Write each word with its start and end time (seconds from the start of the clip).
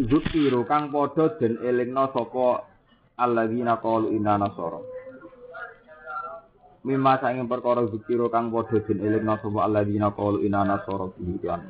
Zukiru 0.00 0.64
kang 0.64 0.88
padha 0.88 1.36
den 1.36 1.60
elingna 1.60 2.08
sapa 2.08 2.64
alladzina 3.20 3.76
qalu 3.84 4.16
inna 4.16 4.40
nasara. 4.40 4.80
Mimma 6.80 7.20
sanging 7.20 7.44
perkara 7.44 7.84
zukiru 7.84 8.32
kang 8.32 8.48
padha 8.48 8.80
den 8.80 8.96
elingna 9.04 9.36
sapa 9.44 9.60
alladzina 9.60 10.08
qalu 10.16 10.48
inna 10.48 10.64
nasara 10.64 11.04
bihi 11.12 11.36
kan. 11.44 11.68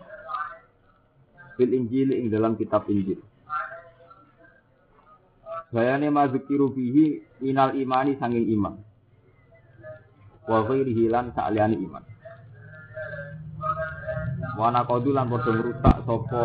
Fil 1.59 1.75
Injil 1.75 2.15
ing 2.15 2.31
dalam 2.31 2.55
kitab 2.55 2.87
Injil. 2.87 3.19
Bayane 5.75 6.07
ma 6.15 6.31
zukiru 6.31 6.71
bihi 6.71 7.19
minal 7.43 7.75
imani 7.75 8.15
sanging 8.15 8.47
iman. 8.55 8.79
Wa 10.47 10.63
ghairihi 10.71 11.11
lan 11.11 11.35
sa'liyane 11.35 11.75
iman. 11.83 12.05
Wana 14.55 14.87
kodu 14.87 15.11
lan 15.11 15.27
padha 15.27 15.51
ngrusak 15.51 15.97
sapa 16.07 16.43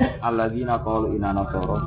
alladzina 0.00 0.80
qalu 0.82 1.14
inna 1.14 1.30
nasara. 1.30 1.78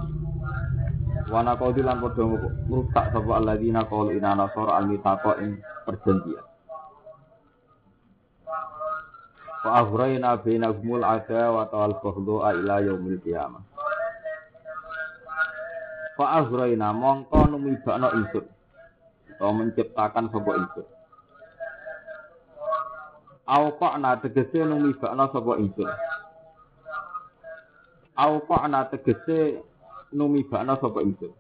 Wana 1.28 1.60
kodu 1.60 1.84
lan 1.84 2.00
padha 2.00 2.24
ngrusak 2.24 3.06
sapa 3.12 3.32
alladzina 3.36 3.84
qalu 3.84 4.16
inna 4.16 4.32
nasara 4.36 4.80
al-mithaqa 4.80 5.32
ing 5.44 5.60
perjanjian. 5.84 6.46
Wa 9.68 9.84
aghrayna 9.84 10.40
bainahumul 10.40 11.04
adawa 11.04 11.68
wal 11.68 11.96
baghdha 12.00 12.48
ila 12.56 12.76
yaumil 12.80 13.20
qiyamah. 13.20 13.64
Fa 16.16 16.26
aghrayna 16.40 16.96
mongko 16.96 17.52
numibakno 17.52 18.08
ingsun. 18.16 18.46
Atau 19.38 19.54
menciptakan 19.54 20.32
sapa 20.32 20.52
ingsun. 20.56 20.88
Awqa'na 23.48 24.18
tegese 24.24 24.64
numibakna 24.64 25.28
sapa 25.36 25.60
ingsun. 25.60 25.92
Awqa'na 28.18 28.90
tegese 28.90 29.62
numibakna 30.10 30.76
sapa 30.82 31.06
ingsun. 31.06 31.34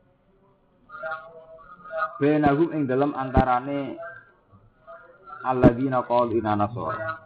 Benahum 2.22 2.69
ing 2.73 2.86
dalam 2.86 3.17
antarane 3.17 3.97
alladzina 5.42 6.06
qalu 6.06 6.38
inna 6.38 6.53
nasara. 6.53 7.17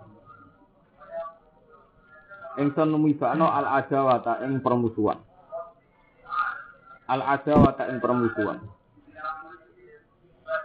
Ingsun 2.59 2.87
numibakna 2.87 3.51
al 3.51 3.67
adawata 3.83 4.39
ing 4.47 4.63
permusuhan. 4.63 5.19
Al 7.11 7.21
adawata 7.23 7.91
ing 7.91 7.99
permusuhan. 7.99 8.59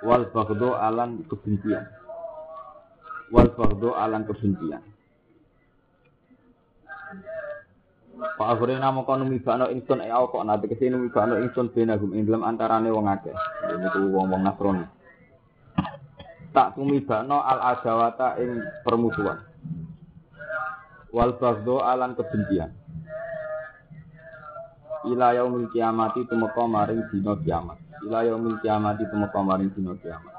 Wal 0.06 0.31
baghdha 0.31 0.71
alan 0.87 1.27
kebencian 1.27 1.97
wal 3.31 3.50
bagdo 3.55 3.95
alan 3.95 4.23
kebencian. 4.27 4.83
Pak 8.17 8.48
Akhirina 8.56 8.89
mau 8.89 9.05
kono 9.05 9.28
mibano 9.28 9.69
ingsun 9.69 10.00
e 10.00 10.09
kok 10.09 10.45
nanti 10.48 10.72
ke 10.72 10.77
sini 10.81 10.97
mibano 10.97 11.36
ingsun 11.36 11.69
benagum 11.69 12.17
ing 12.17 12.25
dalam 12.25 12.48
antarane 12.48 12.89
wong 12.89 13.12
akeh. 13.12 13.36
Ini 13.69 13.86
tuh 13.92 14.09
wong 14.09 14.33
wong 14.33 14.41
nasrani. 14.41 14.89
Tak 16.56 16.81
tumibano 16.81 17.44
al 17.44 17.77
adawata 17.77 18.41
ing 18.41 18.65
permusuhan. 18.81 19.37
Wal 21.12 21.37
bagdo 21.37 21.84
alan 21.84 22.16
kebencian. 22.16 22.72
Ila 25.12 25.37
yaumil 25.37 25.69
kiamati 25.69 26.25
tumeka 26.25 26.65
maring 26.65 27.04
dina 27.12 27.37
kiamat. 27.44 27.78
Ila 28.09 28.25
yaumil 28.25 28.56
kiamati 28.65 29.04
tumeka 29.12 29.41
maring 29.44 29.69
dina 29.77 29.93
kiamat 30.00 30.37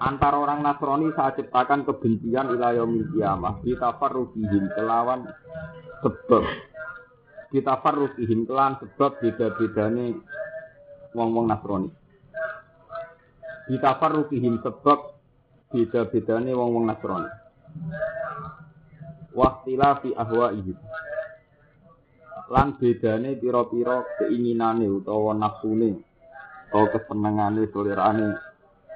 antara 0.00 0.36
orang 0.36 0.60
Nasrani 0.60 1.12
saya 1.16 1.32
ciptakan 1.36 1.88
kebencian 1.88 2.52
ilayah 2.52 2.84
kiamah. 2.84 3.60
Kita 3.64 3.96
farrukihim 3.96 4.72
kelawan 4.76 5.28
sebab. 6.04 6.44
Kita 7.52 7.80
farrukihim 7.80 8.44
kelawan 8.44 8.76
sebab 8.82 9.10
beda-bedane 9.22 10.20
wong-wong 11.16 11.46
Nasrani. 11.48 11.90
Kita 13.66 13.96
farrukihim 13.96 14.60
sebab 14.60 14.98
beda-bedane 15.72 16.50
wong-wong 16.52 16.84
Nasrani. 16.84 17.30
Waktila 19.36 20.00
fi 20.00 20.12
ahwaihim. 20.16 20.78
Lan 22.46 22.78
bedane 22.78 23.34
pira-pira 23.36 24.06
keinginane 24.22 24.86
utawa 24.86 25.34
nafsune 25.34 25.98
utawa 26.70 26.86
kesenengane 26.94 27.66
selerane 27.74 28.38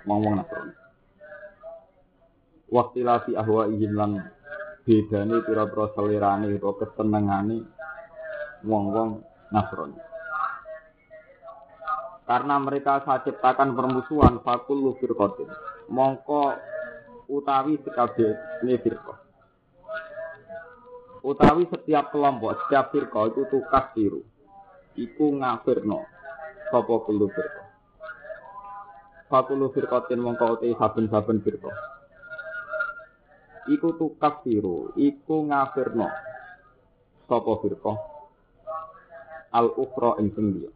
wong-wong 0.07 0.39
Nasrani 0.39 0.80
waktilasi 2.71 3.35
ahwa 3.35 3.67
ihim 3.67 3.99
lan 3.99 4.31
bedane 4.87 5.43
pira-pira 5.43 5.91
selerane 5.93 6.47
utawa 6.57 6.75
kesenengane 6.81 7.59
wong-wong 8.65 9.27
Nasrani. 9.51 9.99
Karena 12.23 12.55
mereka 12.63 13.03
saya 13.03 13.27
ciptakan 13.27 13.75
permusuhan 13.75 14.39
fakul 14.47 14.95
firqatin. 15.03 15.51
Mongko 15.91 16.55
utawi 17.27 17.83
sekabehane 17.83 18.75
firqah. 18.79 19.19
Utawi 21.27 21.67
setiap 21.67 22.15
kelompok, 22.15 22.55
setiap 22.65 22.95
firqah 22.95 23.35
itu 23.35 23.43
tukas 23.51 23.91
biru. 23.99 24.23
Iku 24.95 25.43
ngafirno 25.43 26.07
sapa 26.71 26.95
kulo 27.03 27.27
firqah. 27.35 27.67
Fakulu 29.27 29.75
firqatin 29.75 30.23
mongko 30.23 30.63
uti 30.63 30.71
saben-saben 30.79 31.43
firqah 31.43 32.00
iku 33.69 33.93
tukaf 34.01 34.41
siru, 34.47 34.95
iku 34.97 35.45
ngafirno 35.45 36.09
sapa 37.29 37.53
firqah 37.61 37.97
al 39.53 39.69
ukhra 39.77 40.17
ing 40.23 40.33
sing 40.33 40.47
liya. 40.57 40.71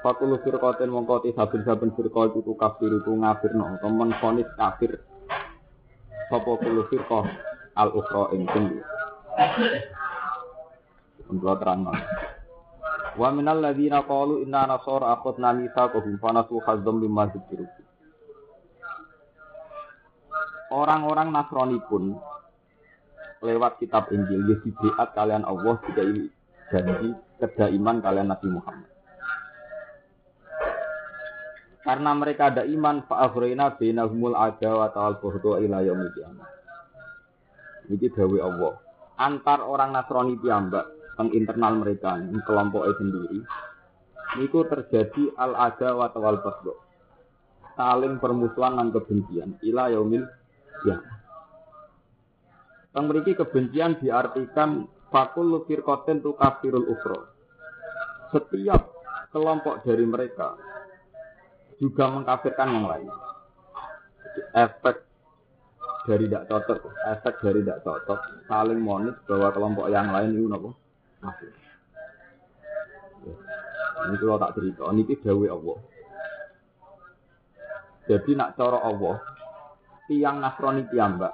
Fakulu 0.00 0.40
firqatin 0.40 0.88
mongko 0.88 1.26
ti 1.26 1.30
saben-saben 1.34 1.92
firqah 1.98 2.30
iku 2.30 2.40
tukaf 2.46 2.78
siru 2.78 3.02
iku 3.02 3.18
ngafirno 3.18 3.82
temen 3.82 4.10
fonis 4.22 4.48
kafir. 4.54 5.00
Sapa 6.30 6.52
kulo 6.60 6.86
firqah 6.86 7.24
al 7.74 7.90
ukhra 7.96 8.30
ing 8.36 8.46
sing 8.54 8.64
liya. 8.70 8.86
Untuk 11.30 11.62
terang 11.62 11.86
Wa 13.18 13.28
minal 13.34 13.58
ladzina 13.58 14.06
qalu 14.06 14.46
inna 14.46 14.70
nasara 14.70 15.18
akhadna 15.18 15.50
mitsaqahum 15.52 16.16
fa 16.22 16.30
nasu 16.30 16.62
hazzam 16.62 17.02
mimma 17.02 17.26
dzikiru. 17.34 17.66
Orang-orang 20.70 21.34
Nasrani 21.34 21.78
pun 21.90 22.14
lewat 23.42 23.82
kitab 23.82 24.08
Injil 24.14 24.46
ya 24.46 24.56
dibiat 24.62 25.08
kalian 25.16 25.42
Allah 25.42 25.74
tidak 25.90 26.06
ini 26.06 26.24
janji 26.70 27.10
kedaiman 27.40 27.98
kalian 28.04 28.30
Nabi 28.30 28.48
Muhammad. 28.48 28.90
Karena 31.80 32.10
mereka 32.12 32.52
ada 32.52 32.62
iman 32.68 33.02
fa'afrina 33.08 33.74
bainahumul 33.80 34.36
adawa 34.36 34.92
ta'al 34.92 35.16
buhdu 35.18 35.58
ila 35.64 35.80
yaumil 35.80 36.12
qiyamah. 36.12 36.48
Ini 37.88 38.06
dawe 38.12 38.38
Allah. 38.44 38.72
Antar 39.16 39.64
orang 39.64 39.96
Nasrani 39.96 40.36
piyambak 40.38 40.86
teng 41.16 41.32
internal 41.32 41.80
mereka, 41.80 42.20
kelompok 42.44 42.84
sendiri, 43.00 43.42
itu 44.38 44.58
terjadi 44.68 45.24
al 45.40 45.56
adawa 45.56 46.12
ta'al 46.12 46.38
buhdu. 46.44 46.72
Saling 47.74 48.20
permusuhan 48.20 48.76
dan 48.76 48.88
kebencian 48.92 49.56
ila 49.64 49.88
yaumil 49.88 50.28
ya. 50.86 50.98
Yang 52.90 53.04
memiliki 53.06 53.32
kebencian 53.38 53.98
diartikan 54.02 54.90
fakul 55.14 55.62
firqatin 55.66 56.22
tu 56.22 56.34
kafirul 56.34 56.86
ukro. 56.90 57.30
Setiap 58.30 58.90
kelompok 59.30 59.82
dari 59.86 60.06
mereka 60.06 60.58
juga 61.78 62.10
mengkafirkan 62.10 62.68
yang 62.70 62.86
lain. 62.86 63.10
Efek 64.54 65.06
dari 66.06 66.26
tidak 66.26 66.46
cocok, 66.48 66.78
efek 67.14 67.34
dari 67.42 67.60
tidak 67.62 67.80
cocok, 67.82 68.18
saling 68.46 68.80
monis 68.80 69.16
bahwa 69.26 69.48
kelompok 69.52 69.86
yang 69.90 70.10
lain 70.10 70.34
itu 70.34 70.46
nopo 70.46 70.74
kafir. 71.20 71.50
Ya. 73.26 73.34
Ini 74.08 74.16
kalau 74.16 74.40
tak 74.40 74.54
cerita, 74.56 74.88
ini 74.96 75.02
dawe 75.04 75.46
Allah. 75.52 75.78
Jadi 78.08 78.30
nak 78.32 78.56
coro 78.56 78.78
Allah, 78.80 79.16
tiang 80.10 80.42
Nasrani 80.42 80.82
piyambak 80.90 81.30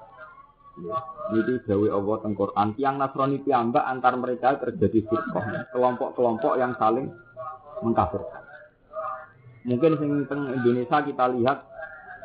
Jadi 1.32 1.64
Dawi 1.64 1.88
Allah 1.88 2.16
teng 2.20 2.36
Quran, 2.36 2.76
tiang 2.76 3.00
Nasrani 3.00 3.40
piyambak 3.40 3.80
antar 3.80 4.12
mereka 4.20 4.60
terjadi 4.60 5.08
firqah, 5.08 5.72
kelompok-kelompok 5.72 6.60
yang 6.60 6.76
saling 6.76 7.08
mengkafirkan. 7.80 8.44
Mungkin 9.64 9.92
sing 9.96 10.10
teng 10.28 10.52
Indonesia 10.52 11.00
kita 11.00 11.32
lihat 11.32 11.64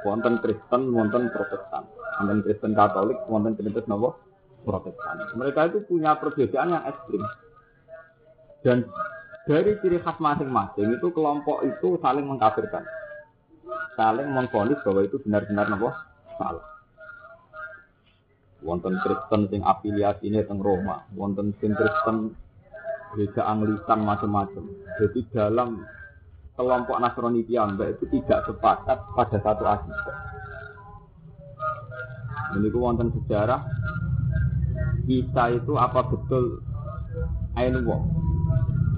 wonten 0.04 0.44
Kristen, 0.44 0.92
wonten 0.92 1.32
Protestan, 1.32 1.88
wonten 2.20 2.44
Kristen 2.44 2.76
Katolik, 2.76 3.18
wonten 3.32 3.56
Kristen 3.56 3.88
nopo 3.88 4.20
Protestan. 4.68 5.16
Mereka 5.40 5.72
itu 5.72 5.80
punya 5.88 6.20
perbedaan 6.20 6.76
yang 6.76 6.84
ekstrim. 6.86 7.24
Dan 8.62 8.86
dari 9.48 9.74
ciri 9.82 9.98
khas 10.04 10.20
masing-masing 10.22 11.02
itu 11.02 11.08
kelompok 11.16 11.66
itu 11.66 11.98
saling 12.04 12.28
mengkafirkan. 12.28 12.86
Saling 13.98 14.28
mengfonis 14.30 14.78
bahwa 14.86 15.02
itu 15.02 15.18
benar-benar 15.24 15.66
nopo 15.72 16.11
salah. 16.38 16.66
Wonten 18.62 18.94
Kristen 19.02 19.50
sing 19.50 19.62
afiliasine 19.66 20.46
teng 20.46 20.62
Roma, 20.62 21.02
wonten 21.18 21.58
sing 21.58 21.74
Kristen 21.74 22.38
gereja 23.12 23.44
Anglikan 23.50 24.06
macam-macam. 24.06 24.64
Jadi 25.02 25.20
dalam 25.34 25.84
kelompok 26.56 26.98
Nasrani 27.02 27.42
piyambak 27.44 27.98
itu 27.98 28.06
tidak 28.20 28.46
sepakat 28.46 28.98
pada 29.18 29.38
satu 29.42 29.64
akidah. 29.66 30.18
Ini 32.52 32.68
wonten 32.76 33.16
sejarah 33.16 33.64
Isa 35.08 35.44
itu 35.56 35.74
apa 35.80 36.04
betul 36.04 36.60
Ainullah? 37.56 38.00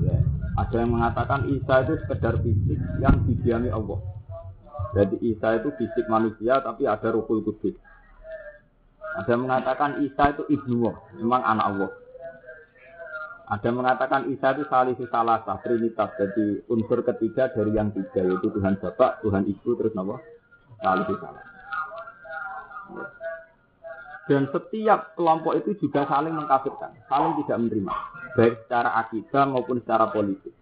Ya. 0.05 0.17
Ada 0.61 0.85
yang 0.85 0.93
mengatakan 0.93 1.49
Isa 1.49 1.81
itu 1.85 1.97
sekedar 2.05 2.37
fisik 2.45 2.77
yang 3.01 3.25
didiami 3.25 3.73
Allah. 3.73 3.97
Jadi 4.93 5.17
Isa 5.25 5.57
itu 5.57 5.73
fisik 5.73 6.05
manusia 6.05 6.61
tapi 6.61 6.85
ada 6.85 7.09
ruhul 7.09 7.41
kudus. 7.41 7.73
Ada 9.13 9.33
mengatakan 9.37 10.01
Isa 10.05 10.33
itu 10.37 10.45
ibnu 10.53 10.89
Allah, 10.89 10.97
memang 11.17 11.41
anak 11.41 11.65
Allah. 11.69 11.91
Ada 13.53 13.69
mengatakan 13.69 14.21
Isa 14.29 14.53
itu 14.57 14.65
salisu 14.69 15.05
salasa, 15.09 15.57
trinitas. 15.61 16.13
Jadi 16.17 16.65
unsur 16.69 17.05
ketiga 17.05 17.49
dari 17.53 17.73
yang 17.77 17.93
tiga 17.93 18.21
yaitu 18.21 18.49
Tuhan 18.49 18.81
Bapak, 18.81 19.21
Tuhan 19.21 19.45
Ibu, 19.45 19.69
terus 19.77 19.93
nama 19.93 20.17
salisu 20.81 21.13
salasa. 21.21 21.51
Dan 24.23 24.47
setiap 24.49 25.19
kelompok 25.19 25.59
itu 25.59 25.75
juga 25.83 26.07
saling 26.07 26.31
mengkafirkan, 26.31 26.95
saling 27.11 27.35
tidak 27.43 27.57
menerima, 27.59 27.93
baik 28.39 28.55
secara 28.65 28.89
akidah 29.03 29.43
maupun 29.51 29.83
secara 29.83 30.07
politik. 30.15 30.55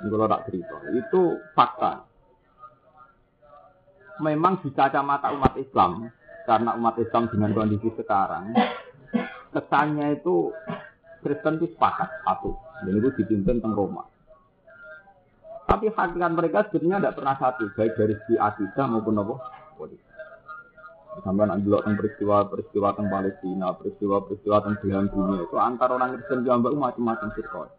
Ini 0.00 0.08
kalau 0.08 0.38
itu 0.96 1.22
fakta. 1.52 2.09
Memang 4.20 4.60
di 4.60 4.68
kacamata 4.76 5.32
umat 5.32 5.56
Islam, 5.56 6.12
karena 6.44 6.76
umat 6.76 7.00
Islam 7.00 7.32
dengan 7.32 7.56
kondisi 7.56 7.88
sekarang, 7.96 8.52
kesannya 9.50 10.20
itu 10.20 10.52
Kristen 11.24 11.60
itu 11.60 11.72
sepakat 11.72 12.08
satu, 12.24 12.52
dan 12.84 12.92
itu 13.00 13.08
dipimpin 13.16 13.60
tentang 13.60 13.76
Roma. 13.76 14.04
Tapi 15.68 15.88
hakikat 15.88 16.32
mereka 16.34 16.68
sebetulnya 16.68 17.00
tidak 17.00 17.16
pernah 17.16 17.36
satu, 17.40 17.64
baik 17.72 17.92
dari 17.96 18.14
segi 18.24 18.34
akidah 18.36 18.86
maupun 18.90 19.20
apa 19.20 19.34
politik. 19.80 20.08
Sampai 21.20 21.48
nak 21.48 21.60
dulu 21.66 21.82
peristiwa-peristiwa 21.82 22.88
tentang 22.94 23.10
Palestina, 23.10 23.66
peristiwa-peristiwa 23.74 24.56
tentang 24.62 24.78
belahan 24.78 25.06
dunia 25.10 25.40
itu 25.42 25.56
antara 25.58 25.98
orang 25.98 26.14
Kristen 26.16 26.46
dan 26.46 26.62
macam-macam 26.62 27.28
sirkoi 27.34 27.70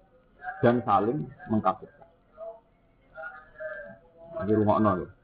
dan 0.62 0.84
saling 0.86 1.26
mengkafirkan. 1.50 2.08
Di 4.46 4.54
rumah 4.58 4.78
nol. 4.82 5.21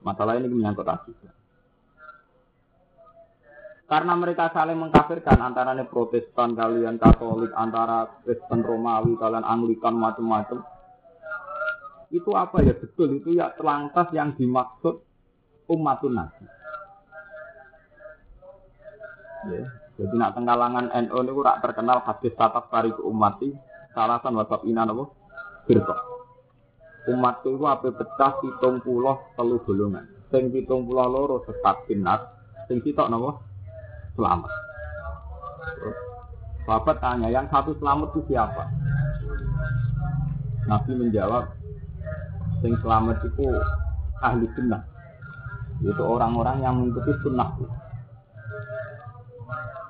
Masalah 0.00 0.40
ini 0.40 0.48
menyangkut 0.48 0.88
akidah. 0.88 1.32
Karena 3.90 4.14
mereka 4.14 4.54
saling 4.54 4.78
mengkafirkan 4.78 5.34
antara 5.42 5.74
Protestan 5.82 6.54
kalian 6.54 6.94
Katolik, 7.02 7.50
antara 7.58 8.06
Kristen 8.22 8.62
Romawi 8.62 9.18
kalian 9.18 9.42
Anglikan 9.42 9.98
macam-macam. 9.98 10.62
Itu 12.14 12.30
apa 12.38 12.62
ya 12.62 12.70
betul 12.74 13.18
itu 13.18 13.34
ya 13.34 13.50
terlantas 13.58 14.14
yang 14.14 14.38
dimaksud 14.38 15.02
umatun 15.66 16.14
nabi. 16.14 16.44
Ya. 19.50 19.62
Jadi 20.00 20.14
nak 20.16 20.32
tenggalangan 20.38 20.86
NU 21.10 21.16
ini 21.20 21.30
rak 21.44 21.60
terkenal 21.60 22.00
hadis 22.06 22.32
tatap 22.32 22.72
tari 22.72 22.94
ke 22.94 23.02
umati 23.04 23.52
salasan 23.92 24.38
wasap 24.38 24.64
ina 24.64 24.86
nopo 24.86 25.12
firqa. 25.68 26.09
Umat 27.08 27.40
itu 27.40 27.56
apa 27.64 27.88
pecah 27.88 28.32
hitung 28.44 28.84
pulau 28.84 29.16
telu 29.32 29.56
golongan. 29.64 30.04
Sing 30.28 30.52
hitung 30.52 30.84
pulau 30.84 31.08
loro 31.08 31.40
sesat 31.48 31.88
binat, 31.88 32.20
sing 32.68 32.84
sitok 32.84 33.08
nopo 33.08 33.40
selamat. 34.20 34.52
Sahabat 36.68 36.96
tanya, 37.00 37.32
yang 37.32 37.48
satu 37.48 37.72
selamat 37.80 38.12
itu 38.14 38.20
siapa? 38.30 38.68
Nabi 40.68 40.92
menjawab, 40.92 41.50
sing 42.60 42.76
selamat 42.84 43.16
itu 43.26 43.48
ahli 44.20 44.46
sunnah. 44.54 44.84
Itu 45.80 46.04
orang-orang 46.04 46.60
yang 46.60 46.78
mengikuti 46.78 47.16
sunnah. 47.24 47.48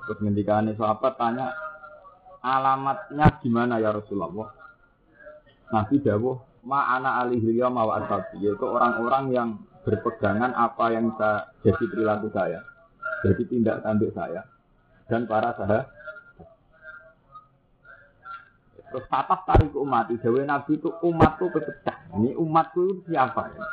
Terus 0.07 0.17
ngendikane 0.23 0.73
sahabat 0.79 1.19
tanya, 1.19 1.51
alamatnya 2.39 3.27
gimana 3.43 3.77
ya 3.77 3.93
Rasulullah? 3.93 4.49
Nabi 5.69 6.01
dawuh, 6.01 6.50
ma 6.61 6.97
ana 6.97 7.25
alihi 7.25 7.57
ma 7.67 7.83
wa 7.85 8.01
yaitu 8.37 8.65
orang-orang 8.65 9.25
yang 9.33 9.49
berpegangan 9.81 10.53
apa 10.53 10.93
yang 10.93 11.09
saya 11.17 11.49
jadi 11.65 11.83
perilaku 11.89 12.29
saya, 12.29 12.61
jadi 13.25 13.43
tindak 13.49 13.81
tanduk 13.81 14.13
saya 14.13 14.45
dan 15.09 15.25
para 15.25 15.57
sahabat. 15.57 15.89
Terus 18.91 19.07
tatap 19.07 19.47
tarik 19.47 19.71
umat, 19.71 20.11
Dewi 20.11 20.43
Nabi 20.43 20.75
itu 20.75 20.91
umat 21.07 21.39
itu 21.39 21.47
pecah. 21.47 21.97
Ini 22.11 22.35
umat 22.35 22.75
itu 22.75 22.99
siapa 23.07 23.47
ya? 23.47 23.63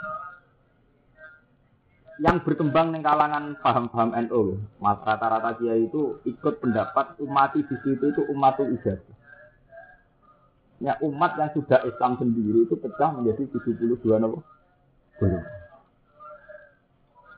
yang 2.19 2.43
berkembang 2.43 2.91
di 2.91 2.99
kalangan 2.99 3.55
paham-paham 3.63 4.11
NU. 4.27 4.59
Mas 4.83 4.99
rata-rata 5.07 5.55
dia 5.63 5.79
itu 5.79 6.19
ikut 6.27 6.59
pendapat 6.59 7.15
umat 7.23 7.55
di 7.55 7.63
itu 7.63 8.23
umat 8.35 8.59
ijazah. 8.59 9.18
Ya 10.79 10.95
umat 11.03 11.35
yang 11.35 11.51
sudah 11.55 11.83
Islam 11.83 12.19
sendiri 12.23 12.67
itu 12.67 12.79
pecah 12.79 13.11
menjadi 13.19 13.51
72 13.51 13.99
nopo. 14.23 14.47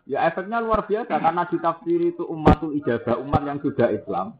Ya 0.04 0.26
efeknya 0.28 0.60
luar 0.60 0.84
biasa 0.84 1.16
karena 1.16 1.48
ditafsir 1.48 2.00
itu 2.02 2.26
umatul 2.26 2.76
ijazah, 2.76 3.16
umat 3.22 3.42
yang 3.46 3.58
sudah 3.64 3.88
Islam. 3.94 4.36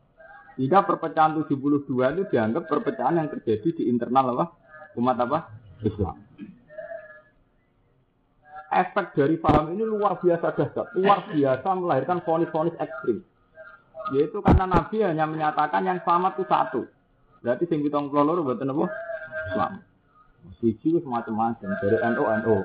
Jika 0.60 0.84
perpecahan 0.84 1.32
72 1.40 1.80
itu 2.20 2.24
dianggap 2.28 2.68
perpecahan 2.68 3.16
yang 3.16 3.28
terjadi 3.32 3.68
di 3.80 3.82
internal 3.88 4.36
apa? 4.36 4.46
Umat 4.98 5.16
apa? 5.16 5.38
Islam 5.80 6.20
efek 8.70 9.18
dari 9.18 9.34
paham 9.36 9.74
ini 9.74 9.82
luar 9.82 10.22
biasa 10.22 10.54
dahsyat, 10.54 10.94
luar 10.94 11.26
biasa 11.26 11.68
melahirkan 11.74 12.22
fonis-fonis 12.22 12.78
ekstrim. 12.78 13.26
Yaitu 14.14 14.38
karena 14.42 14.66
Nabi 14.66 15.02
hanya 15.02 15.26
menyatakan 15.26 15.82
yang 15.86 15.98
selamat 16.06 16.38
itu 16.38 16.44
satu. 16.46 16.82
Berarti 17.40 17.64
sing 17.72 17.80
kita 17.80 17.96
ngelolor 17.96 18.44
buatan 18.44 18.72
apa? 18.76 18.86
Selamat. 19.52 19.82
Siji 20.60 21.00
semacam-macam 21.00 21.68
dari 21.80 21.96
NO 21.96 22.24
NO, 22.44 22.56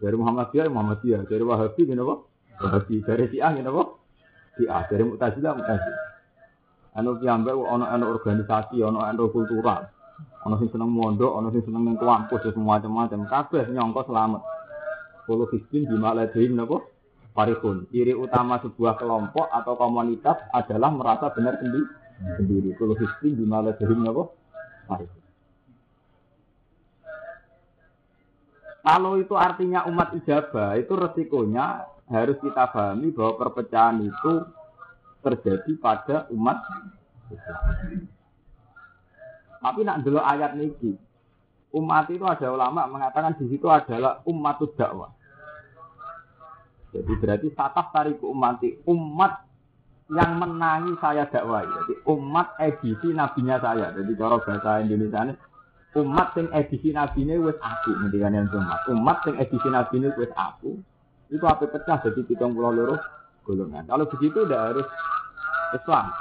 dari 0.00 0.14
Muhammadiyah 0.16 0.68
Muhammadiyah, 0.68 1.20
dari 1.24 1.44
Wahabi 1.44 1.80
gini 1.88 2.00
apa? 2.00 2.16
Wahabi, 2.60 2.94
dari 3.04 3.24
Syiah 3.32 3.50
gini 3.56 3.68
apa? 3.68 3.82
Syiah, 4.56 4.82
dari 4.88 5.02
Mu'tazilah 5.08 5.52
Mu'tazilah. 5.56 6.00
Anu 6.92 7.16
piyambak 7.16 7.56
ono 7.56 7.88
ono 7.88 8.04
organisasi, 8.12 8.84
ono 8.84 9.00
ono 9.00 9.22
kultural. 9.32 9.88
Ono 10.44 10.54
sing 10.60 10.68
seneng 10.68 10.92
mondok, 10.92 11.32
ono 11.32 11.48
sing 11.48 11.64
seneng 11.64 11.88
ning 11.88 11.96
kampus, 11.96 12.44
semua 12.52 12.76
macam-macam. 12.76 13.24
Kabeh 13.24 13.64
nyongko 13.72 14.12
selamat. 14.12 14.42
Kulo 15.24 15.48
hisbin 15.48 15.88
bima 15.88 16.12
ladaihim 16.12 16.60
napa? 16.60 16.84
Farihun. 17.32 17.88
Ciri 17.88 18.12
utama 18.12 18.60
sebuah 18.60 19.00
kelompok 19.00 19.48
atau 19.48 19.72
komunitas 19.80 20.36
adalah 20.52 20.92
merasa 20.92 21.32
benar 21.32 21.56
sendiri. 21.56 22.01
Sendiri. 22.22 22.74
Hisbin 22.76 23.32
bima 23.38 23.62
ladaihim 23.62 24.06
napa? 24.06 24.30
Farihun. 24.86 25.22
Kalau 28.82 29.14
itu 29.14 29.34
artinya 29.38 29.86
umat 29.86 30.10
ijabah, 30.18 30.74
itu 30.74 30.90
resikonya 30.98 31.86
harus 32.10 32.34
kita 32.42 32.66
pahami 32.74 33.14
bahwa 33.14 33.38
perpecahan 33.38 34.02
itu 34.02 34.32
terjadi 35.22 35.72
pada 35.78 36.16
umat. 36.34 36.58
Tapi 39.62 39.80
nak 39.86 40.02
dulu 40.02 40.18
ayat 40.18 40.58
niki, 40.58 40.98
umat 41.70 42.10
itu 42.10 42.26
ada 42.26 42.50
ulama 42.50 42.90
mengatakan 42.90 43.38
di 43.38 43.46
situ 43.54 43.70
adalah 43.70 44.18
umat 44.26 44.58
dakwah. 44.74 45.14
Jadi 46.92 47.12
berarti 47.16 47.48
sataf 47.54 47.88
tariku 47.94 48.34
umati 48.34 48.82
umat 48.84 49.46
yang 50.12 50.36
menangi 50.36 50.92
saya 51.00 51.24
dakwah. 51.32 51.64
Jadi 51.64 52.04
umat 52.04 52.52
edisi 52.60 53.16
nabinya 53.16 53.56
saya. 53.64 53.96
Jadi 53.96 54.12
cara 54.12 54.36
bahasa 54.36 54.84
Indonesia 54.84 55.24
ini 55.24 55.34
umat 56.04 56.36
yang 56.36 56.48
edisi 56.52 56.88
nabinya 56.92 57.34
wes 57.40 57.56
aku 57.60 57.90
ngendikan 57.96 58.36
yang 58.36 58.48
umat. 58.52 58.80
Umat 58.92 59.18
yang 59.24 59.36
edisi 59.40 59.68
nabinya 59.72 60.12
wes 60.20 60.32
aku. 60.36 60.76
Itu 61.32 61.44
apa 61.48 61.64
pecah 61.64 62.04
jadi 62.04 62.20
pitung 62.28 62.52
pulau 62.52 62.76
loro 62.76 62.96
golongan. 63.48 63.88
Kalau 63.88 64.04
begitu 64.04 64.44
udah 64.44 64.60
harus 64.72 64.88
Islam. 65.72 66.12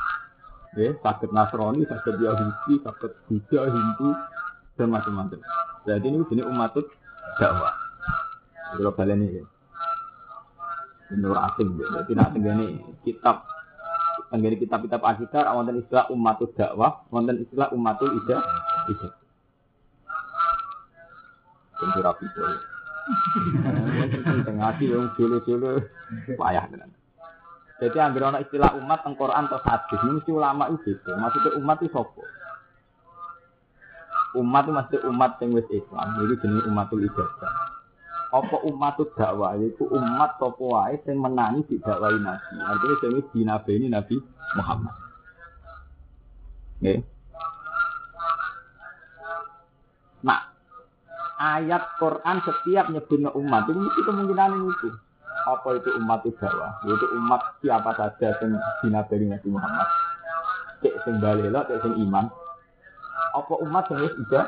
Ya, 0.80 0.96
sakit 1.04 1.36
Nasrani, 1.36 1.84
sakit 1.84 2.16
Yahudi, 2.16 2.80
sakit 2.80 3.12
Buddha, 3.28 3.68
Hindu, 3.68 4.16
dan 4.80 4.88
macam-macam. 4.88 5.44
Jadi 5.84 6.08
ini 6.08 6.24
jenis 6.32 6.48
umat 6.48 6.80
dakwah. 7.36 7.76
Kalau 8.72 8.96
kalian 8.96 9.28
ini, 9.28 9.44
menurut 11.12 11.44
asing, 11.44 11.76
jadi 11.76 12.12
nanti 12.16 12.40
ini 12.40 12.68
kitab 13.04 13.44
Tenggiri 14.32 14.64
kitab-kitab 14.64 15.04
akidah, 15.04 15.52
wonten 15.52 15.84
istilah 15.84 16.08
umatul 16.08 16.56
dakwah, 16.56 17.04
wonten 17.12 17.44
istilah 17.44 17.68
umatul 17.76 18.16
ida, 18.16 18.40
ida. 18.88 19.10
Tentu 21.76 22.00
rapi. 22.00 22.26
Tengah 24.48 24.72
hati 24.72 24.88
yang 24.88 25.12
julu-julu, 25.20 25.84
payah 26.40 26.64
tenan. 26.72 26.96
Jadi 27.82 27.98
ambil 27.98 28.30
orang 28.32 28.46
istilah 28.46 28.72
umat 28.78 29.04
teng 29.04 29.20
Quran 29.20 29.50
atau 29.52 29.60
hadis, 29.68 30.00
mesti 30.00 30.32
ulama 30.32 30.70
itu 30.72 30.96
gitu. 30.96 31.12
Maksudnya 31.18 31.58
umat 31.60 31.78
itu 31.82 31.92
sopo. 31.92 32.24
Umat 34.40 34.64
itu 34.64 34.72
mesti 34.72 34.98
umat 35.12 35.32
yang 35.44 35.60
wis 35.60 35.68
Islam, 35.76 36.08
itu 36.24 36.40
jenis 36.40 36.70
umatul 36.72 37.04
ijazah. 37.04 37.71
Apa 38.32 38.64
umat 38.64 38.96
itu 38.96 39.06
dakwah, 39.20 39.60
itu 39.60 39.84
umat 39.92 40.40
sopo 40.40 40.72
wae 40.72 40.96
yang 41.04 41.20
menangi 41.20 41.68
di 41.68 41.76
dakwah 41.84 42.16
Nabi. 42.16 42.56
Artinya 42.64 43.08
wis 43.20 43.28
ini 43.36 43.88
Nabi 43.92 44.16
Muhammad. 44.56 44.96
Okay. 46.80 47.04
Nah, 50.24 50.48
ayat 51.38 51.84
Quran 52.00 52.38
setiap 52.48 52.88
nyebut 52.88 53.20
umat 53.20 53.68
itu 53.68 53.80
mesti 53.84 54.02
kemungkinan 54.08 54.64
itu 54.64 54.90
apa 55.42 55.68
itu 55.74 55.90
umat 55.98 56.22
dakwah 56.38 56.72
yaitu 56.86 57.06
umat 57.18 57.42
siapa 57.60 57.92
saja 57.98 58.38
yang 58.42 58.62
dinabari 58.86 59.26
Nabi 59.26 59.48
Muhammad 59.50 59.88
cek 60.86 60.96
sing 61.06 61.18
balela 61.18 61.66
cek 61.66 61.82
sing 61.82 61.94
iman 62.06 62.30
apa 63.34 63.54
umat 63.66 63.90
yang 63.90 64.06
wis 64.06 64.16
ida 64.22 64.42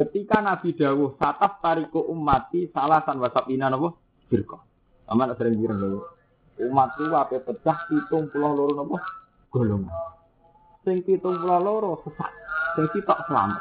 ketika 0.00 0.40
Nabi 0.40 0.72
dawuh 0.72 1.20
sataf 1.20 1.60
tariku 1.60 2.00
umati 2.08 2.72
salasan 2.72 3.20
wasabina 3.20 3.68
napa 3.68 3.92
firqa 4.32 4.56
aman 5.12 5.36
sering 5.36 5.60
bilang 5.60 5.76
lho 5.76 6.00
umat 6.72 6.96
ku 6.96 7.04
ape 7.12 7.36
pecah 7.44 7.84
pitung 7.84 8.32
pulau 8.32 8.56
loro 8.56 8.72
napa 8.80 8.96
golongan 9.52 9.92
sing 10.88 11.04
pitung 11.04 11.36
pulau 11.36 11.60
loro 11.60 11.92
sesat 12.08 12.32
sing 12.80 12.86
sitok 12.96 13.28
selamat 13.28 13.60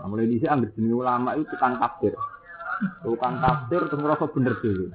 Nah, 0.00 0.08
mulai 0.08 0.32
di 0.32 0.40
sini 0.40 0.48
ambil 0.48 0.72
jenis 0.72 0.96
ulama 0.96 1.36
itu 1.36 1.44
tukang 1.52 1.76
tafsir. 1.76 2.16
Tukang 3.04 3.36
tafsir 3.36 3.84
terus 3.84 4.00
merasa 4.00 4.24
bener 4.32 4.56
dulu. 4.56 4.88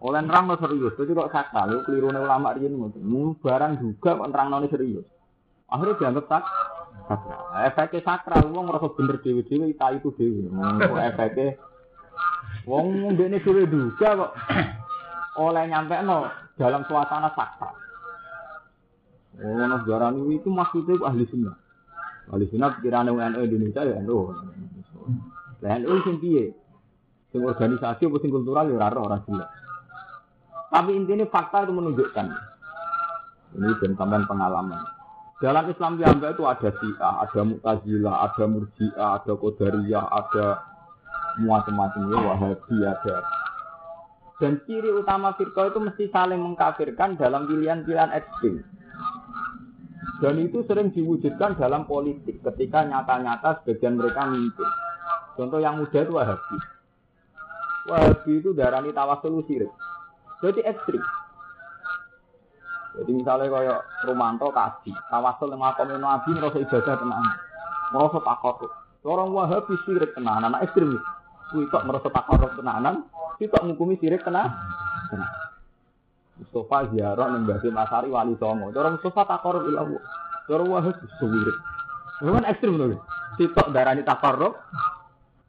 Oleh 0.00 0.20
nerang 0.24 0.48
lo 0.48 0.56
serius, 0.56 0.96
itu 0.96 1.12
kok 1.12 1.28
sakral, 1.28 1.76
lu 1.76 1.84
keliru 1.84 2.08
ulama 2.08 2.56
ini 2.56 2.72
ngoten. 2.72 3.04
Barang 3.44 3.76
juga 3.76 4.16
kok 4.16 4.28
nerang 4.32 4.64
serius. 4.72 5.04
Akhirnya 5.68 6.00
dianggap 6.00 6.24
sak 6.24 6.42
sakral. 7.06 7.42
Nah, 7.54 7.62
efeknya 7.70 8.00
sakral, 8.02 8.50
wong 8.50 8.66
merasa 8.68 8.90
bener 8.92 9.16
dewi 9.22 9.42
dewi, 9.46 9.72
tak 9.78 10.02
itu 10.02 10.10
dewi. 10.18 10.50
Kok 10.50 11.02
efeknya, 11.14 11.56
wong 12.66 13.14
ini 13.14 13.38
dewi 13.40 13.64
juga 13.70 14.08
kok 14.26 14.32
oleh 15.40 15.64
nyampe 15.70 15.96
no 16.02 16.28
dalam 16.58 16.82
suasana 16.84 17.30
sakral. 17.32 17.74
Oh, 19.36 19.52
negara 19.52 20.08
ini 20.16 20.40
itu 20.40 20.48
maksudnya 20.48 20.96
ahli 21.04 21.28
sunnah. 21.28 21.56
Ahli 22.32 22.48
sunnah 22.48 22.72
pikiran 22.80 23.12
UNU 23.12 23.44
Indonesia 23.44 23.84
ya 23.84 24.00
NU. 24.00 24.32
Lah 25.60 25.76
NU 25.76 26.00
sing 26.08 26.16
piye? 26.24 26.56
Sing 27.36 27.44
organisasi 27.44 28.08
apa 28.08 28.16
sing 28.24 28.32
kultural 28.32 28.64
ya 28.72 28.80
ora 28.80 28.96
ora 28.96 29.20
jelas. 29.28 29.52
Tapi 30.72 30.96
intinya 30.96 31.28
fakta 31.28 31.68
itu 31.68 31.72
menunjukkan. 31.76 32.26
Ini 33.60 33.76
dan 33.76 33.92
tambahan 34.00 34.24
pengalaman. 34.24 34.95
Dalam 35.36 35.68
Islam 35.68 36.00
Yamba 36.00 36.32
itu 36.32 36.48
ada 36.48 36.72
Syiah, 36.80 37.14
ada 37.20 37.40
Mu'tazilah, 37.44 38.14
ada 38.24 38.44
Murji'ah, 38.48 39.20
ada 39.20 39.32
Qadariyah, 39.36 40.04
ada 40.08 40.46
macam-macam 41.44 42.02
ya, 42.08 42.18
Wahabi 42.24 42.76
ada. 42.80 43.16
Dan 44.40 44.64
ciri 44.64 44.88
utama 44.92 45.36
firqa 45.36 45.68
itu 45.68 45.80
mesti 45.80 46.04
saling 46.08 46.40
mengkafirkan 46.40 47.20
dalam 47.20 47.44
pilihan-pilihan 47.44 48.16
ekstrim. 48.16 48.64
Dan 50.24 50.40
itu 50.40 50.64
sering 50.64 50.88
diwujudkan 50.96 51.60
dalam 51.60 51.84
politik 51.84 52.40
ketika 52.40 52.88
nyata-nyata 52.88 53.60
sebagian 53.60 54.00
mereka 54.00 54.24
mimpin. 54.32 54.68
Contoh 55.36 55.60
yang 55.60 55.76
muda 55.76 56.00
itu 56.00 56.12
Wahabi. 56.16 56.56
Wahabi 57.92 58.32
itu 58.40 58.56
darani 58.56 58.96
tawasul 58.96 59.44
sirik. 59.44 59.68
Jadi 60.40 60.64
ekstrim. 60.64 61.04
Jadi 62.96 63.10
misalnya 63.12 63.52
kayak 63.52 63.80
Romanto 64.08 64.48
kaji, 64.48 64.90
tawasul 65.12 65.52
yang 65.52 65.60
makom 65.60 65.92
Nabi 65.92 66.30
merasa 66.32 66.56
ibadah 66.56 66.94
tenang, 66.96 67.24
merasa 67.92 68.18
takut. 68.24 68.72
Orang 69.06 69.36
Wahabi 69.36 69.76
sirik 69.84 70.16
tenanan, 70.16 70.50
anak 70.50 70.66
ekstrim. 70.66 70.96
Kuitok 71.52 71.84
merasa 71.84 72.08
takut 72.08 72.40
tenanan, 72.56 73.04
kita 73.36 73.60
menghukumi 73.60 74.00
sirik 74.00 74.24
tenang. 74.24 74.48
tenang. 75.12 75.46
Mustafa 76.36 76.92
ziarah 76.92 77.32
ning 77.32 77.48
Mbah 77.48 77.64
Masari 77.72 78.08
wali 78.12 78.36
songo. 78.36 78.68
Cara 78.72 78.92
Mustafa 78.92 79.22
takarrub 79.24 79.68
ila 79.72 79.80
Allah. 79.88 80.02
Cara 80.44 80.64
wahid 80.68 80.96
suwirit. 81.16 81.56
Memang 82.20 82.44
ekstrim 82.48 82.76
lho. 82.76 83.00
Sitok 83.40 83.72
darani 83.72 84.04
takarrub. 84.04 84.56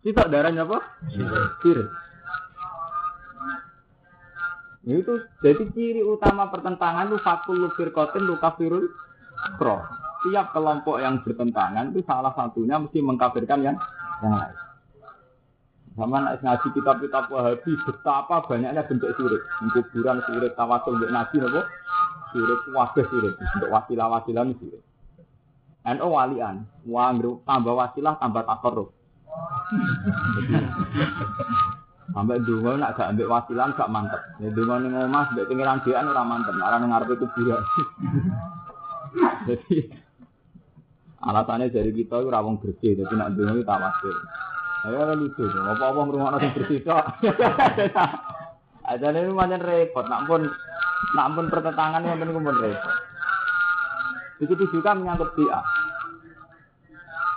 Sitok 0.03 0.27
darahnya 0.31 0.63
apa? 0.63 0.79
Sirik. 1.11 1.87
Itu 4.87 5.19
jadi 5.43 5.67
ciri 5.75 5.99
utama 5.99 6.47
pertentangan 6.47 7.11
itu 7.11 7.19
fakul 7.19 7.67
firqatin 7.75 8.23
lu 8.23 8.39
kafirul 8.39 8.87
kro. 9.59 9.83
Tiap 10.23 10.55
kelompok 10.55 11.03
yang 11.03 11.19
bertentangan 11.27 11.91
itu 11.91 12.07
salah 12.07 12.31
satunya 12.31 12.79
mesti 12.79 13.03
mengkafirkan 13.03 13.67
yang 13.67 13.75
yang 14.23 14.39
lain. 14.39 14.55
Sama 15.97 16.21
nak 16.23 16.39
ngaji 16.39 16.67
kitab-kitab 16.77 17.25
Wahabi 17.27 17.73
betapa 17.83 18.45
banyaknya 18.47 18.85
bentuk 18.85 19.11
sirik. 19.17 19.41
Kuburan 19.75 20.21
sirik, 20.29 20.53
tawasul 20.53 21.01
untuk 21.01 21.09
nabi 21.09 21.35
nopo. 21.41 21.61
Sirik 22.31 22.61
wabah 22.69 23.05
sirik, 23.11 23.33
untuk 23.33 23.69
wasilah-wasilah 23.73 24.45
sirik. 24.61 24.83
NU 25.87 26.07
walian, 26.13 26.69
wah 26.85 27.11
tambah 27.49 27.73
wasilah 27.73 28.13
tambah 28.21 28.45
takorup. 28.45 28.93
Sampai 32.07 32.39
dulu 32.39 32.79
nak 32.79 32.95
gak 32.95 33.11
ambil 33.11 33.27
wasilan 33.27 33.75
gak 33.75 33.91
mantep. 33.91 34.21
Ya 34.39 34.47
dulu 34.55 34.79
nih 34.79 34.89
ngomong 34.95 35.23
sampai 35.27 35.47
pengiran 35.47 35.83
dia 35.83 35.99
ora 35.99 36.23
mantep. 36.23 36.55
Malah 36.55 36.79
ngarep 36.79 37.09
itu 37.19 37.25
kuburan. 37.35 37.63
Jadi 39.47 39.77
alasannya 41.19 41.73
dari 41.73 41.91
kita 41.91 42.15
itu 42.23 42.29
rawong 42.31 42.63
bersih. 42.63 42.95
Jadi 42.95 43.13
nak 43.15 43.35
dulu 43.35 43.59
itu 43.59 43.67
tawasir. 43.67 44.15
Ya 44.87 45.11
lucu. 45.11 45.43
Apa-apa 45.51 45.99
ngrungokno 46.07 46.37
sing 46.39 46.51
bersih 46.55 46.79
tok. 46.87 47.05
Ada 48.87 49.07
ini 49.11 49.35
macam 49.35 49.59
repot. 49.59 50.05
Nak 50.07 50.21
pun 50.31 50.47
nak 51.11 51.27
pun 51.35 51.45
pertentangan 51.51 52.07
yang 52.07 52.23
pun 52.23 52.55
repot. 52.55 52.95
Begitu 54.39 54.63
juga 54.79 54.95
menyangkut 54.95 55.35
dia. 55.35 55.59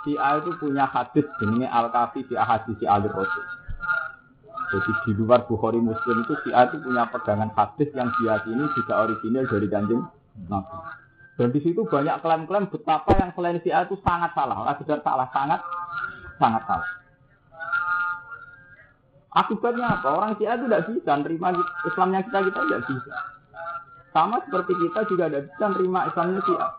A 0.01 0.41
itu 0.41 0.49
punya 0.57 0.89
hadis 0.89 1.25
jenenge 1.37 1.69
Al-Kafi 1.69 2.25
di 2.25 2.33
hadis 2.33 2.73
si 2.81 2.89
Ali 2.89 3.05
Rasul. 3.05 3.60
Jadi 4.71 4.91
di 5.03 5.11
luar 5.19 5.43
Bukhari 5.51 5.83
Muslim 5.83 6.23
itu 6.23 6.33
A 6.55 6.71
itu 6.71 6.79
punya 6.79 7.03
pegangan 7.11 7.51
hadis 7.59 7.91
yang 7.91 8.07
diyakini 8.15 8.63
juga 8.71 9.03
original 9.03 9.43
dari 9.51 9.67
kanjeng 9.67 10.01
Nabi. 10.47 10.77
Dan 11.35 11.51
di 11.51 11.59
situ 11.59 11.83
banyak 11.83 12.23
klaim-klaim 12.23 12.71
betapa 12.71 13.11
yang 13.19 13.35
selain 13.35 13.59
A 13.59 13.79
itu 13.83 13.99
sangat 13.99 14.31
salah. 14.31 14.55
Sudah 14.79 14.99
salah, 15.03 15.27
sangat 15.35 15.59
sangat 16.39 16.63
salah. 16.65 16.89
Akibatnya 19.31 19.95
apa? 19.95 20.07
Orang 20.11 20.35
Syiah 20.35 20.59
itu 20.59 20.67
tidak 20.67 20.91
bisa 20.91 21.11
nerima 21.23 21.55
Islamnya 21.87 22.19
kita, 22.27 22.39
kita 22.51 22.59
tidak 22.67 22.83
bisa. 22.83 23.15
Sama 24.11 24.43
seperti 24.43 24.75
kita 24.75 24.99
juga 25.07 25.31
tidak 25.31 25.43
bisa 25.55 25.65
nerima 25.71 25.99
Islamnya 26.11 26.41
Syiah. 26.43 26.71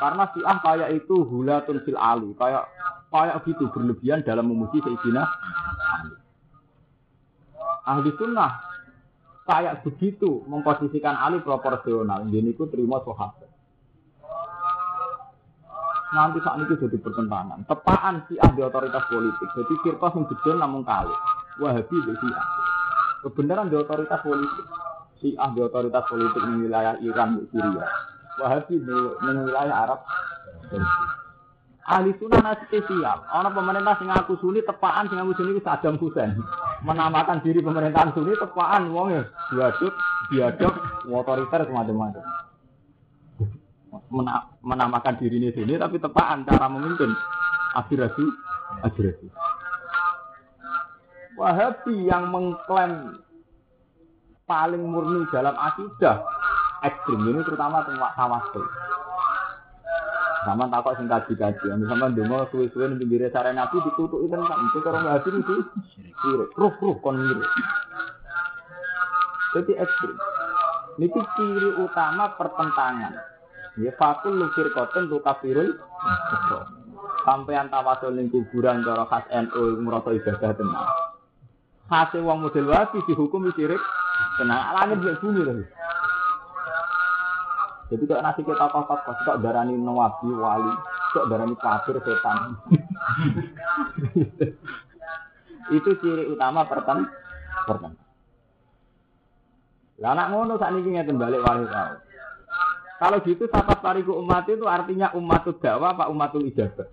Karena 0.00 0.24
Syiah 0.32 0.56
kayak 0.64 0.90
itu 0.96 1.16
hulatun 1.28 1.84
fil 1.84 2.00
ali, 2.00 2.32
kayak 2.40 2.64
kayak 3.12 3.36
gitu 3.44 3.68
berlebihan 3.76 4.24
dalam 4.24 4.48
memuji 4.48 4.80
Sayyidina. 4.80 5.20
Ahli 7.82 8.10
sunnah 8.14 8.52
kayak 9.46 9.82
begitu 9.82 10.46
memposisikan 10.46 11.18
Ali 11.18 11.42
proporsional. 11.42 12.26
Ini 12.30 12.54
itu 12.54 12.66
terima 12.70 13.02
sahabat 13.02 13.52
nanti 16.12 16.38
saat 16.44 16.60
ini 16.60 16.76
jadi 16.76 16.98
pertentangan. 17.00 17.64
Tepaan 17.64 18.28
si 18.28 18.36
ahli 18.36 18.60
otoritas 18.60 19.04
politik. 19.08 19.48
Jadi 19.56 19.74
firqah 19.80 20.12
yang 20.12 20.24
betul 20.28 20.56
namun 20.60 20.84
kali. 20.84 21.16
Wahabi 21.60 21.96
di 22.04 22.12
si 22.20 22.28
Kebenaran 23.24 23.72
di 23.72 23.76
otoritas 23.80 24.20
politik. 24.20 24.66
Si 25.18 25.32
ahli 25.40 25.58
otoritas 25.64 26.04
politik 26.06 26.42
di 26.44 26.68
wilayah 26.68 27.00
Iran 27.00 27.40
di 27.40 27.44
Syria. 27.48 27.88
Wahabi 28.38 28.76
di 28.76 28.96
wilayah 29.24 29.76
Arab. 29.88 30.00
Ahli 31.82 32.14
sunnah 32.14 32.38
nasi 32.38 32.78
siap. 32.78 33.26
Orang 33.34 33.58
pemerintah 33.58 33.98
sing 33.98 34.06
aku 34.06 34.38
suni 34.38 34.62
tepaan 34.62 35.10
sing 35.10 35.18
aku 35.18 35.34
suni 35.34 35.58
itu 35.58 35.90
Hussein. 35.98 36.38
menamakan 36.82 37.42
diri 37.46 37.62
pemerintahan 37.62 38.10
Sunni 38.10 38.34
tepaan 38.34 38.90
wong 38.90 39.14
ya 39.14 39.22
diaduk, 39.54 39.94
diaduk, 40.34 40.74
otoriter 41.06 41.62
semacam-macam. 41.66 42.24
Mena 44.10 44.50
menamakan 44.62 45.14
diri 45.18 45.38
ini 45.38 45.54
Sunni 45.54 45.78
tapi 45.78 45.98
tepaan 45.98 46.42
cara 46.46 46.66
memimpin 46.70 47.10
aspirasi 47.78 48.24
aspirasi. 48.82 49.26
Wahabi 51.38 52.06
yang 52.06 52.30
mengklaim 52.30 53.22
paling 54.46 54.82
murni 54.84 55.26
dalam 55.30 55.54
akidah 55.54 56.22
ekstrim 56.82 57.30
ini 57.30 57.40
terutama 57.46 57.86
tentang 57.86 58.14
tawasul. 58.18 58.66
Sama 60.42 60.66
takut 60.66 60.98
sing 60.98 61.06
kaji 61.06 61.32
kaji. 61.38 61.64
Yang 61.70 61.86
sama 61.86 62.10
demo 62.10 62.42
suwe-suwe 62.50 62.90
ning 62.90 62.98
pinggir 62.98 63.30
sare 63.30 63.54
nabi 63.54 63.78
ditutuki 63.78 64.26
kan 64.26 64.42
itu 64.42 64.78
karo 64.82 64.98
ngaji 64.98 65.28
itu 65.38 65.54
sirik. 65.94 66.50
Ruh 66.58 66.74
ruh 66.82 66.96
kon. 66.98 67.14
Jadi 69.54 69.72
ekstrim. 69.78 70.18
Niki 70.98 71.20
ciri 71.38 71.70
utama 71.78 72.34
pertentangan. 72.34 73.14
Ya 73.78 73.94
fakul 73.94 74.42
lukir 74.42 74.68
koten 74.74 75.06
tu 75.06 75.22
kafirul. 75.22 75.78
Sampean 77.22 77.70
tawasul 77.70 78.18
ning 78.18 78.26
kuburan 78.26 78.82
cara 78.82 79.06
khas 79.06 79.24
NU 79.30 79.78
merasa 79.78 80.10
ibadah 80.10 80.52
tenang. 80.58 80.90
Khase 81.86 82.18
wong 82.18 82.42
model 82.42 82.66
wabi 82.66 82.98
dihukum 83.06 83.46
sirik. 83.54 83.78
Tenang 84.42 84.74
langit 84.74 84.98
mbek 85.06 85.22
bumi 85.22 85.40
lho. 85.46 85.54
Jadi 87.92 88.08
kalau 88.08 88.24
nasi 88.24 88.40
kita 88.40 88.56
tokoh 88.56 88.88
tokoh, 88.88 89.14
kok 89.20 89.40
darani 89.44 89.76
nawabi 89.76 90.32
wali, 90.32 90.72
kok 91.12 91.28
darani 91.28 91.52
kafir 91.60 92.00
setan. 92.00 92.56
itu 95.76 95.90
ciri 96.00 96.24
utama 96.32 96.64
perten 96.64 97.04
perten. 97.68 97.92
Lah 100.00 100.16
anak 100.16 100.32
ngono 100.32 100.56
saat 100.56 100.72
ini 100.72 100.96
ngeten 100.96 101.20
balik 101.20 101.44
wali 101.44 101.68
tahu. 101.68 101.92
Kalau 102.96 103.18
gitu 103.28 103.44
sahabat 103.50 103.84
tariku 103.84 104.16
umat 104.24 104.48
itu 104.48 104.64
artinya 104.64 105.12
umatul 105.12 105.60
dakwah 105.60 105.92
apa 105.92 106.08
umatul 106.08 106.48
ijabah. 106.48 106.88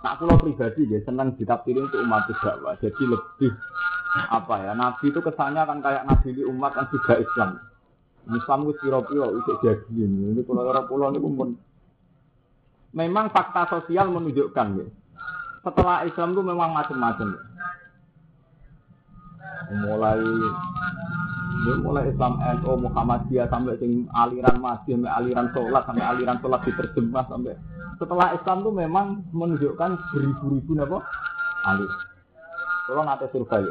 Nak 0.00 0.16
pulau 0.16 0.40
pribadi 0.40 0.88
ya 0.88 1.02
senang 1.04 1.36
ditafsiri 1.36 1.82
untuk 1.82 2.00
umat 2.08 2.24
dakwah. 2.30 2.72
Jadi 2.80 3.04
lebih 3.04 3.52
apa 4.32 4.54
ya 4.64 4.72
Nabi 4.72 5.12
itu 5.12 5.20
kesannya 5.20 5.60
kan 5.60 5.78
kayak 5.84 6.08
Nabi 6.08 6.40
umat 6.46 6.72
kan 6.72 6.88
juga 6.88 7.20
Islam. 7.20 7.73
Islam 8.32 8.64
itu 8.64 8.72
piro-piro 8.80 9.36
itu 9.36 9.52
jadi 9.60 9.92
ini. 9.92 10.32
Ini 10.32 10.40
pulau 10.48 10.64
pulau 10.88 11.12
ini 11.12 11.20
pun 11.20 11.52
memang 12.96 13.28
fakta 13.28 13.68
sosial 13.68 14.08
menunjukkan 14.08 14.66
ya. 14.80 14.86
Setelah 15.64 16.08
Islam 16.08 16.32
itu 16.32 16.42
memang 16.44 16.70
macam-macam 16.72 17.36
ya. 17.36 17.42
Mulai 19.64 20.20
ya, 21.64 21.74
mulai 21.80 22.04
Islam 22.12 22.36
NU 22.40 22.72
Muhammadiyah 22.88 23.48
sampai 23.48 23.76
sing 23.80 24.08
aliran 24.12 24.60
masih 24.60 24.96
sampai 24.96 25.12
aliran 25.12 25.48
sholat 25.56 25.82
sampai 25.88 26.04
aliran 26.04 26.36
sholat 26.40 26.60
diterjemah 26.68 27.24
sampai 27.28 27.56
setelah 27.96 28.34
Islam 28.36 28.60
itu 28.60 28.70
memang 28.74 29.06
menunjukkan 29.32 29.90
beribu-ribu 30.12 30.72
apa 30.82 30.98
alir. 31.70 31.92
Kalau 32.84 33.02
nanti 33.06 33.26
survei 33.32 33.64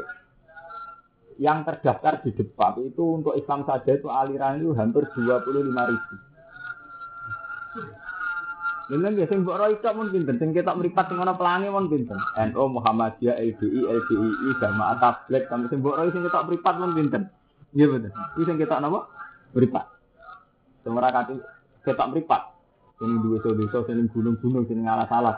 yang 1.38 1.66
terdaftar 1.66 2.22
di 2.22 2.30
depan 2.34 2.78
itu 2.84 3.02
untuk 3.02 3.34
Islam 3.34 3.66
saja 3.66 3.94
itu 3.94 4.06
aliran 4.06 4.62
itu 4.62 4.70
hampir 4.76 5.02
25 5.10 5.50
ribu. 5.66 6.14
Ini 8.84 9.16
biasa 9.16 9.40
mbok 9.40 9.56
roh 9.56 9.68
itu 9.72 9.88
mungkin 9.96 10.28
penting 10.28 10.52
kita 10.52 10.76
meripat 10.76 11.08
sing 11.08 11.16
ana 11.16 11.32
pelangi 11.32 11.72
mun 11.72 11.88
pinten. 11.88 12.20
NU 12.20 12.64
Muhammadiyah 12.68 13.40
LDI 13.40 13.80
LDII 13.80 14.50
Jamaah 14.60 15.00
Tabligh 15.00 15.48
sampai 15.48 15.72
sing 15.72 15.80
mbok 15.80 15.96
roh 15.96 16.12
sing 16.12 16.20
kita 16.20 16.44
meripat 16.44 16.74
mun 16.76 16.92
pinten. 16.92 17.22
Iya 17.72 17.86
betul. 17.88 18.12
Iki 18.12 18.42
sing 18.44 18.56
kita 18.60 18.84
napa? 18.84 19.08
Meripat. 19.56 19.84
Semua 20.84 21.08
kati 21.08 21.40
kita 21.80 22.04
meripat. 22.12 22.42
Sing 23.00 23.10
duwe 23.24 23.40
desa 23.40 23.78
sing 23.88 24.04
gunung-gunung 24.12 24.68
sing 24.68 24.84
ngalah-alah. 24.84 25.36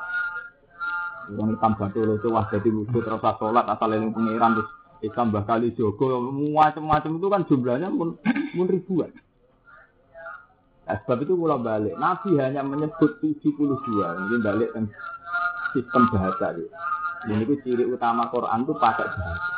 Wong 1.38 1.58
tambah 1.58 1.90
turu 1.90 2.18
wah 2.30 2.46
dadi 2.50 2.70
wudhu 2.70 3.02
terus 3.02 3.18
salat 3.18 3.66
asal 3.66 3.90
eling 3.90 4.14
pangeran 4.14 4.54
terus 4.54 4.70
Islam 5.04 5.32
kali 5.44 5.76
Jogo, 5.76 6.32
macam-macam 6.32 7.12
itu 7.18 7.26
kan 7.28 7.42
jumlahnya 7.48 7.88
pun, 7.92 8.16
pun 8.56 8.66
ribuan. 8.68 9.12
Nah, 10.86 10.96
sebab 11.02 11.26
itu 11.26 11.34
kalau 11.34 11.58
balik, 11.58 11.98
Nabi 11.98 12.38
hanya 12.38 12.62
menyebut 12.62 13.18
72, 13.18 13.42
ini 14.30 14.36
balik 14.38 14.70
kan 14.70 14.86
sistem 15.74 16.06
bahasa. 16.14 16.54
Gitu. 16.54 16.70
Ini 17.26 17.42
itu 17.42 17.54
ciri 17.66 17.84
utama 17.90 18.30
Quran 18.30 18.62
itu 18.62 18.74
pakai 18.78 19.06
bahasa. 19.10 19.50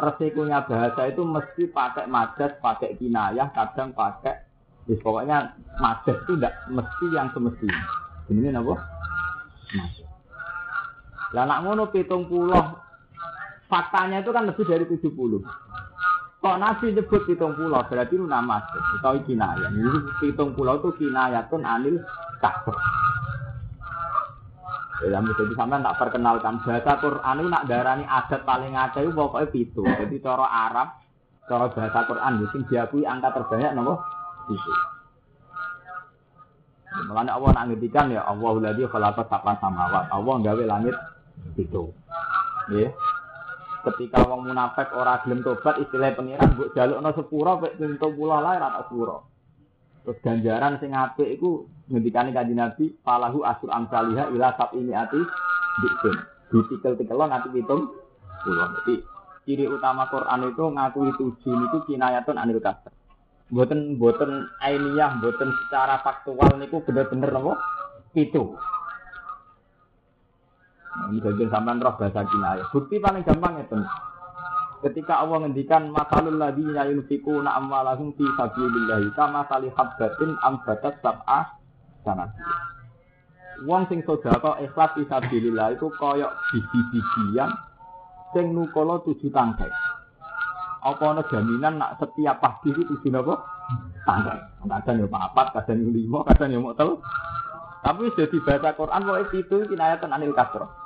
Resikonya 0.00 0.64
bahasa 0.64 1.04
itu 1.12 1.20
mesti 1.20 1.68
pakai 1.68 2.08
majas, 2.08 2.56
pakai 2.64 2.96
kinayah, 2.96 3.52
kadang 3.52 3.92
pakai, 3.92 4.40
ya, 4.88 4.96
pokoknya 5.04 5.52
majas 5.76 6.16
itu 6.24 6.32
tidak 6.40 6.56
mesti 6.72 7.06
yang 7.12 7.28
semestinya. 7.36 7.84
Ini 8.32 8.56
apa? 8.56 8.74
Majas. 9.76 10.08
Lah 11.36 11.44
nak 11.48 11.60
ngono 11.64 11.92
pitung 11.92 12.24
puluh 12.28 12.60
faktanya 13.72 14.20
itu 14.20 14.28
kan 14.36 14.44
lebih 14.44 14.68
dari 14.68 14.84
70. 14.84 15.08
Kok 16.42 16.58
Nabi 16.58 16.92
nyebut 16.92 17.22
hitung 17.24 17.56
pulau 17.56 17.80
berarti 17.88 18.18
itu 18.18 18.26
nama 18.28 18.60
atau 19.00 19.16
kinayah. 19.24 19.70
Jadi 19.72 20.28
hitung 20.28 20.52
pulau 20.52 20.76
itu 20.76 20.90
kinayatun 21.00 21.64
anil 21.64 21.96
kasr. 22.44 22.76
Ya, 25.02 25.18
jadi 25.18 25.54
sampai 25.58 25.82
tak 25.82 25.98
perkenalkan 25.98 26.62
bahasa 26.62 26.94
Quran 27.02 27.42
itu 27.42 27.48
nak 27.50 27.66
darani 27.66 28.06
adat 28.06 28.46
paling 28.46 28.74
ada 28.78 29.02
itu 29.02 29.10
pokoknya 29.10 29.50
itu. 29.50 29.82
Jadi 29.82 30.14
cara 30.22 30.46
Arab, 30.46 30.88
cara 31.50 31.66
bahasa 31.74 32.06
Quran 32.06 32.32
itu 32.46 32.58
diakui 32.70 33.02
angka 33.02 33.34
terbanyak 33.34 33.74
nomor 33.74 33.98
itu. 34.46 34.72
Makanya 37.10 37.34
Allah 37.34 37.50
nak 37.50 37.66
ngedikan 37.72 38.14
ya 38.14 38.22
Allah 38.26 38.52
ladzi 38.62 38.84
khalaqa 38.86 39.26
sab'a 39.26 39.58
samawat. 39.58 40.06
Allah 40.10 40.34
gawe 40.38 40.64
langit 40.70 40.94
itu. 41.58 41.90
Ya 42.70 42.94
ketika 43.82 44.22
wong 44.26 44.46
munafik 44.46 44.94
ora 44.94 45.18
gelem 45.26 45.42
tobat 45.42 45.78
istilah 45.82 46.14
pengiran 46.14 46.54
mbok 46.54 46.70
jalukno 46.74 47.10
sepuro 47.14 47.52
pek 47.58 47.76
pintu 47.78 48.08
pula 48.14 48.38
lae 48.38 48.56
ora 48.58 48.82
sepuro. 48.82 49.16
Terus 50.02 50.18
ganjaran 50.22 50.82
sing 50.82 50.90
apik 50.94 51.38
iku 51.38 51.66
ngendikane 51.86 52.34
kanjeng 52.34 52.58
Nabi 52.58 52.90
falahu 53.06 53.46
asur 53.46 53.70
amsaliha 53.70 54.34
ila 54.34 54.50
sab 54.58 54.74
ini 54.74 54.90
ati 54.94 55.20
dikun. 55.82 56.16
Ditikel-tikelon 56.50 57.30
nanti 57.30 57.48
pitung 57.54 57.90
pulau. 58.42 58.68
Jadi 58.82 58.94
ciri 59.46 59.64
utama 59.70 60.10
Quran 60.10 60.50
itu 60.50 60.64
ngakui 60.66 61.10
tujuh 61.16 61.54
itu 61.70 61.78
kinayatun 61.86 62.38
anil 62.38 62.58
kasar. 62.58 62.90
Boten 63.52 64.00
boten 64.00 64.48
ainiyah, 64.64 65.20
boten 65.20 65.52
secara 65.64 66.00
faktual 66.00 66.56
niku 66.56 66.80
bener-bener 66.82 67.30
apa? 67.30 67.52
Itu. 68.16 68.56
Ini 70.92 71.18
bagian 71.24 71.48
sampean 71.48 71.80
roh 71.80 71.94
bahasa 71.96 72.20
kinayah. 72.28 72.68
Bukti 72.68 73.00
paling 73.00 73.24
gampang 73.24 73.64
itu. 73.64 73.80
Ketika 74.82 75.22
Allah 75.22 75.46
ngendikan 75.46 75.94
masalul 75.94 76.36
ladina 76.36 76.84
yunfikuna 76.90 77.54
amwalahum 77.54 78.12
fi 78.18 78.26
sabilillah 78.34 79.14
kama 79.14 79.46
sali 79.46 79.70
habbatin 79.72 80.34
ambatat 80.42 80.98
sab'a 81.00 81.54
sanat. 82.02 82.34
Wong 83.62 83.86
sing 83.86 84.02
sedekah 84.02 84.58
ikhlas 84.58 84.90
fi 84.98 85.06
sabilillah 85.06 85.78
itu 85.78 85.86
koyok 85.96 86.32
biji-bijian 86.50 87.50
sing 88.34 88.50
nukala 88.52 88.98
tujuh 89.06 89.30
tangkai. 89.30 89.70
Apa 90.82 91.14
ana 91.14 91.22
jaminan 91.30 91.78
nak 91.78 92.02
setiap 92.02 92.42
pagi 92.42 92.74
itu 92.74 92.82
tujuh 92.82 93.14
napa? 93.14 93.38
Tangkai. 94.02 94.66
Kadang 94.66 94.98
ya 94.98 95.06
papat, 95.06 95.46
kadang 95.54 95.78
ya 95.78 95.90
lima, 95.94 96.26
kadang 96.26 96.50
ya 96.50 96.58
mau 96.58 96.74
telu. 96.74 96.98
Tapi 97.86 98.10
sudah 98.18 98.26
dibaca 98.34 98.70
Quran 98.74 99.06
kok 99.06 99.18
itu 99.30 99.56
kinayatan 99.70 100.10
anil 100.10 100.34
kasroh. 100.34 100.81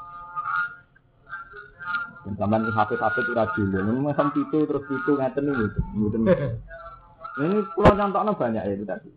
Sampai 2.35 2.59
hafid-hafid 2.75 3.23
itu 3.23 3.33
rajin. 3.39 3.67
Ini 3.87 4.01
macam 4.03 4.35
itu 4.35 4.59
terus 4.67 4.85
itu 4.91 5.12
ngeten 5.15 5.47
ini. 5.47 5.67
Ini 7.37 7.57
pulau 7.77 7.95
contohnya 7.95 8.33
banyak 8.35 8.62
ya 8.67 8.73
itu 8.75 8.83
tadi. 8.83 9.11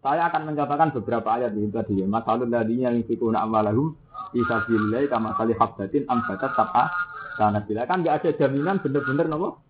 Saya 0.00 0.30
akan 0.30 0.48
mencontohkan 0.48 0.94
beberapa 0.96 1.28
ayat 1.36 1.52
itu 1.52 1.68
tadi. 1.68 2.00
Masalul 2.06 2.48
ladinya 2.48 2.88
yang 2.88 3.04
fikuna 3.04 3.44
amalahum 3.44 3.92
bisa 4.32 4.64
bilai 4.64 5.10
kama 5.10 5.36
kali 5.36 5.52
habbatin 5.58 6.08
ambatat 6.08 6.54
tapa 6.56 6.88
karena 7.36 7.60
bila 7.62 7.82
kan 7.84 8.00
nggak 8.00 8.16
ada 8.24 8.30
jaminan 8.38 8.80
bener-bener 8.80 9.26
nopo 9.28 9.60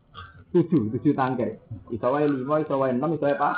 tujuh 0.54 0.92
tujuh 0.94 1.12
tangkai. 1.16 1.58
Isawai 1.90 2.28
lima, 2.30 2.62
isawai 2.62 2.94
enam, 2.94 3.18
isawai 3.18 3.34
apa? 3.34 3.50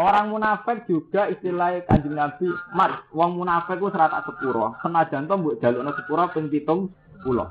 Orang 0.00 0.32
munafik 0.32 0.88
juga 0.88 1.28
istilah 1.28 1.84
kanjeng 1.84 2.16
Nabi, 2.16 2.48
mat, 2.72 3.04
wong 3.12 3.36
munafik 3.36 3.76
ku 3.76 3.92
serata 3.92 4.24
sepuro. 4.24 4.72
Senajan 4.80 5.28
to 5.28 5.34
mbok 5.36 5.60
jalukno 5.60 5.92
sepuro 5.92 6.24
ping 6.32 6.48
pitung 6.48 6.88
pulau. 7.22 7.48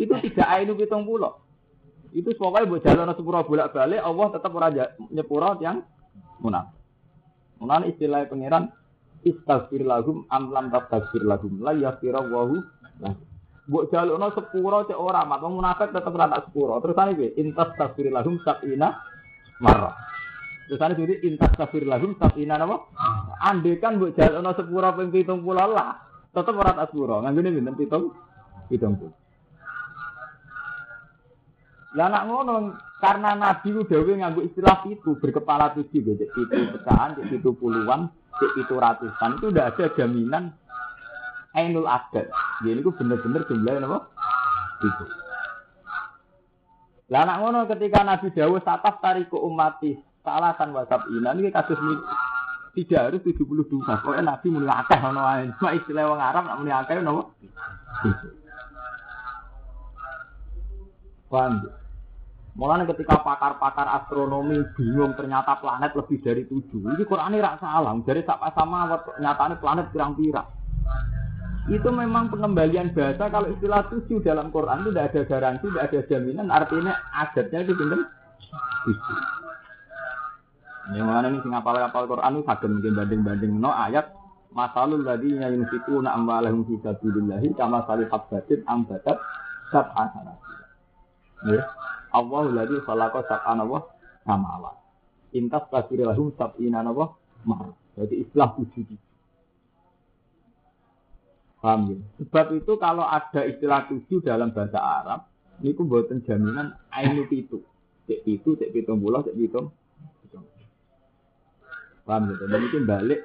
Itu 0.00 0.16
tidak 0.20 0.48
ainu 0.48 0.76
pitung 0.76 1.04
pulau. 1.04 1.40
Itu 2.10 2.34
pokoknya 2.34 2.66
mbok 2.66 2.82
jalukno 2.82 3.12
sepuro 3.14 3.38
bolak-balik 3.46 4.02
Allah 4.02 4.26
tetap 4.34 4.50
ora 4.50 4.68
nyepuro 5.14 5.50
yang 5.62 5.86
munafik. 6.42 6.74
Munan 7.62 7.86
istilah 7.86 8.26
pangeran 8.26 8.72
istaghfir 9.22 9.86
lahum 9.86 10.26
am 10.32 10.50
lam 10.50 10.72
tastaghfir 10.72 11.22
lahum 11.22 11.60
la 11.60 11.76
yaghfira 11.76 12.24
wahu 12.24 12.58
Mbok 13.70 13.86
jalukno 13.94 14.34
sepuro 14.34 14.82
cek 14.90 14.98
ora 14.98 15.22
mat 15.22 15.38
wong 15.46 15.62
munafik 15.62 15.94
tetep 15.94 16.10
ora 16.10 16.26
tak 16.26 16.50
sepuro. 16.50 16.82
Terus 16.82 16.98
ane 16.98 17.12
piye? 17.14 17.30
Intas 17.38 17.70
tafsir 17.78 18.10
lahum 18.10 18.42
sabina. 18.42 18.98
Terus 20.66 20.82
ane 20.82 20.98
jadi 20.98 21.14
intas 21.22 21.54
tafsir 21.54 21.86
lahum 21.86 22.18
sabina 22.18 22.58
napa? 22.58 22.90
Ande 23.38 23.78
kan 23.78 24.02
mbok 24.02 24.18
jalukno 24.18 24.50
sepuro 24.58 24.90
ping 24.98 25.14
70 25.14 25.46
lah. 25.70 26.02
Tetep 26.34 26.54
ora 26.58 26.74
tak 26.74 26.90
sepuro. 26.90 27.22
Nganggone 27.22 27.54
pinten 27.54 27.78
7 28.70 28.78
70. 28.78 29.10
Lah 31.98 32.06
nak 32.06 32.30
ngono 32.30 32.78
karena 33.02 33.34
Nabi 33.34 33.74
ku 33.74 33.82
dhewe 33.82 34.14
nganggo 34.14 34.46
istilah 34.46 34.86
itu 34.86 35.18
berkepala 35.18 35.74
tujuh 35.74 36.06
gitu, 36.06 36.22
itu 36.22 36.54
pecahan, 36.70 37.18
itu 37.18 37.50
puluhan, 37.50 38.06
itu 38.54 38.74
ratusan 38.78 39.42
itu 39.42 39.50
udah 39.50 39.74
ada 39.74 39.90
jaminan 39.98 40.54
ainul 41.58 41.90
adat. 41.90 42.30
Jadi 42.62 42.78
itu 42.78 42.94
bener-bener 42.94 43.42
jumlahnya 43.50 43.90
apa? 43.90 43.98
Itu. 44.86 45.04
Lah 47.10 47.26
nak 47.26 47.42
ngono 47.42 47.66
ketika 47.66 48.06
Nabi 48.06 48.30
Dawud 48.30 48.62
sataf 48.62 49.02
tariku 49.02 49.42
umati 49.42 49.98
salasan 50.22 50.70
wasab 50.70 51.10
ina 51.10 51.34
ini 51.34 51.50
kasus 51.50 51.74
ini 51.74 51.98
tidak 52.70 53.10
harus 53.10 53.20
72 53.26 53.82
pokoknya 53.82 54.22
Nabi 54.30 54.46
mulai 54.46 54.78
akeh 54.78 55.00
ono 55.02 55.22
ae 55.26 55.50
cuma 55.58 55.74
istilah 55.74 56.06
wong 56.06 56.22
Arab 56.22 56.44
nak 56.46 56.58
mulai 56.62 56.76
akeh 56.78 57.02
nopo 57.02 57.34
Paham 61.30 61.62
Mulanya 62.58 62.82
ketika 62.90 63.22
pakar-pakar 63.22 63.86
astronomi 64.02 64.58
bingung 64.74 65.14
ternyata 65.14 65.62
planet 65.62 65.94
lebih 65.94 66.18
dari 66.18 66.42
tujuh. 66.50 66.82
Ini 66.98 67.06
Quran 67.06 67.30
ini 67.30 67.38
rak 67.38 67.62
salah. 67.62 67.94
Dari 68.02 68.26
sama 68.26 68.50
sama 68.50 68.78
nyatanya 69.22 69.54
planet 69.62 69.86
pirang-pirang. 69.94 70.50
Itu 71.70 71.88
memang 71.94 72.26
pengembalian 72.34 72.90
bahasa 72.90 73.30
kalau 73.30 73.46
istilah 73.54 73.86
tujuh 73.94 74.18
dalam 74.26 74.50
Quran 74.50 74.82
itu 74.82 74.90
tidak 74.90 75.06
ada 75.14 75.20
garansi, 75.30 75.66
tidak 75.70 75.84
ada 75.86 76.00
jaminan. 76.10 76.46
Artinya 76.50 76.92
adatnya 77.14 77.58
itu 77.62 77.72
benar. 77.78 78.00
Yang 80.90 81.06
mana 81.06 81.26
ini 81.30 81.38
sing 81.46 81.54
apal-apal 81.54 82.04
Quran 82.10 82.34
itu 82.34 82.42
saged 82.50 82.66
mungkin 82.66 82.92
banding-banding 82.98 83.52
no 83.62 83.70
ayat 83.70 84.10
masalul 84.50 85.06
ladina 85.06 85.46
yunfikuna 85.54 86.10
amwalahum 86.18 86.66
fi 86.66 86.82
sabilillahi 86.82 87.54
kama 87.54 87.86
salih 87.86 88.10
habbatin 88.10 88.66
ambatat 88.66 89.14
sab'a 89.70 90.04
sanati. 90.10 90.49
Ya. 91.48 91.62
Allah 92.10 92.42
lagi 92.50 92.76
khalaqa 92.84 93.24
sab'an 93.24 93.62
apa? 93.64 93.78
Samawat. 94.26 94.76
Intas 95.32 95.64
tasbir 95.70 96.04
lahum 96.04 96.34
sab'ina 96.34 96.82
apa? 96.82 97.14
Mar. 97.46 97.72
Jadi 97.96 98.26
istilah 98.26 98.50
tujuh 98.58 98.82
itu. 98.84 98.96
Paham 101.60 101.92
ya? 101.92 101.98
Sebab 102.24 102.46
itu 102.56 102.72
kalau 102.80 103.04
ada 103.04 103.44
istilah 103.44 103.84
tujuh 103.92 104.24
dalam 104.24 104.50
bahasa 104.56 104.80
Arab, 104.80 105.28
ini 105.60 105.76
ku 105.76 105.84
buatan 105.84 106.24
jaminan 106.24 106.72
ainu 106.88 107.28
itu. 107.28 107.60
Cek 108.08 108.24
itu, 108.24 108.56
cek 108.56 108.72
pitung 108.72 108.98
bulan, 109.04 109.28
cek 109.28 109.36
pitung. 109.36 109.68
Paham 112.08 112.32
ya? 112.32 112.34
Dan 112.48 112.60
itu 112.64 112.80
balik 112.88 113.20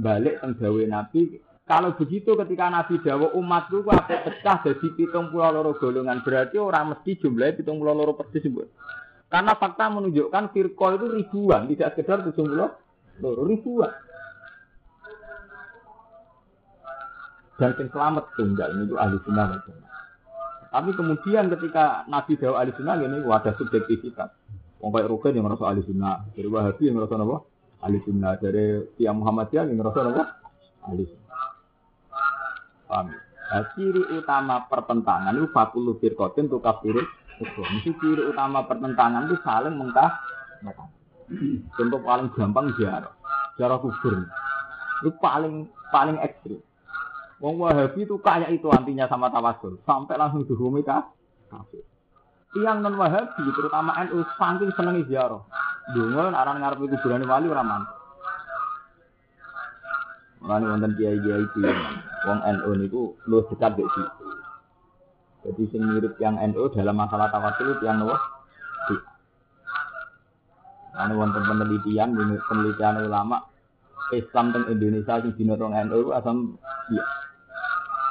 balik 0.00 0.40
tenggawe 0.40 0.82
Nabi 0.88 1.38
kalau 1.62 1.94
begitu 1.94 2.34
ketika 2.34 2.66
Nabi 2.74 2.98
Dawa 3.06 3.38
umatku 3.38 3.86
ku 3.86 3.90
apa 3.94 4.26
pecah 4.26 4.66
jadi 4.66 4.88
pitung 4.98 5.30
pulau 5.30 5.54
loro 5.54 5.78
golongan 5.78 6.18
berarti 6.26 6.58
orang 6.58 6.90
mesti 6.90 7.22
jumlahnya 7.22 7.62
pitung 7.62 7.78
pulau 7.78 7.94
loro 7.94 8.18
persis. 8.18 8.42
Karena 9.30 9.54
fakta 9.54 9.86
menunjukkan 9.88 10.50
firqa 10.50 10.86
itu 10.98 11.06
ribuan, 11.08 11.70
tidak 11.70 11.94
sekedar 11.94 12.26
tujuh 12.26 12.44
pulau 12.50 12.68
loro 13.22 13.42
ribuan. 13.46 13.94
Dan 17.62 17.78
yang 17.78 17.88
selamat 17.94 18.24
tunggal 18.34 18.70
itu 18.74 18.94
ahli 18.98 19.16
sunnah 19.22 19.46
Tapi 20.72 20.90
kemudian 20.98 21.46
ketika 21.46 22.02
Nabi 22.10 22.34
Dawa 22.42 22.66
ahli 22.66 22.74
sunnah 22.74 22.98
ini 22.98 23.22
wadah 23.22 23.54
subjektivitas. 23.54 24.34
Wong 24.82 24.90
kayak 24.90 25.06
Rugen 25.14 25.38
yang 25.38 25.46
merasa 25.46 25.70
ahli 25.70 25.86
sunnah, 25.86 26.26
dari 26.34 26.48
Wahabi 26.50 26.90
yang 26.90 26.98
merasa 26.98 27.14
apa? 27.14 27.38
Ahli 27.86 28.02
sunnah, 28.02 28.34
dari 28.34 28.82
Tiang 28.98 29.22
Muhammadiyah 29.22 29.70
yang 29.70 29.78
merasa 29.78 30.02
apa? 30.10 30.24
Ahli 30.90 31.06
sunnah. 31.06 31.21
Paham? 32.92 33.08
Nah, 33.48 33.64
ciri 33.72 34.04
utama 34.12 34.68
pertentangan 34.68 35.32
itu 35.32 35.48
fakulu 35.48 35.96
firkotin 35.96 36.52
tuh 36.52 36.60
ukur. 36.60 36.96
Mesti 37.40 37.90
ciri 37.96 38.22
utama 38.28 38.68
pertentangan 38.68 39.32
itu 39.32 39.36
saling 39.40 39.80
mengkah. 39.80 40.12
Contoh 41.72 42.00
paling 42.04 42.28
gampang 42.36 42.68
jarak, 42.76 43.16
jarak 43.56 43.80
kubur. 43.80 44.28
Itu 45.00 45.10
paling 45.16 45.72
paling 45.88 46.20
ekstrim. 46.20 46.60
Wong 47.40 47.58
Wahabi 47.58 48.04
itu 48.04 48.20
kayak 48.20 48.52
itu 48.52 48.68
antinya 48.68 49.08
sama 49.08 49.32
tawasul, 49.32 49.80
sampai 49.88 50.20
langsung 50.20 50.44
dihukumi 50.44 50.84
kafir. 50.84 51.82
Tiang 52.52 52.84
non 52.84 53.00
Wahabi, 53.00 53.48
terutama 53.56 53.96
NU, 54.06 54.20
saking 54.36 54.70
seneng 54.76 55.02
ziarah. 55.08 55.40
Dungo, 55.96 56.30
aran 56.30 56.60
ngarep 56.62 56.84
kuburan 56.84 57.26
wali 57.26 57.48
ora 57.50 57.64
mantap. 57.64 58.01
Mulane 60.42 60.66
wonten 60.74 60.92
kiai-kiai 60.98 61.46
itu 61.46 61.62
wong 62.26 62.38
NU 62.42 62.70
niku 62.82 63.02
lu 63.30 63.46
dekat 63.46 63.78
mbek 63.78 63.86
situ. 63.94 64.26
Jadi 65.46 65.62
sing 65.70 65.82
mirip 65.86 66.18
yang 66.18 66.34
NU 66.50 66.66
dalam 66.74 66.98
masalah 66.98 67.30
tawasul 67.30 67.78
itu 67.78 67.86
yang? 67.86 68.10
Si. 68.90 68.96
Ane 70.98 71.14
wonten 71.14 71.46
penelitian 71.46 72.18
penelitian 72.18 73.06
ulama 73.06 73.46
Islam 74.10 74.50
teng 74.50 74.66
Indonesia 74.66 75.22
sing 75.22 75.32
dinotong 75.38 75.78
NU 75.86 76.10
asam 76.10 76.58
iya. 76.90 77.06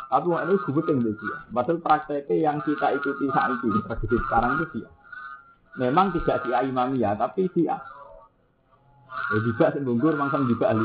Tapi 0.08 0.28
wong 0.28 0.40
NU 0.48 0.56
sebut 0.64 0.88
yang 0.88 1.04
dia. 1.04 1.36
Padahal 1.52 1.84
prakteknya 1.84 2.36
yang 2.48 2.58
kita 2.64 2.96
ikuti 2.96 3.32
saat 3.32 3.60
ini, 3.60 3.80
tradisi 3.88 4.16
sekarang 4.28 4.60
itu 4.60 4.66
dia. 4.80 4.90
Memang 5.80 6.12
tidak 6.12 6.44
si 6.44 6.52
imamiyah, 6.52 7.16
tapi 7.16 7.48
si 7.56 7.64
A. 7.68 7.80
Ya 9.32 9.38
juga 9.40 9.72
sembungkur, 9.72 10.20
mangsang 10.20 10.52
juga 10.52 10.76
ahli. 10.76 10.84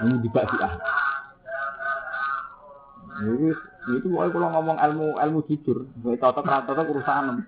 Ini 0.00 0.14
dibak 0.24 0.48
ah. 0.64 0.74
Ini 3.20 3.52
itu 4.00 4.06
pokoknya 4.08 4.32
kalau 4.32 4.48
ngomong 4.54 4.78
ilmu 4.80 5.06
ilmu 5.20 5.40
jujur, 5.44 5.84
cocok 6.00 6.44
cocok 6.44 6.86
urusan. 6.88 7.44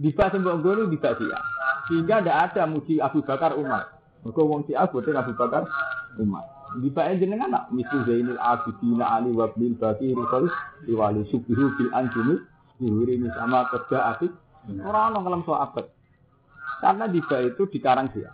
Dibak 0.00 0.32
sembok 0.32 0.64
gue 0.64 0.72
ini 0.80 0.92
dibak 0.96 1.20
ah. 1.28 1.44
Sehingga 1.88 2.24
tidak 2.24 2.38
ada 2.52 2.62
muji 2.64 3.02
Abu 3.04 3.20
Bakar 3.20 3.52
Umar. 3.58 3.92
Mereka 4.24 4.40
wong 4.40 4.64
si 4.64 4.72
Abu 4.72 5.04
Abu 5.04 5.32
Bakar 5.36 5.68
Umar. 6.16 6.44
Dibak 6.80 7.20
jenengan 7.20 7.52
nak 7.52 7.68
misu 7.68 8.00
Zainul 8.08 8.40
Abidin 8.40 8.96
Ali 9.04 9.28
Wabil 9.36 9.76
Bakir 9.76 10.16
Rifal 10.16 10.48
Diwali 10.88 11.28
Subihu 11.28 11.68
Bil 11.76 11.92
Anjumi 11.92 12.40
Dihuri 12.80 13.20
sama 13.36 13.68
kerja 13.68 14.16
asik 14.16 14.32
Orang 14.80 15.20
orang 15.20 15.44
kalau 15.44 15.60
abad 15.60 15.86
Karena 16.80 17.04
dibak 17.12 17.44
itu 17.44 17.68
dikarang 17.68 18.08
dia 18.16 18.32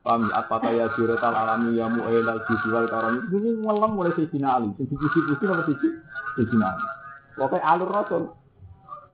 Paham 0.00 0.32
ya? 0.32 0.40
Apakah 0.40 0.70
ya 0.72 0.86
tal 1.20 1.36
alami 1.36 1.76
ya 1.76 1.86
mu'ailal 1.92 2.40
al 2.40 2.88
karam 2.88 3.14
itu 3.28 3.36
ngelam 3.36 3.90
mulai 3.92 4.16
Sayyidina 4.16 4.48
Ali. 4.48 4.72
Sing 4.80 4.88
dipuji-puji 4.88 5.44
apa 5.44 5.62
siji? 5.68 5.88
Sayyidina 6.40 6.66
Ali. 6.72 6.86
Pokoknya 7.36 7.64
alur 7.68 7.90
Rasul. 7.92 8.22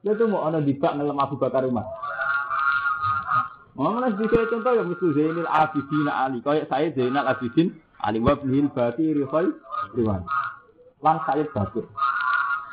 Dia 0.07 0.15
tuh 0.15 0.31
mau 0.31 0.47
ada 0.47 0.63
dibak 0.63 0.95
ngelam 0.95 1.19
Abu 1.19 1.35
Bakar 1.35 1.67
Umar. 1.67 1.87
Mana 3.77 4.09
sedikit 4.17 4.49
contoh 4.49 4.73
ya 4.73 4.83
Mesti 4.89 5.07
Zainal 5.13 5.49
Abidin 5.53 6.09
Ali. 6.09 6.39
Kayak 6.41 6.73
saya 6.73 6.89
Zainal 6.97 7.29
Abidin 7.29 7.77
Ali 8.01 8.25
Wabnil 8.25 8.73
Bakir 8.73 9.21
Khair 9.29 9.53
Riwan. 9.93 10.25
Lan 11.05 11.17
saya 11.29 11.45
Bakir. 11.53 11.85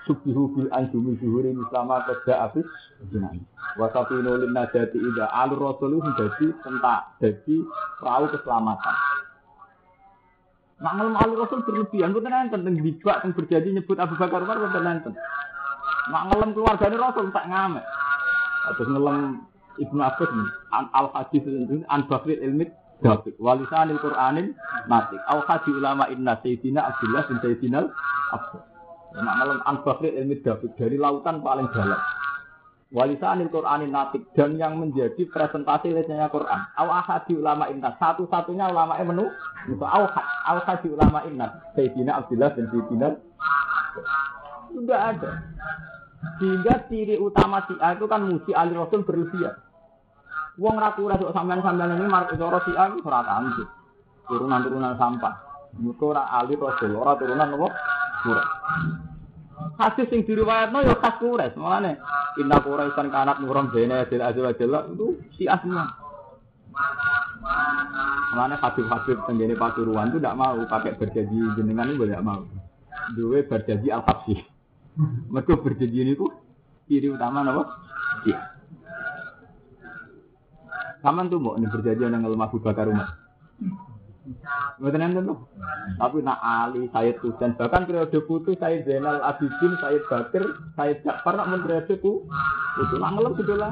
Subhihu 0.03 0.51
bil 0.51 0.69
anjumi 0.75 1.15
zuhuri 1.23 1.55
mislama 1.55 2.03
kerja 2.03 2.51
abis 2.51 2.67
Ali. 3.15 3.39
Wasapi 3.79 4.19
nulin 4.19 4.51
najati 4.51 4.99
ida 4.99 5.31
alur 5.31 5.73
rasul 5.73 5.97
itu 5.97 6.11
jadi 6.19 6.47
tentak, 6.61 7.01
jadi 7.23 7.55
perahu 7.97 8.25
keselamatan. 8.35 8.95
Ngelem 10.83 11.15
alur 11.15 11.37
rasul 11.47 11.63
berlebihan, 11.63 12.11
bukan 12.11 12.29
nanti 12.29 12.53
tentang 12.53 12.75
dibak, 12.75 13.23
tentang 13.23 13.37
berjanji 13.39 13.69
nyebut 13.71 13.97
Abu 13.97 14.19
Bakar 14.19 14.43
Umar, 14.43 14.59
bukan. 14.59 15.15
Nak 16.11 16.23
ngelem 16.29 16.49
keluarganya 16.51 16.97
rasul 16.99 17.31
tak 17.31 17.47
ngamek. 17.47 17.85
Terus 18.75 18.89
ngelem 18.91 19.19
Ibnu 19.73 20.01
Abbas 20.05 20.29
ini, 20.29 20.45
al 20.69 21.07
hadis 21.17 21.43
an 21.89 22.01
bakrit 22.05 22.43
ilmit 22.43 22.69
David, 23.01 23.35
walisanil 23.41 23.97
Qur'anin 24.03 24.53
natik, 24.85 25.19
al 25.31 25.41
hadis 25.49 25.73
ulama 25.73 26.05
inna 26.13 26.37
Sayyidina 26.43 26.93
Abdullah 26.93 27.25
bin 27.25 27.37
Sayyidina 27.41 27.79
Abbas. 28.35 28.72
Nak 29.13 29.35
ngelem 29.37 29.59
an 29.69 29.75
bakrit 29.85 30.13
ilmit 30.17 30.41
David 30.41 30.73
dari 30.73 30.97
lautan 30.97 31.45
paling 31.45 31.69
dalam. 31.69 32.01
Walisanil 32.93 33.49
Qur'anin 33.49 33.89
natik 33.89 34.21
dan 34.37 34.57
yang 34.57 34.77
menjadi 34.77 35.25
presentasi 35.29 35.93
lesnya 35.93 36.29
Quran. 36.29 36.61
Aw 36.77 36.87
ahadi 37.01 37.33
ulama 37.37 37.65
innas. 37.73 37.97
Satu-satunya 37.97 38.69
ulama 38.69 39.01
yang 39.01 39.09
menu. 39.13 39.25
Itu 39.65 39.81
aw 39.81 40.05
ahadi 40.53 40.93
ulama 40.93 41.25
innas. 41.25 41.53
Sayyidina 41.73 42.21
Abdullah 42.21 42.53
dan 42.53 42.69
Sayyidina. 42.69 43.09
Sudah 44.73 44.99
ada. 45.09 45.29
Sehingga 46.37 46.85
ciri 46.89 47.17
utama 47.17 47.65
si 47.65 47.73
A 47.81 47.97
itu 47.97 48.05
kan 48.05 48.25
musi 48.25 48.53
Ali 48.53 48.77
Rasul 48.77 49.05
berlebihan. 49.05 49.57
Wong 50.61 50.77
raku 50.77 51.09
rasuk 51.09 51.33
sampean-sampean 51.33 51.97
ini 51.97 52.05
marek 52.05 52.37
cara 52.37 52.61
si 52.61 52.71
A 52.77 52.93
itu 52.93 53.01
ora 53.05 53.41
Turunan-turunan 54.29 54.95
sampah. 55.01 55.33
Muka 55.81 56.13
ora 56.13 56.23
Ali 56.29 56.53
Rasul, 56.53 56.93
ora 56.93 57.17
turunan 57.17 57.57
apa? 57.57 57.69
Quraisy. 58.23 58.51
Hadis 59.77 60.07
sing 60.09 60.23
diriwayatno 60.23 60.79
ya 60.81 60.95
khas 60.97 61.19
Quraisy. 61.19 61.59
Mulane 61.59 61.99
inna 62.39 62.57
Quraisyan 62.63 63.11
kanat 63.11 63.37
nuram 63.43 63.69
bene 63.69 64.07
adil 64.07 64.23
adil 64.23 64.45
adil 64.47 64.71
itu 64.95 65.07
si 65.35 65.43
asma. 65.45 65.91
Mulane 68.33 68.55
hadis-hadis 68.57 69.19
tenggene 69.29 69.53
Pasuruan 69.59 70.09
itu 70.09 70.17
tidak 70.17 70.39
mau 70.39 70.57
pakai 70.65 70.97
berjanji 70.97 71.37
jenengan 71.59 71.91
itu 71.91 72.07
tidak 72.07 72.25
mau. 72.25 72.41
Dua 73.13 73.43
berjanji 73.43 73.91
al-habsyi. 73.91 74.41
Mereka 75.29 75.59
berjanji 75.59 75.99
ini 76.01 76.13
tuh 76.15 76.31
ciri 76.87 77.11
utama 77.11 77.43
apa? 77.43 77.63
Iya. 78.25 78.39
Kaman 81.03 81.27
tuh 81.27 81.37
mau 81.43 81.59
nih 81.59 81.67
berjanji 81.67 82.07
yang 82.07 82.23
lemah 82.23 82.47
Bakar 82.47 82.87
rumah. 82.87 83.11
Mboten 84.79 85.03
enten. 85.03 85.27
Tapi 85.99 86.17
nak 86.23 86.39
Ali, 86.39 86.87
Sayyid 86.95 87.19
Husain, 87.19 87.59
bahkan 87.59 87.83
periode 87.83 88.23
putu 88.23 88.55
Sayyid 88.55 88.87
Zainal 88.87 89.19
Abidin, 89.19 89.75
Sayyid 89.83 90.03
Bakir, 90.07 90.43
Sayyid 90.79 91.03
Ja'far 91.03 91.35
nak 91.35 91.47
mun 91.51 91.61
periode 91.67 91.93
ku 91.99 92.23
itu 92.79 92.95
lah 92.97 93.09
ngelem 93.11 93.33
lah. 93.59 93.71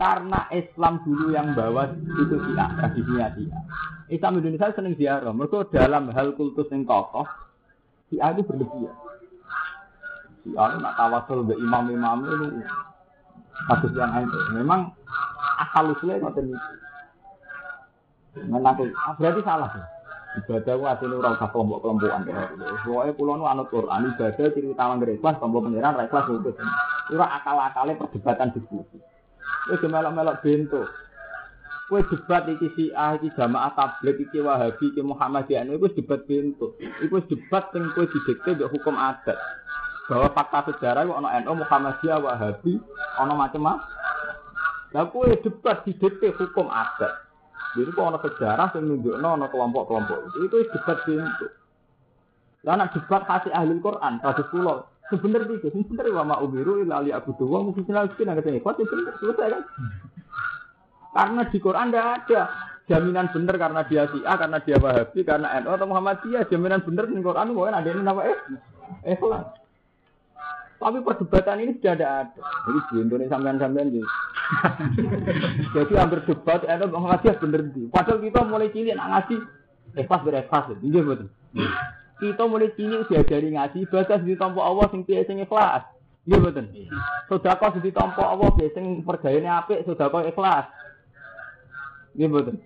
Karena 0.00 0.48
Islam 0.56 1.04
dulu 1.04 1.36
yang 1.36 1.52
bawa 1.52 1.92
itu 1.92 2.36
Syiah, 2.40 2.72
tradisinya 2.72 3.26
Syiah. 3.36 3.62
Islam 4.08 4.40
Indonesia 4.40 4.72
seneng 4.72 4.96
ziarah. 4.96 5.36
Mereka 5.36 5.68
dalam 5.68 6.08
hal 6.16 6.32
kultus 6.40 6.72
yang 6.72 6.88
kokoh, 6.88 7.28
Syiah 8.08 8.32
itu 8.32 8.42
berlebihan. 8.48 8.96
Syiah 10.40 10.80
nak 10.80 10.96
tawasul 10.96 11.44
ke 11.44 11.54
imam-imam 11.60 12.24
itu 12.24 12.64
kasus 13.68 13.92
yang 13.92 14.24
itu. 14.24 14.38
Memang 14.56 14.96
asal 15.60 15.92
usulnya 15.92 16.22
ngoten 16.22 16.50
niku. 16.50 16.72
Menang 18.46 18.78
ah, 18.78 19.14
berarti 19.18 19.42
salah 19.42 19.70
ya. 19.74 19.84
Ibadah 20.30 20.74
ku 20.78 20.84
asline 20.86 21.18
ora 21.18 21.34
usah 21.34 21.50
kelompok-kelompokan 21.50 22.22
kaya 22.22 22.54
gitu. 22.54 22.62
Pokoke 22.86 23.10
kula 23.18 23.32
nu 23.34 23.44
anut 23.50 23.66
Quran 23.66 24.14
ibadah 24.14 24.46
ciri 24.54 24.70
utama 24.70 25.02
ikhlas 25.02 25.42
tombol 25.42 25.66
pengiran 25.66 25.98
ra 25.98 26.06
ikhlas 26.06 26.30
itu. 26.30 26.54
Ora 27.10 27.26
akal-akale 27.42 27.98
perdebatan 27.98 28.54
diskusi. 28.54 29.02
Wis 29.66 29.82
melok-melok 29.82 30.38
bento. 30.46 30.86
Kowe 31.90 31.98
debat 32.06 32.46
iki 32.46 32.70
si 32.78 32.84
A 32.94 33.18
iki 33.18 33.34
jamaah 33.34 33.74
tablet 33.74 34.22
iki 34.22 34.38
Wahabi 34.38 34.94
iki 34.94 35.02
Muhammadiyah 35.02 35.66
iku 35.66 35.90
debat 35.98 36.22
bento. 36.22 36.78
Iku 36.78 37.26
debat 37.26 37.66
sing 37.74 37.90
kowe 37.98 38.06
didikte 38.06 38.54
mbek 38.54 38.70
hukum 38.70 38.94
adat. 38.94 39.34
Bahwa 40.06 40.30
fakta 40.30 40.70
sejarah 40.70 41.10
ono 41.10 41.26
NU 41.26 41.66
Muhammadiyah 41.66 42.22
Wahabi 42.22 42.78
ono 43.18 43.34
macam-macam. 43.34 43.98
Lah 44.90 45.06
kowe 45.06 45.30
debat 45.30 45.86
didikte 45.86 46.34
hukum 46.34 46.66
adat. 46.66 47.30
Jadi 47.78 47.90
kok 47.94 48.02
ono 48.02 48.18
sejarah 48.18 48.74
yang 48.74 48.84
nunjukno 48.90 49.28
ono 49.38 49.46
kelompok-kelompok 49.46 50.18
itu 50.42 50.42
itu 50.42 50.56
debat 50.74 50.98
bentuk. 51.06 51.50
Lah 52.66 52.74
nak 52.74 52.90
debat 52.98 53.22
kasih 53.30 53.54
ahli 53.54 53.78
Quran, 53.78 54.18
kados 54.18 54.50
kula. 54.50 54.74
Sebenarnya 55.10 55.58
itu, 55.58 55.68
sebenarnya 55.74 56.18
wa 56.22 56.24
ma 56.26 56.36
umiru 56.42 56.82
illa 56.82 57.02
li 57.02 57.10
abudu 57.10 57.46
wa 57.46 57.66
mungkin 57.66 57.86
lagi 57.90 58.22
nang 58.22 58.38
ketemu. 58.38 58.62
Kok 58.62 58.78
bener 58.78 59.14
selesai 59.18 59.48
kan? 59.50 59.62
Karena 61.10 61.42
di 61.50 61.58
Quran 61.58 61.90
tidak 61.90 62.06
ada 62.06 62.40
jaminan 62.86 63.26
benar 63.34 63.54
karena 63.58 63.80
dia 63.86 64.02
si 64.10 64.18
A, 64.22 64.34
karena 64.38 64.58
dia 64.62 64.78
Wahabi, 64.78 65.20
karena 65.26 65.58
NU 65.62 65.70
atau 65.74 65.86
Muhammadiyah. 65.90 66.46
Jaminan 66.46 66.86
benar 66.86 67.10
di 67.10 67.22
Quran 67.22 67.50
mungkin 67.54 67.74
ada 67.74 67.90
ini 67.90 68.02
nama 68.02 68.22
eh, 68.22 68.38
ikhlas. 69.06 69.59
Tapi 70.80 71.04
perdebatan 71.04 71.60
ini 71.60 71.76
sudah 71.76 71.92
ada. 71.92 72.32
Jadi 72.64 72.78
di 72.88 72.94
Indonesia 73.04 73.36
sampean-sampean 73.36 73.92
gitu. 73.92 74.08
Jadi 75.76 75.92
hampir 75.92 76.24
debat, 76.24 76.64
ada 76.64 76.88
Muhammadiyah 76.88 77.36
bener 77.36 77.68
di. 77.68 77.84
Padahal 77.92 78.24
kita 78.24 78.40
mulai 78.48 78.72
cilik 78.72 78.96
nak 78.96 79.08
ngaji, 79.12 79.36
ikhlas 80.00 80.24
berekhlas. 80.24 80.64
Iya 80.80 81.00
betul. 81.04 81.28
Kita 82.16 82.42
mulai 82.48 82.72
cilik 82.80 83.12
diajari 83.12 83.48
ngaji, 83.52 83.80
baca 83.92 84.14
di 84.24 84.32
tompo 84.40 84.60
Allah 84.64 84.88
sing 84.88 85.04
piye 85.04 85.20
sing 85.28 85.44
ikhlas. 85.44 85.84
Iya 86.24 86.40
betul. 86.40 86.64
Sedekah 87.28 87.70
di 87.76 87.90
tompo 87.92 88.24
Allah 88.24 88.48
piye 88.56 88.72
sing 88.72 89.04
pergayane 89.04 89.52
apik, 89.52 89.84
sedekah 89.84 90.32
ikhlas. 90.32 90.64
Iya 92.16 92.26
betul. 92.32 92.56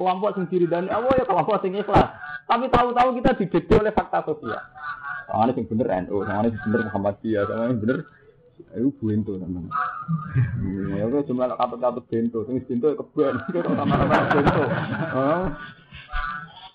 Kelompok 0.00 0.30
sing 0.40 0.48
diridani 0.48 0.88
Allah 0.88 1.12
ya 1.20 1.28
kelompok 1.28 1.60
sing 1.60 1.76
ikhlas. 1.76 2.16
Tapi 2.48 2.64
tahu-tahu 2.72 3.12
kita 3.20 3.36
didikte 3.36 3.76
oleh 3.76 3.92
fakta 3.92 4.24
sosial. 4.24 4.56
Sama 5.28 5.52
ini 5.52 5.68
bener 5.68 5.86
NU, 6.08 6.24
sama 6.24 6.40
ini 6.48 6.56
bener 6.64 6.80
Muhammadiyah, 6.88 7.42
sama 7.44 7.64
ini 7.68 7.76
bener 7.76 7.98
Ayo 8.74 8.90
bento 8.98 9.38
teman. 9.38 9.70
Ya 10.98 11.06
kok 11.06 11.30
cuma 11.30 11.46
katut-katut 11.54 12.04
bento, 12.10 12.42
sing 12.50 12.58
bento 12.66 12.90
keben, 12.90 13.34
kok 13.54 13.64
sama-sama 13.64 14.18
bento. 14.34 14.64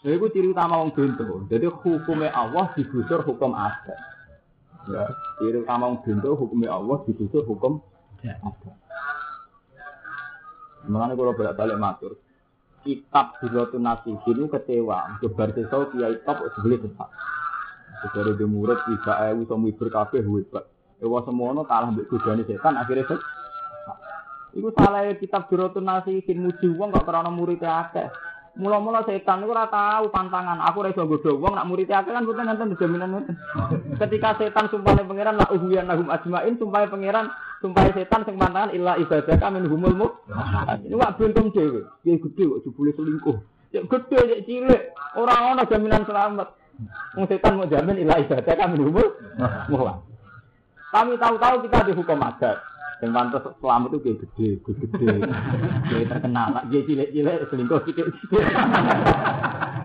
Ya 0.04 0.12
itu 0.20 0.28
ciri 0.32 0.48
utama 0.52 0.80
wong 0.80 0.92
bento. 0.96 1.48
Jadi 1.52 1.68
hukumnya 1.68 2.32
Allah 2.32 2.72
digusur 2.76 3.24
hukum 3.28 3.52
adat. 3.56 4.00
Ya, 4.88 5.12
ciri 5.40 5.64
utama 5.64 5.92
wong 5.92 6.04
bento 6.08 6.40
hukumnya 6.40 6.72
Allah 6.72 7.04
digusur 7.04 7.44
hukum 7.44 7.84
adat. 8.24 8.76
Mengenai 10.84 11.16
kalau 11.16 11.36
balik 11.36 11.80
matur, 11.80 12.20
kitab 12.84 13.40
Bilatun 13.40 13.84
Nasih 13.84 14.20
ini 14.28 14.52
kecewa. 14.52 15.20
Kebar 15.24 15.56
sesau 15.56 15.88
kiai 15.92 16.20
top 16.28 16.44
sebeli 16.60 16.80
sesat. 16.84 17.12
Dari 18.12 18.36
di 18.36 18.44
murid 18.44 18.84
bisa 18.84 19.16
ayu 19.24 19.48
sama 19.48 19.72
ibu 19.72 19.88
kafe 19.88 20.20
hebat. 20.20 20.68
Ewa 21.00 21.24
semono 21.24 21.64
kalah 21.64 21.88
mbek 21.92 22.12
godane 22.12 22.44
setan 22.44 22.76
akhirnya 22.76 23.08
set. 23.08 23.20
Iku 24.54 24.70
salah 24.76 25.08
kitab 25.16 25.48
Bilatun 25.48 25.88
Nasih 25.88 26.22
sin 26.28 26.44
muji 26.44 26.68
wong 26.76 26.92
kok 26.92 27.08
karena 27.08 27.32
muridnya 27.32 27.88
akeh. 27.88 28.08
Mula-mula 28.54 29.02
setan 29.02 29.42
itu 29.42 29.50
ora 29.50 29.66
tahu 29.66 30.14
pantangan. 30.14 30.62
Aku 30.70 30.86
ora 30.86 30.94
iso 30.94 31.10
wong 31.10 31.54
nak 31.58 31.66
murid 31.66 31.90
akeh 31.90 32.14
kan 32.14 32.28
boten 32.28 32.46
nenten 32.46 32.78
jaminan 32.78 33.10
ngoten. 33.18 33.36
Ketika 33.98 34.38
setan 34.38 34.70
sumpah 34.70 34.94
pangeran 35.00 35.42
la 35.42 35.48
uhiyan 35.50 35.90
lahum 35.90 36.12
ajmain 36.14 36.54
sumpah 36.60 36.86
pangeran 36.86 37.34
sumpah 37.66 37.84
setan 37.98 38.22
sing 38.28 38.36
pantangan 38.38 38.76
illa 38.78 38.94
ibadaka 39.02 39.48
min 39.50 39.66
humul 39.66 39.94
mu. 39.98 40.08
Ini 40.86 40.94
wak 40.94 41.18
bentum 41.18 41.50
dhewe. 41.50 41.88
Ya 42.06 42.20
gede 42.20 42.44
kok 42.46 42.60
jebule 42.68 42.92
selingkuh. 42.94 43.38
Ya 43.74 43.82
gede 43.82 44.20
ya 44.22 44.38
cilik. 44.46 44.82
Ora 45.18 45.56
ana 45.56 45.66
jaminan 45.66 46.06
selamat. 46.06 46.63
Wong 47.14 47.26
setan 47.30 47.58
mau 47.58 47.70
jamin 47.70 48.02
illa 48.02 48.18
ibadaka 48.18 48.66
min 48.72 48.82
humul 48.90 49.10
mu. 49.70 49.82
Kami 50.94 51.18
tahu-tahu 51.18 51.66
kita 51.66 51.90
dihukum 51.90 52.22
adat. 52.22 52.58
Yang 53.04 53.12
pantas 53.20 53.44
selamat 53.60 53.90
itu 53.92 54.00
kayak 54.00 54.18
gede, 54.24 54.48
gede, 54.64 54.86
gede, 54.88 55.08
kayak 55.92 56.08
terkenal. 56.08 56.56
Dia 56.72 56.82
cilik-cilik 56.88 57.38
selingkuh 57.52 57.80
sidik-sidik. 57.84 58.46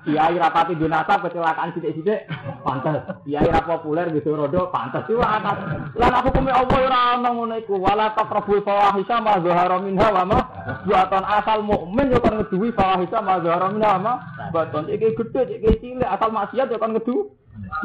Kiai 0.07 0.39
rapati 0.39 0.79
dinasab 0.79 1.27
kecelakaan 1.27 1.75
sidik-sidik, 1.75 2.31
pantas. 2.63 3.03
Kiai 3.27 3.51
rap 3.51 3.67
populer 3.67 4.07
gitu 4.15 4.39
rodo, 4.39 4.71
pantas. 4.71 5.03
Itu 5.11 5.19
atas. 5.19 5.59
Lan 5.99 6.15
aku 6.15 6.31
kumi 6.31 6.55
Allah 6.55 6.79
ora 6.79 7.01
ana 7.19 7.29
ngono 7.35 7.59
iku. 7.59 7.83
Wala 7.83 8.15
taqrabul 8.15 8.63
fawahisha 8.63 9.19
ma 9.19 9.43
zahara 9.43 9.83
minha 9.83 10.07
wa 10.15 10.23
ma 10.23 10.39
buatan 10.87 11.25
asal 11.27 11.67
mukmin 11.89 12.13
yo 12.13 12.21
kan 12.21 12.37
ngeduwi 12.37 12.69
fawahisha 12.77 13.25
ma 13.25 13.41
zahara 13.41 13.73
minha 13.73 13.97
wa 13.97 14.01
ma 14.05 14.13
baton. 14.53 14.93
Iki 14.93 15.17
gede, 15.17 15.57
iki 15.57 15.81
cilik 15.81 16.05
asal 16.05 16.29
maksiat 16.29 16.69
yo 16.69 16.77
kan 16.77 16.93
ngedu. 16.93 17.33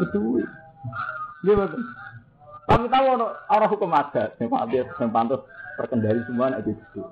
Ngeduwi. 0.04 0.44
Nggih 1.48 1.56
betul. 1.56 1.82
Kami 2.68 2.88
tahu 2.92 3.06
ono 3.16 3.28
orang 3.48 3.72
hukum 3.72 3.96
adat 3.96 4.36
yang 4.40 4.52
pantas 4.52 4.88
yang 5.00 5.12
pantas 5.12 5.40
terkendali 5.80 6.20
semua 6.28 6.52
nak 6.52 6.68
gitu. 6.68 7.04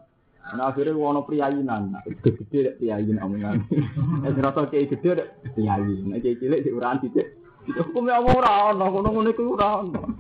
Nah 0.52 0.68
akhirnya 0.68 0.96
ono 0.96 1.24
priayinan, 1.24 1.96
gede-gede 2.04 2.76
priayin 2.76 3.24
omongan. 3.24 3.64
Nek 4.24 4.40
rasa 4.44 4.68
kiai 4.68 4.92
gede 4.92 5.24
dek 5.24 5.28
priayin, 5.56 6.12
nek 6.12 6.24
cilik 6.24 6.60
sik 6.60 6.76
ora 6.76 7.00
titik. 7.00 7.40
Hukumnya 7.72 8.20
apa 8.20 8.30
ora 8.36 8.52
ono, 8.76 8.86
ngono-ngono 8.90 9.30
iku 9.32 9.56
ora 9.56 9.68
ono. 9.80 10.02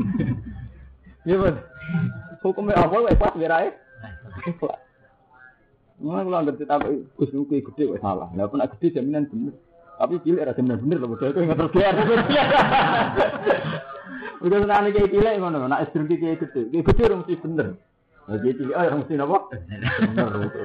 Iya 1.21 1.37
betul. 1.37 1.61
Hukumnya 2.41 2.81
apa 2.81 2.97
wis 3.05 3.13
pas 3.21 3.37
berae. 3.37 3.69
Mulai 6.01 6.25
kalau 6.25 6.41
ngerti 6.41 6.65
tapi 6.65 7.05
Gus 7.13 7.29
Nuki 7.29 7.61
gede 7.61 7.93
kok 7.93 8.01
salah. 8.01 8.29
Lah 8.33 8.49
pun 8.49 8.65
gede 8.65 8.97
jaminan 8.97 9.29
bener. 9.29 9.53
Tapi 10.01 10.17
cilik 10.25 10.41
ada 10.41 10.57
jaminan 10.57 10.81
bener 10.81 10.97
loh. 10.97 11.13
Modal 11.13 11.29
itu 11.29 11.39
nggak 11.45 11.59
terbiar. 11.61 11.93
Udah 14.41 14.57
senang 14.57 14.89
kayak 14.89 15.13
cilik 15.13 15.33
ngono, 15.37 15.69
nak 15.69 15.85
istri 15.85 16.17
kayak 16.17 16.41
gede, 16.41 16.73
kayak 16.73 16.85
gede 16.89 17.01
orang 17.05 17.21
mesti 17.21 17.35
bener. 17.45 17.67
Kayak 18.25 18.57
cilik, 18.57 18.73
oh 18.73 18.97
mesti 18.97 19.13
apa? 19.21 19.37
Bener 20.01 20.29
gitu. 20.41 20.61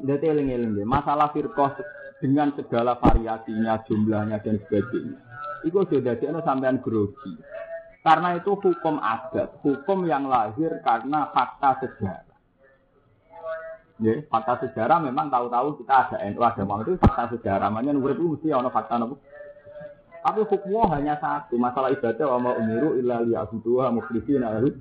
Jadi 0.00 0.24
eling-eling 0.24 0.80
deh, 0.80 0.88
masalah 0.88 1.28
firqah 1.36 1.76
dengan 2.24 2.56
segala 2.56 2.96
variasinya, 2.96 3.84
jumlahnya 3.84 4.40
dan 4.40 4.56
sebagainya. 4.64 5.20
Itu 5.68 5.84
sudah 5.84 6.16
jadi 6.16 6.40
sampean 6.40 6.80
grogi. 6.80 7.36
Karena 8.00 8.40
itu 8.40 8.56
hukum 8.56 8.96
adat, 8.96 9.60
hukum 9.60 10.08
yang 10.08 10.24
lahir 10.24 10.80
karena 10.80 11.28
fakta 11.36 11.84
sejarah. 11.84 12.29
Ya, 14.00 14.16
fakta 14.32 14.64
sejarah 14.64 14.96
memang 15.04 15.28
tahu-tahu 15.28 15.84
kita 15.84 16.08
ada 16.08 16.16
NU 16.32 16.40
ada 16.40 16.64
mau 16.64 16.80
itu 16.80 16.96
fakta 16.96 17.36
sejarah. 17.36 17.68
Makanya 17.68 18.00
urip 18.00 18.16
itu 18.16 18.32
mesti 18.32 18.48
ada 18.48 18.72
fakta 18.72 18.96
nopo. 18.96 19.20
Tapi 20.20 20.40
hukumnya 20.44 20.84
hanya 20.96 21.14
satu, 21.20 21.56
masalah 21.56 21.92
ibadah 21.92 22.36
wa 22.36 22.38
ma 22.40 22.50
umiru 22.56 22.96
illa 22.96 23.24
liya'buduha 23.24 23.88
mukhlishina 23.92 24.56
lahu. 24.56 24.72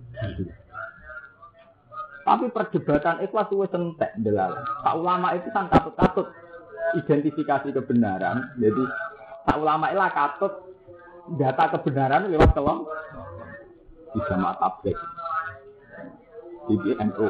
Tapi 2.27 2.45
perdebatan 2.51 3.23
ikhlas 3.23 3.47
itu 3.51 3.63
entek 3.71 4.11
delal. 4.19 4.55
Pak 4.83 4.95
ulama 4.99 5.35
itu 5.35 5.47
kan 5.51 5.71
katut-katut 5.71 6.27
identifikasi 6.99 7.71
kebenaran. 7.75 8.55
Jadi 8.59 8.83
tak 9.47 9.57
ulama 9.59 9.91
ilah 9.91 10.11
katut 10.11 10.53
data 11.39 11.75
kebenaran 11.75 12.31
lewat 12.31 12.51
kelom 12.55 12.87
di 14.15 14.19
jamaah 14.27 14.57
Di 16.69 16.93
NU, 16.93 17.25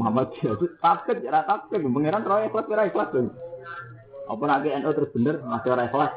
Muhammad 0.00 0.32
itu 0.32 0.66
tablik, 0.80 1.20
ya 1.20 1.44
tablik. 1.44 1.84
Pengiran 1.84 2.24
roh 2.24 2.40
ikhlas, 2.40 2.64
kira 2.64 2.88
ikhlas. 2.88 3.12
Apa 4.32 4.44
nanti 4.48 4.72
NU 4.72 4.90
terus 4.96 5.12
bener, 5.12 5.44
masih 5.44 5.70
orang 5.76 5.88
ikhlas. 5.92 6.12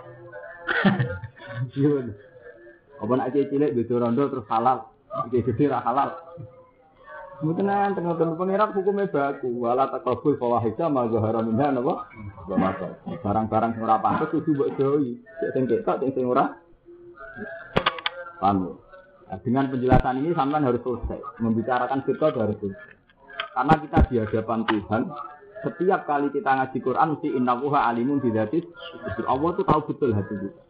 Iya. 1.55 2.11
Apa 2.99 3.13
nanti 3.15 3.47
cilik, 3.47 3.75
gitu 3.79 3.95
rondo 3.95 4.27
terus 4.27 4.47
halal. 4.51 4.91
Iki 5.31 5.51
gede 5.51 5.71
ra 5.71 5.79
halal. 5.83 6.15
Enten 7.43 8.03
ngoten 8.07 8.39
pangeran 8.39 8.71
hukumnya 8.71 9.11
baku, 9.11 9.59
wala 9.59 9.91
takabul 9.91 10.39
fawahisha 10.39 10.87
ma 10.87 11.11
zahara 11.11 11.43
minha 11.43 11.67
napa? 11.67 12.07
Barang-barang 13.23 13.75
sing 13.75 13.83
ora 13.83 13.99
pantes 13.99 14.31
kudu 14.31 14.55
mbok 14.55 14.71
jauhi. 14.79 15.19
Sing 15.51 15.67
ketok 15.67 15.99
sing 15.99 16.15
sing 16.15 16.23
ora. 16.23 16.55
Paham? 18.39 18.79
Nah, 19.25 19.41
dengan 19.41 19.65
penjelasan 19.73 20.21
ini 20.21 20.38
sampean 20.38 20.65
harus 20.65 20.81
selesai. 20.85 21.41
Membicarakan 21.41 22.05
kita 22.05 22.29
harus 22.29 22.57
selesai. 22.61 22.93
Karena 23.55 23.73
kita 23.79 23.97
di 24.11 24.15
hadapan 24.21 24.59
Tuhan, 24.67 25.01
setiap 25.65 26.01
kali 26.05 26.27
kita 26.29 26.49
ngaji 26.51 26.77
Quran 26.83 27.07
mesti 27.17 27.29
innallaha 27.33 27.89
alimun 27.89 28.21
bidzati 28.21 28.61
Allah 29.25 29.49
tuh 29.57 29.65
tahu 29.65 29.81
betul 29.89 30.11
hati 30.13 30.35
kita. 30.38 30.61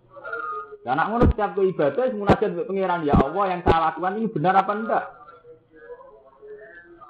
Karena 0.85 1.09
ngono 1.09 1.25
setiap 1.33 1.57
ke 1.57 1.61
ibadah 1.73 2.05
munajat 2.13 2.49
pengiran 2.69 3.01
ya 3.01 3.17
Allah 3.17 3.43
yang 3.49 3.61
saya 3.65 3.89
lakukan 3.89 4.21
ini 4.21 4.27
benar 4.29 4.53
apa 4.53 4.71
enggak? 4.77 5.05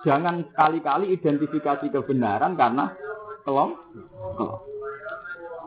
Jangan 0.08 0.48
sekali-kali 0.48 1.12
identifikasi 1.12 1.86
kebenaran 1.92 2.56
karena 2.56 2.96
kelompok. 3.44 4.64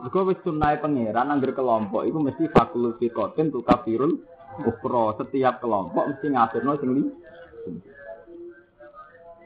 Jika 0.09 0.21
wis 0.25 0.41
sunai 0.47 0.81
pangeran 0.81 1.29
angger 1.29 1.53
kelompok 1.53 2.07
itu 2.07 2.17
mesti 2.17 2.45
fakul 2.49 2.97
fikotin 2.97 3.53
tu 3.53 3.61
kafirul 3.61 4.25
ukro. 4.63 5.15
Setiap 5.19 5.63
kelompok 5.63 6.15
mesti 6.15 6.27
ngasirno 6.31 6.73
sing 6.79 6.91
li. 6.95 7.05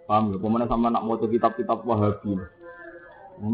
Paham 0.06 0.34
ya? 0.34 0.36
Pemenang 0.36 0.68
sama 0.68 0.92
nak 0.92 1.06
moto 1.06 1.24
kitab-kitab 1.30 1.86
Wahabi. 1.86 2.36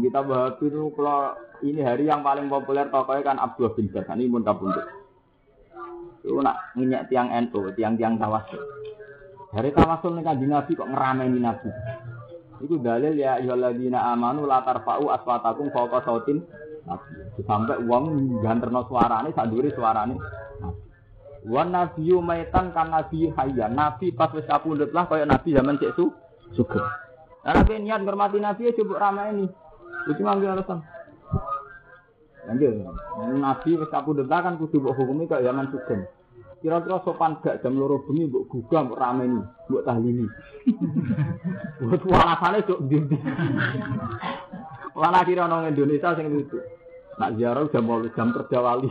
Kitab 0.03 0.27
Wahabi 0.27 0.65
itu 0.67 0.91
kalau 0.91 1.33
ini 1.63 1.81
hari 1.83 2.07
yang 2.07 2.19
paling 2.19 2.51
populer 2.51 2.87
tokohnya 2.91 3.23
kan 3.23 3.37
Abdullah 3.39 3.73
bin 3.75 3.87
Bas. 3.91 4.07
Ini 4.11 4.31
pun 4.31 4.43
kabundut. 4.43 4.87
Itu 6.19 6.35
nak 6.43 6.75
minyak 6.75 7.07
tiang 7.07 7.31
NU, 7.31 7.71
tiang-tiang 7.73 8.19
tawasul. 8.19 8.59
Dari 9.55 9.71
tawasul 9.71 10.19
nih 10.19 10.23
kanjeng 10.27 10.51
Nabi 10.51 10.71
kok 10.75 10.89
ngerameni 10.91 11.39
Nabi. 11.39 11.69
Itu 12.59 12.75
dalil 12.83 13.15
ya 13.15 13.39
ayyuhalladzina 13.39 14.11
amanu 14.11 14.43
la 14.43 14.59
tarfa'u 14.67 15.09
aswatakum 15.15 15.71
fawqa 15.71 16.03
sautin. 16.03 16.43
Sampai 17.47 17.79
uang 17.87 18.41
ganterno 18.43 18.83
suarane 18.89 19.31
sak 19.31 19.47
suarane 19.73 20.15
Nabi. 20.59 20.88
Wan 21.47 21.71
nabiyyu 21.71 22.19
maitan 22.19 22.75
kan 22.75 22.91
nabi 22.91 23.31
hayya. 23.31 23.71
Nabi 23.71 24.11
pas 24.11 24.31
wis 24.35 24.43
kapundhut 24.43 24.91
lah 24.91 25.07
kaya 25.07 25.23
nabi 25.23 25.55
zaman 25.55 25.79
cek 25.79 25.95
su 25.95 26.11
sugeng. 26.51 26.83
Nah, 27.47 27.53
nabi 27.55 27.79
niat 27.79 28.03
ngormati 28.03 28.43
nabi 28.43 28.67
ya 28.67 28.75
coba 28.75 29.07
ramai 29.07 29.31
ini. 29.31 29.45
Itu 30.11 30.19
ngambil 30.19 30.59
alasan. 30.59 30.83
Lanjut. 32.47 32.73
Nabi 33.39 33.69
wis 33.79 33.89
kapundhut 33.93 34.27
kan 34.27 34.59
kudu 34.59 34.83
mbok 34.83 34.95
hukumi 34.99 35.31
kaya 35.31 35.47
zaman 35.47 35.71
sugeng. 35.71 36.03
Kira-kira 36.59 36.99
sopan 37.07 37.39
gak 37.39 37.63
jam 37.63 37.79
loro 37.79 38.03
bengi 38.03 38.27
mbok 38.27 38.51
gugah 38.51 38.83
mbok 38.83 38.99
rameni, 38.99 39.39
mbok 39.71 39.83
tahlili. 39.87 40.27
Buat 41.79 42.03
alasane 42.03 42.67
cok 42.67 42.79
ndi 42.83 42.99
Wala 44.99 45.23
kira 45.23 45.47
nang 45.47 45.71
Indonesia 45.71 46.11
sing 46.19 46.27
lucu. 46.27 46.59
Nak 47.19 47.35
ziarah 47.35 47.67
jam 47.75 47.83
mau 47.83 47.99
jam 48.15 48.31
kerja 48.31 48.57
wali. 48.63 48.87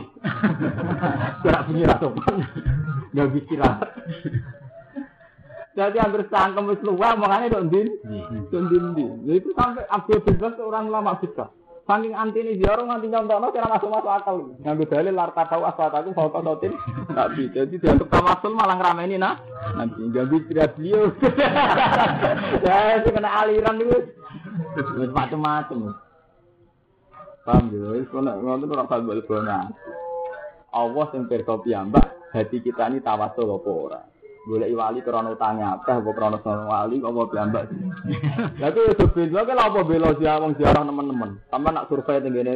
Bunyi 1.65 1.89
ra 1.89 1.97
sopan. 1.97 2.35
Gak 3.09 3.29
bisa 3.33 3.69
Jadi 5.73 5.97
hampir 5.97 6.27
sangkem 6.29 6.69
wis 6.69 6.81
luwih 6.85 7.17
makane 7.17 7.49
dok 7.49 7.65
ndin. 7.73 7.89
Dok 8.53 8.61
ndin 8.69 8.83
ndi. 8.93 9.05
Itu 9.33 9.49
sampai 9.57 9.89
Abdul 9.89 10.21
Bebas 10.21 10.61
orang 10.61 10.93
lama 10.93 11.17
bisa. 11.17 11.49
Saking 11.89 12.13
anti 12.13 12.45
ini 12.45 12.61
ziarah 12.61 12.85
nganti 12.85 13.09
nyontokno 13.09 13.49
kira 13.49 13.65
masuk 13.65 13.89
masuk 13.89 14.13
akal. 14.13 14.37
Nganggo 14.61 14.85
dalil 14.85 15.09
larta 15.09 15.49
tahu 15.49 15.65
aswataku 15.65 16.13
fauqa 16.13 16.45
sautin. 16.45 16.77
Tapi 17.09 17.49
jadi 17.49 17.73
dianggap 17.81 18.13
tawasul 18.13 18.53
malah 18.53 18.77
ngrameni 18.77 19.17
nah. 19.17 19.41
Nanti 19.73 20.05
ganggu 20.13 20.37
tidak 20.45 20.77
beliau. 20.77 21.09
Ya 22.65 23.01
kena 23.01 23.41
aliran. 23.41 23.81
Wis 23.81 25.09
macam-macam. 25.09 26.08
Paham 27.47 27.71
ya, 27.71 27.95
wis 27.95 28.07
kono 28.11 28.35
ngono 28.35 28.67
ora 28.67 28.83
bal 28.83 29.21
bona. 29.23 29.71
Allah 30.69 31.05
sing 31.09 31.25
pirsa 31.25 31.57
piyambak, 31.63 32.29
hati 32.35 32.61
kita 32.61 32.91
ini 32.91 33.01
tawasul 33.01 33.57
apa 33.57 33.71
ora. 33.71 34.01
Golek 34.45 34.71
wali 34.71 34.99
krana 35.01 35.33
utange 35.33 35.63
akeh 35.65 35.97
apa 35.99 36.09
krana 36.13 36.37
sono 36.43 36.69
wali 36.69 36.99
apa 36.99 37.21
piyambak. 37.31 37.63
Lah 38.61 38.69
itu 38.69 38.79
yo 38.91 39.05
beda 39.11 39.45
kok 39.45 39.55
apa 39.55 39.79
bela 39.85 40.09
wong 40.13 40.53
siarah 40.57 40.83
teman-teman. 40.83 41.31
Sampe 41.49 41.69
nak 41.73 41.87
survei 41.89 42.21
tenggene 42.21 42.53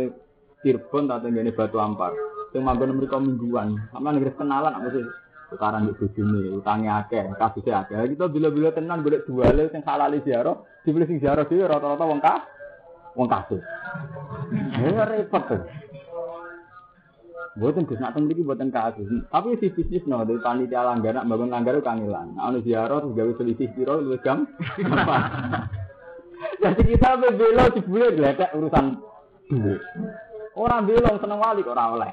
Cirebon 0.64 1.12
atau 1.12 1.28
tenggene 1.28 1.52
Batu 1.52 1.78
Ampar. 1.78 2.16
Sing 2.56 2.64
manggon 2.64 2.96
mriku 2.96 3.20
mingguan. 3.20 3.76
Sampe 3.92 4.08
nggih 4.16 4.36
kenalan 4.40 4.78
apa 4.78 4.88
sih? 4.96 5.06
Sekarang 5.52 5.86
di 5.86 5.94
bojone 5.94 6.56
utange 6.58 6.90
akeh, 6.90 7.24
kasusnya 7.38 7.86
akeh. 7.86 8.16
Kita 8.16 8.26
bila-bila 8.32 8.74
tenan 8.74 9.06
golek 9.06 9.28
duale 9.28 9.70
sing 9.70 9.86
halal 9.86 10.14
ziarah, 10.24 10.58
dibeli 10.82 11.06
sing 11.06 11.22
ziarah 11.22 11.46
dhewe 11.46 11.68
rata-rata 11.68 12.06
wong 12.10 12.22
kah 12.24 12.53
wong 13.14 13.28
kasus. 13.30 13.62
Ya 14.78 15.06
repot 15.06 15.44
tuh. 15.50 15.62
Buatan 17.54 17.86
Gus 17.86 18.02
nak 18.02 18.18
teng 18.18 18.26
mriki 18.26 18.42
buatan 18.42 18.74
kasus. 18.74 19.06
Tapi 19.30 19.62
si 19.62 19.70
bisnis 19.70 20.02
no 20.10 20.26
dari 20.26 20.42
panitia 20.42 20.82
langgar 20.82 21.14
nak 21.14 21.30
bangun 21.30 21.54
langgar 21.54 21.78
itu 21.78 21.86
kangelan. 21.86 22.34
Nah, 22.34 22.50
ono 22.50 22.66
ziarah 22.66 22.98
terus 22.98 23.14
gawe 23.14 23.32
selisih 23.38 23.70
piro 23.78 24.02
luwih 24.02 24.18
jam. 24.26 24.50
Jadi 26.64 26.82
kita 26.96 27.20
belo 27.22 27.66
jebule 27.78 28.08
gledek 28.18 28.54
urusan 28.58 28.98
duit. 29.54 29.82
Orang 30.58 30.86
belong 30.90 31.18
seneng 31.22 31.40
wali 31.42 31.62
kok 31.62 31.74
ora 31.78 31.86
oleh. 31.94 32.12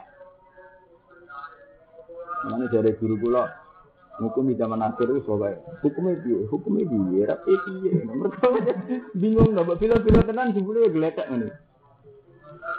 Mana 2.48 2.64
dari 2.72 2.92
guru 2.96 3.16
kula 3.20 3.44
hukum 4.20 4.52
di 4.52 4.54
zaman 4.60 4.84
akhir 4.84 5.08
itu 5.08 5.24
soalnya 5.24 5.58
hukumnya 5.80 6.20
dia 6.20 6.38
hukumnya 6.52 6.84
dia 6.84 7.22
rapi 7.32 7.52
dia 7.56 7.90
mereka 8.04 8.46
bingung 9.16 9.56
nggak 9.56 9.80
bila-bila 9.80 10.20
tenan 10.22 10.52
jebule 10.52 10.92
gledek 10.92 11.26
ini 11.32 11.48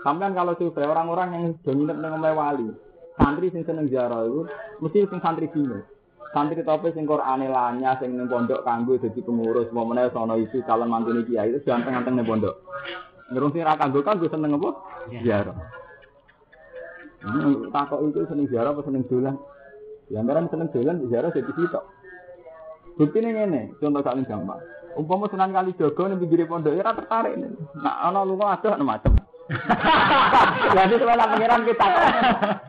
Sampean 0.01 0.33
kalau 0.33 0.57
survei 0.57 0.89
orang-orang 0.89 1.29
yang 1.37 1.43
dominan 1.61 2.01
dengan 2.01 2.33
wali, 2.33 2.73
santri 3.21 3.53
sing 3.53 3.61
seneng 3.61 3.85
ziarah 3.85 4.25
itu 4.25 4.49
mesti 4.81 5.05
sing 5.05 5.19
santri 5.21 5.45
bingung. 5.53 5.85
Santri 6.33 6.65
tope 6.65 6.89
sing 6.95 7.05
Qur'ane 7.05 7.45
lanya 7.45 7.99
sing 8.01 8.17
ning 8.17 8.25
pondok 8.25 8.65
kanggo 8.65 8.97
dadi 8.97 9.21
pengurus, 9.21 9.69
mau 9.69 9.85
meneh 9.85 10.09
sono 10.09 10.41
isu 10.41 10.65
calon 10.65 10.89
mantune 10.89 11.21
kiai 11.27 11.53
itu 11.53 11.61
ganteng-ganteng 11.61 12.17
ning 12.17 12.25
pondok. 12.25 12.55
Ngerung 13.29 13.53
sing 13.53 13.61
ra 13.61 13.77
kanggo 13.77 14.01
kanggo 14.01 14.25
seneng 14.25 14.57
apa? 14.57 14.69
Ziarah. 15.21 15.57
Hmm, 17.21 17.69
takok 17.69 17.99
itu 18.09 18.25
seneng 18.25 18.49
ziarah 18.49 18.73
apa 18.73 18.81
seneng 18.81 19.05
dolan? 19.05 19.37
Ya 20.11 20.19
antara 20.19 20.43
seneng 20.51 20.67
dolan 20.75 21.07
ziarah 21.07 21.31
jadi 21.31 21.51
sitok. 21.55 21.83
Bukti 22.99 23.23
ini 23.23 23.31
ngene, 23.31 23.61
contoh 23.79 24.03
saling 24.03 24.27
gampang. 24.27 24.59
Umpama 24.99 25.31
senang 25.31 25.55
kali 25.55 25.71
jogo 25.79 26.03
ning 26.03 26.19
pinggir 26.19 26.43
pondok 26.51 26.75
ya 26.75 26.83
tertarik. 26.83 27.39
Nah 27.79 28.11
ana 28.11 28.27
lunga 28.27 28.59
ada 28.59 28.75
macam. 28.83 29.15
Jadi 30.75 30.93
sebenarnya 30.99 31.31
pengiran 31.31 31.61
kita. 31.63 31.87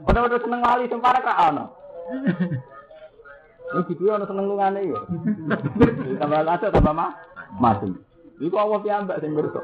Udah-udah 0.07 0.38
seneng 0.38 0.61
wali 0.62 0.87
sempara 0.87 1.18
kak 1.18 1.38
ono. 1.50 1.64
Ini 3.74 3.81
gitu 3.90 4.02
ono 4.07 4.24
seneng 4.31 4.46
lungane 4.46 4.81
ya. 4.87 5.00
Tambah 6.22 6.38
ada 6.46 6.66
tambah 6.70 6.94
mah 6.94 7.11
masing. 7.59 7.98
Iku 8.38 8.55
Allah 8.55 8.78
piyambak 8.87 9.18
sing 9.18 9.35
ngerti. 9.35 9.62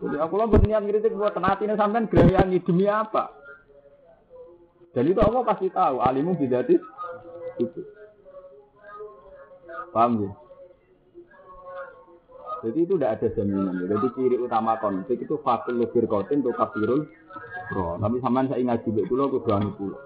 Jadi 0.00 0.16
aku 0.16 0.32
lo 0.40 0.48
berniat 0.48 0.80
ngiritik 0.80 1.12
buat 1.12 1.36
tenati 1.36 1.68
ini 1.68 1.76
sampean 1.76 2.08
gerayangi 2.08 2.64
demi 2.64 2.88
apa? 2.88 3.28
Dan 4.90 5.04
itu 5.06 5.20
Allah 5.22 5.42
pasti 5.46 5.70
tahu 5.70 6.02
alimu 6.02 6.34
bidatis 6.34 6.82
itu. 7.62 7.80
Paham 9.94 10.26
ya? 10.26 10.32
Jadi 12.60 12.78
itu 12.84 12.94
tidak 12.98 13.12
ada 13.20 13.28
jaminan. 13.32 13.88
Jadi 13.88 14.06
ciri 14.12 14.36
utama 14.36 14.76
konflik 14.76 15.24
itu 15.24 15.40
fakul 15.40 15.80
lebih 15.80 16.04
kotin 16.04 16.44
untuk 16.44 16.60
kafirul 16.60 17.08
bro. 17.72 17.96
Tapi 17.96 18.16
sampean 18.20 18.52
saya 18.52 18.60
ingat 18.60 18.84
juga 18.84 19.06
dulu 19.08 19.20
aku 19.30 19.38
berani 19.46 19.70
dulu. 19.80 19.96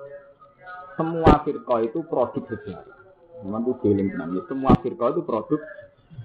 Semua 0.94 1.42
firqa 1.42 1.76
itu 1.82 1.98
produk 2.06 2.44
sejarah. 2.46 2.98
Memang 3.42 3.66
itu 3.66 3.72
feeling 3.82 4.08
namanya. 4.14 4.46
Semua 4.46 4.72
firqa 4.78 5.06
itu 5.10 5.22
produk 5.26 5.60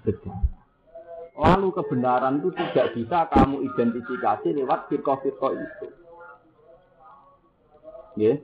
sejarah. 0.06 0.46
Lalu 1.40 1.68
kebenaran 1.72 2.38
itu 2.38 2.52
tidak 2.54 2.94
bisa 2.94 3.18
kamu 3.32 3.64
identifikasi 3.66 4.48
lewat 4.54 4.92
firqa-firqa 4.92 5.48
itu. 5.56 5.86
Ya, 8.20 8.36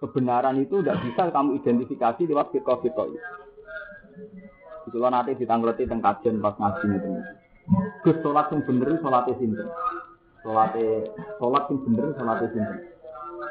kebenaran 0.00 0.56
itu 0.64 0.80
tidak 0.80 1.04
bisa 1.04 1.28
kamu 1.28 1.60
identifikasi 1.60 2.22
lewat 2.24 2.48
firqa-firqa 2.56 3.04
itu. 3.12 3.20
Itu 4.88 4.98
nanti 4.98 5.36
ditanggleti 5.38 5.84
teng 5.86 6.00
kajian 6.00 6.40
pas 6.40 6.56
ngaji 6.56 6.86
itu. 6.96 7.10
Gus 8.02 8.16
sholat 8.24 8.50
yang 8.50 8.66
bener 8.66 8.98
sholatnya 8.98 9.38
sinten. 9.38 9.68
Salate 10.42 11.06
salat 11.38 11.62
sing 11.70 11.78
bener 11.86 12.10
salate 12.18 12.46
sinten? 12.50 12.78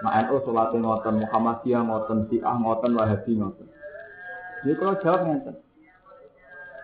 Nah, 0.04 0.12
NU 0.28 0.44
salate 0.44 0.76
ngoten, 0.76 1.16
Muhammadiyah 1.24 1.82
ngoten, 1.88 2.18
Syiah 2.28 2.56
ngoten, 2.60 2.92
Wahabi 2.98 3.32
ngoten. 3.40 3.68
Jadi 4.68 4.76
kalau 4.76 5.00
jawab 5.00 5.22
ngeten. 5.24 5.56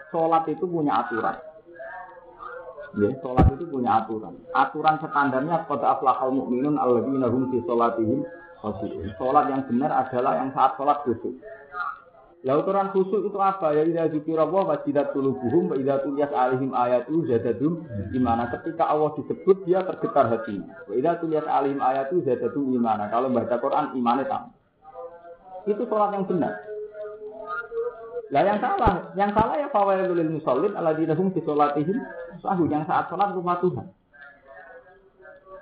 Salat 0.08 0.44
itu 0.48 0.64
punya 0.64 1.04
aturan. 1.04 1.36
Ya, 2.96 3.10
sholat 3.20 3.52
itu 3.52 3.68
punya 3.68 4.00
aturan. 4.00 4.40
Aturan 4.56 4.96
standarnya 5.04 5.68
pada 5.68 6.00
aflahal 6.00 6.32
mukminun 6.32 6.80
alladzina 6.80 7.28
hum 7.28 7.52
fi 7.52 7.60
sholatihim 7.68 8.24
khashi'un. 8.62 9.14
Sholat 9.18 9.46
yang 9.50 9.62
benar 9.70 9.92
adalah 9.94 10.34
yang 10.42 10.50
saat 10.54 10.78
sholat 10.78 11.02
khusyuk. 11.06 11.36
Ya 12.46 12.54
aturan 12.54 12.94
khusyuk 12.94 13.28
itu 13.28 13.40
apa? 13.42 13.74
Ya 13.74 13.84
idza 13.84 14.14
dzikra 14.14 14.46
wa 14.46 14.64
wajidat 14.70 15.12
qulubuhum 15.12 15.74
wa 15.74 15.76
idza 15.76 16.06
tuliyat 16.06 16.32
alaihim 16.32 16.72
ayatu 16.72 17.26
zadadum 17.26 17.84
imana. 18.14 18.48
Ketika 18.54 18.88
Allah 18.88 19.12
disebut 19.18 19.66
dia 19.66 19.82
tergetar 19.84 20.30
hatinya. 20.30 20.86
Wa 20.86 20.94
idza 20.94 21.18
tuliyat 21.20 21.48
alaihim 21.50 21.82
ayatu 21.82 22.22
zadadum 22.24 22.72
imana. 22.72 23.10
Kalau 23.10 23.34
baca 23.34 23.58
Quran 23.58 23.98
imannya 23.98 24.26
tambah. 24.30 24.54
Itu 25.68 25.84
sholat 25.90 26.16
yang 26.16 26.24
benar. 26.30 26.54
Lah 28.28 28.44
yang 28.44 28.60
salah, 28.60 29.16
yang 29.16 29.32
salah 29.32 29.56
ya 29.56 29.72
fawailul 29.72 30.20
lil 30.20 30.36
musallin 30.36 30.76
alladzina 30.76 31.16
hum 31.16 31.32
fi 31.32 31.40
sholatihim 31.48 31.96
sahu 32.44 32.68
yang 32.68 32.84
saat 32.84 33.08
sholat 33.08 33.32
rumah 33.32 33.56
Tuhan. 33.64 33.88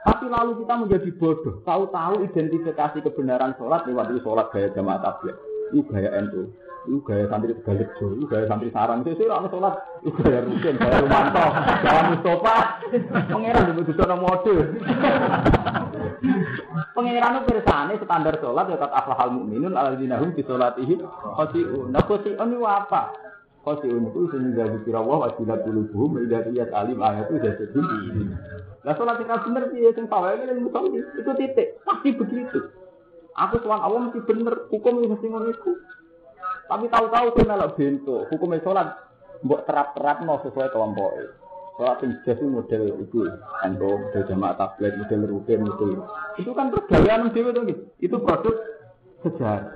Tapi 0.05 0.29
lalu 0.29 0.61
kita 0.61 0.73
menjadi 0.77 1.09
bodoh, 1.17 1.65
tahu-tahu 1.65 2.21
identifikasi 2.29 3.01
kebenaran 3.01 3.57
sholat 3.57 3.89
lewat 3.89 4.13
itu 4.13 4.21
sholat 4.21 4.53
gaya 4.53 4.69
jamaah 4.77 5.01
tabligh, 5.01 5.33
itu 5.73 5.81
gaya 5.89 6.13
NU, 6.21 6.53
itu 6.85 7.01
gaya 7.01 7.25
santri 7.25 7.57
Tegalego, 7.57 8.13
itu 8.13 8.29
gaya 8.29 8.45
santri 8.45 8.69
sarang, 8.69 9.01
itu 9.01 9.17
sih 9.17 9.25
orang 9.25 9.49
sholat, 9.49 9.73
itu 10.05 10.13
gaya 10.21 10.45
Rukin, 10.45 10.77
gaya 10.77 11.01
Rumanto, 11.01 11.45
gaya 11.81 12.01
Mustafa, 12.13 12.55
pangeran 13.33 13.73
itu 13.73 13.81
sudah 13.97 14.17
mode. 14.21 14.55
Pangeran 16.93 17.35
itu 17.41 17.49
bersane 17.49 17.93
standar 17.97 18.35
sholat 18.37 18.65
ya 18.69 18.77
kata 18.77 18.93
aflahal 18.93 19.29
mukminun 19.33 19.73
alladzina 19.73 20.21
hum 20.21 20.37
fi 20.37 20.45
sholatihim 20.45 21.01
khashi'un. 21.33 21.89
Nah 21.89 22.05
khashi'un 22.05 22.53
itu 22.53 22.61
apa? 22.61 23.09
Khashi'un 23.65 24.13
itu 24.13 24.21
sehingga 24.29 24.69
dikira 24.77 25.01
wa 25.01 25.25
wasilat 25.25 25.65
qulubuhum 25.65 26.21
idza 26.21 26.45
lihat 26.53 26.69
alim 26.69 27.01
ayat 27.01 27.33
itu 27.33 27.41
jadi 27.41 27.81
Lah 28.85 28.93
sholat 28.93 29.17
kita 29.17 29.41
bener 29.41 29.73
sih 29.73 29.89
sing 29.97 30.05
pawai 30.05 30.37
ini 30.37 30.61
musolli 30.61 31.01
itu 31.01 31.31
titik 31.33 31.81
pasti 31.81 32.13
begitu. 32.13 32.69
Aku 33.33 33.57
tuan 33.65 33.81
Allah 33.81 34.05
mesti 34.05 34.21
bener 34.21 34.69
hukum 34.69 35.01
ini 35.01 35.09
mesti 35.09 35.25
itu. 35.25 35.71
Tapi 36.69 36.85
tahu-tahu 36.93 37.33
kena 37.33 37.57
melok 37.57 37.73
bento 37.73 38.29
hukum 38.29 38.53
sholat 38.61 38.93
mbok 39.41 39.65
terap-terap 39.65 40.21
no 40.21 40.37
sesuai 40.45 40.69
kelompok. 40.69 41.09
Sholat 41.81 41.97
yang 42.05 42.13
itu 42.21 42.45
model 42.45 42.83
itu, 43.01 43.19
endo 43.65 43.89
model 43.99 44.23
jamaah 44.29 44.55
tablet, 44.55 44.95
model 44.95 45.21
rutin, 45.27 45.59
model 45.65 45.91
itu 46.37 46.51
kan 46.53 46.71
dewe 46.71 47.49
tuh 47.51 47.63
gitu. 47.67 47.83
Itu 47.99 48.15
produk 48.21 48.55
sejarah. 49.25 49.73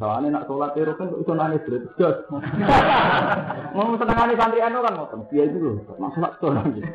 Soalnya 0.00 0.28
nak 0.32 0.46
sholat 0.48 0.72
itu 0.72 0.92
kan 0.96 1.08
itu 1.12 1.32
nangis 1.36 1.64
berat 1.68 1.84
jelas. 2.00 2.16
Mau 3.76 3.94
senengane 4.00 4.34
santri 4.40 4.60
anu 4.64 4.80
kan 4.80 4.96
ngoten. 4.96 5.20
Dia 5.28 5.44
itu 5.44 5.58
loh, 5.60 5.76
nak 6.00 6.16
sholat 6.16 6.32
tuh 6.40 6.50
nangis. 6.56 6.88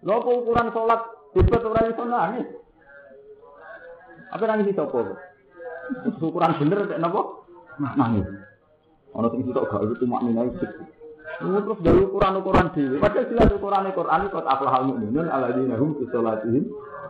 Lo 0.00 0.24
apa 0.24 0.30
ukuran 0.32 0.68
sholat 0.72 1.00
debat 1.36 1.62
orang 1.68 1.92
itu 1.92 2.02
nangis? 2.08 2.46
Apa 4.32 4.42
nangis 4.48 4.70
itu 4.72 4.80
apa? 4.80 4.98
Ukuran 6.24 6.56
bener 6.56 6.78
kayak 6.88 7.00
napa? 7.04 7.20
Nangis. 7.76 8.26
Ono 9.16 9.26
sing 9.32 9.40
sitok 9.44 9.68
gak 9.68 9.82
itu 9.88 10.04
mak 10.04 10.24
minai 10.24 10.52
terus 11.38 11.78
dari 11.84 12.00
ukuran-ukuran 12.02 12.72
dewi. 12.74 12.96
Padahal 12.98 13.28
jelas 13.30 13.48
ukuran 13.54 13.86
Quran 13.94 14.20
itu 14.26 14.34
kata 14.34 14.48
aflahal 14.48 14.82
mukminun 14.90 15.28
alladzina 15.28 15.76
hum 15.78 15.94
fi 16.00 16.04
sholatihim 16.10 16.64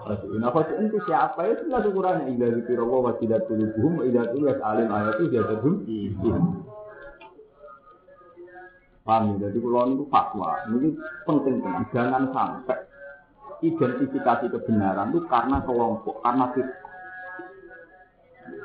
khashi'un. 0.04 0.42
Apa 0.44 0.58
itu 0.82 0.98
siapa 1.06 1.40
ya 1.48 1.54
jelas 1.64 1.86
ukurannya 1.88 2.34
indah 2.34 2.50
zikra 2.60 2.84
wa 2.84 3.14
tidak 3.16 3.48
tulubuhum 3.48 4.00
wa 4.00 4.04
idza 4.04 4.28
tuliyat 4.34 4.60
alim 4.60 4.88
ayatu 4.92 5.24
zadahum 5.32 5.74
Paham 9.08 9.40
ya? 9.40 9.48
Jadi 9.48 9.64
kalau 9.64 9.88
itu 9.88 10.04
fatwa, 10.12 10.52
ini 10.68 10.92
penting 11.24 11.64
teman. 11.64 11.88
Jangan 11.96 12.28
sampai 12.28 12.76
identifikasi 13.64 14.52
kebenaran 14.52 15.16
itu 15.16 15.24
karena 15.32 15.64
kelompok, 15.64 16.20
karena 16.20 16.52
kita. 16.52 16.76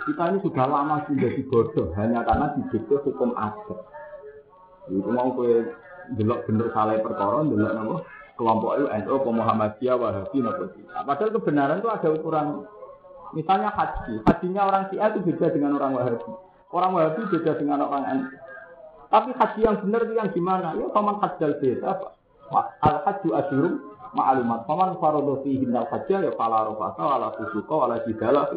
Ini 0.04 0.44
sudah 0.44 0.68
lama 0.68 1.08
sudah 1.08 1.32
dibodoh 1.32 1.96
hanya 1.96 2.28
karena 2.28 2.52
didikte 2.60 3.00
hukum 3.08 3.32
adat. 3.40 3.93
Itu 4.92 5.10
mau 5.12 5.32
kue 5.32 5.72
delok 6.20 6.48
bener 6.48 6.68
salah 6.76 7.00
perkara, 7.00 7.44
delok 7.48 7.72
napa 7.72 7.96
kelompok 8.34 8.82
itu 8.82 8.88
NU, 8.90 9.16
Muhammadiyah, 9.30 9.96
Wahabi, 9.96 10.38
napa 10.42 10.66
nah, 10.74 11.04
Padahal 11.06 11.32
kebenaran 11.38 11.80
itu 11.80 11.90
ada 11.90 12.10
ukuran. 12.10 12.48
Misalnya 13.34 13.74
haji, 13.74 14.22
hajinya 14.30 14.62
orang 14.62 14.84
Syiah 14.94 15.10
itu 15.10 15.20
beda 15.26 15.48
dengan 15.50 15.78
orang 15.82 15.98
Wahabi. 15.98 16.32
Orang 16.70 16.92
Wahabi 16.98 17.22
beda 17.30 17.52
dengan 17.58 17.86
orang 17.86 18.04
NU. 18.10 18.28
Tapi 19.14 19.30
haji 19.38 19.60
yang 19.62 19.78
benar 19.86 20.00
itu 20.10 20.14
yang 20.18 20.30
gimana? 20.34 20.74
Ya 20.74 20.86
paman 20.90 21.22
hajjal 21.22 21.62
beda. 21.62 21.92
Al 22.82 22.98
haju 23.06 23.30
asyurum 23.38 23.74
ma'lumat. 24.18 24.66
Paman 24.66 24.98
farodo 24.98 25.46
fihi 25.46 25.70
al 25.70 25.86
hajjal 25.86 26.26
ya 26.26 26.34
fala 26.34 26.66
rofasa 26.66 27.02
wala 27.02 27.30
fusuqa 27.38 27.74
wala 27.74 28.02
jidala 28.06 28.50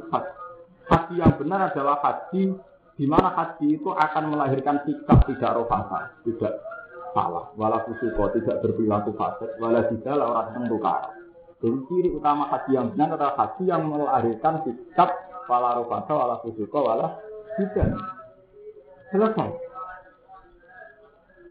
Haji 0.86 1.18
yang 1.18 1.34
benar 1.34 1.74
adalah 1.74 1.98
haji 1.98 2.54
di 2.96 3.04
mana 3.04 3.28
haji 3.32 3.76
itu 3.76 3.92
akan 3.92 4.24
melahirkan 4.32 4.80
sikap 4.88 5.28
tidak 5.28 5.52
rofasa, 5.52 6.16
tidak 6.24 6.64
salah, 7.12 7.52
wala 7.56 7.84
fusuko, 7.84 8.32
tidak 8.32 8.64
berperilaku 8.64 9.12
fasik, 9.12 9.52
wala 9.60 9.84
tidak 9.88 10.16
orang 10.16 10.64
tukar. 10.64 11.12
Jadi 11.60 11.76
ciri 11.88 12.08
utama 12.12 12.48
haji 12.52 12.70
yang 12.72 12.92
benar 12.92 13.16
adalah 13.16 13.34
haji 13.36 13.64
yang 13.68 13.84
melahirkan 13.84 14.64
sikap 14.64 15.12
wala 15.48 15.76
rofasa, 15.76 16.12
wala 16.12 16.36
fusuko, 16.40 16.78
wala. 16.84 17.20
Selesai. 17.56 19.48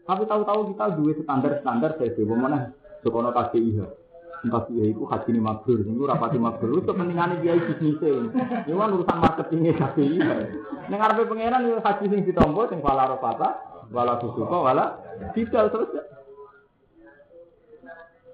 Tapi 0.06 0.22
tahu-tahu 0.22 0.70
kita 0.70 0.86
dua 0.94 1.12
standar-standar 1.18 1.98
saya 1.98 2.22
mana 2.30 2.70
sekolah 3.02 3.34
KPIH 3.34 4.05
entah 4.44 4.62
dia 4.68 4.84
itu 4.92 5.02
haji 5.08 5.28
ini 5.32 5.40
mabrur, 5.40 5.80
ini 5.80 5.96
rapati 5.96 6.36
mabrur, 6.36 6.82
itu 6.82 6.90
kepentingannya 6.90 7.40
dia 7.40 7.56
bisnisnya. 7.56 8.28
Ini 8.68 8.76
kan 8.76 8.92
urusan 8.92 9.18
marketingnya 9.22 9.72
KPI. 9.78 10.18
Neng 10.92 10.98
ngarepe 11.00 11.24
pangeran 11.30 11.64
itu 11.64 11.80
haji 11.80 12.04
sing 12.10 12.20
ditombo, 12.28 12.68
sing 12.68 12.78
wala 12.84 13.08
rofata, 13.08 13.48
wala 13.88 14.20
susuko, 14.20 14.66
wala 14.66 15.00
tidak 15.32 15.72
terus. 15.72 15.90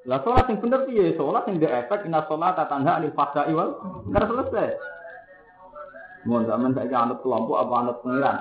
Lah 0.03 0.19
sholat 0.27 0.51
yang 0.51 0.59
bener 0.59 0.83
piye? 0.91 1.15
Sholat 1.15 1.47
yang 1.47 1.63
dia 1.63 1.87
efek 1.87 2.11
inna 2.11 2.27
sholat 2.27 2.59
tanha 2.59 2.99
anil 2.99 3.15
fahsai 3.15 3.55
wal 3.55 3.79
karena 4.11 4.27
selesai. 4.27 4.69
Mohon 6.27 6.47
zaman 6.51 6.71
saya 6.75 6.99
anut 7.03 7.19
kelompok 7.23 7.59
apa 7.59 7.75
anut 7.83 7.97
pengiran. 8.03 8.39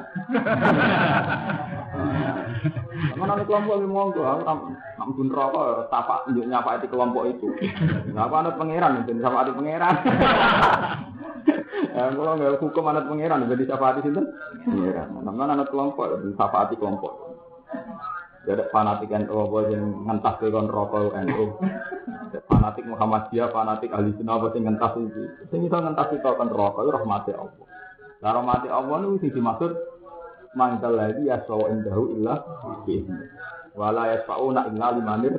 Mana 3.17 3.33
anut 3.33 3.49
kelompok 3.49 3.81
ini 3.81 3.87
monggo, 3.89 4.21
aku 4.21 4.41
tak 4.45 5.09
pun 5.17 5.27
rokok, 5.33 5.89
tapak 5.89 6.29
nyapa 6.29 6.77
itu 6.77 6.87
kelompok 6.93 7.23
itu. 7.33 7.47
Nah, 8.13 8.29
aku 8.29 8.35
anut 8.37 8.55
pengiran, 8.61 9.01
jadi 9.09 9.21
sama 9.25 9.41
anut 9.41 9.57
pengiran. 9.57 9.95
Ya, 11.91 12.07
kalau 12.13 12.37
nggak 12.37 12.61
hukum 12.61 12.89
anut 12.93 13.09
pengiran, 13.09 13.49
jadi 13.49 13.63
siapa 13.65 13.85
hati 13.89 14.05
itu? 14.05 14.21
Pengiran. 14.69 15.07
Namun 15.25 15.49
anut 15.49 15.69
kelompok, 15.73 16.13
jadi 16.13 16.29
siapa 16.37 16.57
hati 16.67 16.75
kelompok. 16.77 17.13
Jadi 18.41 18.73
fanatik 18.73 19.13
NU 19.13 19.37
apa 19.37 19.57
yang 19.69 19.83
ngentas 20.09 20.33
ke 20.41 20.49
kon 20.49 20.65
rokok 20.65 21.13
NU. 21.13 21.61
Fanatik 22.49 22.89
Muhammadiyah, 22.89 23.53
fanatik 23.53 23.93
ahli 23.93 24.17
sunnah 24.17 24.41
apa 24.41 24.49
yang 24.57 24.73
ngentas 24.73 24.93
itu. 24.97 25.21
Sing 25.53 25.61
iso 25.61 25.77
ngentas 25.77 26.09
itu 26.09 26.25
kon 26.25 26.49
rokok 26.49 26.89
rahmati 26.89 27.37
Allah. 27.37 27.65
Lah 28.21 28.31
rahmati 28.37 28.67
Allah 28.69 28.97
itu 29.05 29.21
sing 29.21 29.31
dimaksud 29.37 29.71
mangkal 30.55 30.93
lagi 30.95 31.27
ya 31.27 31.39
sawa 31.47 31.71
indahu 31.71 32.19
illa 32.19 32.35
bi'izni. 32.83 33.25
Wala 33.75 34.11
yasfa'una 34.15 34.67
illa 34.71 34.87
limanir 34.95 35.35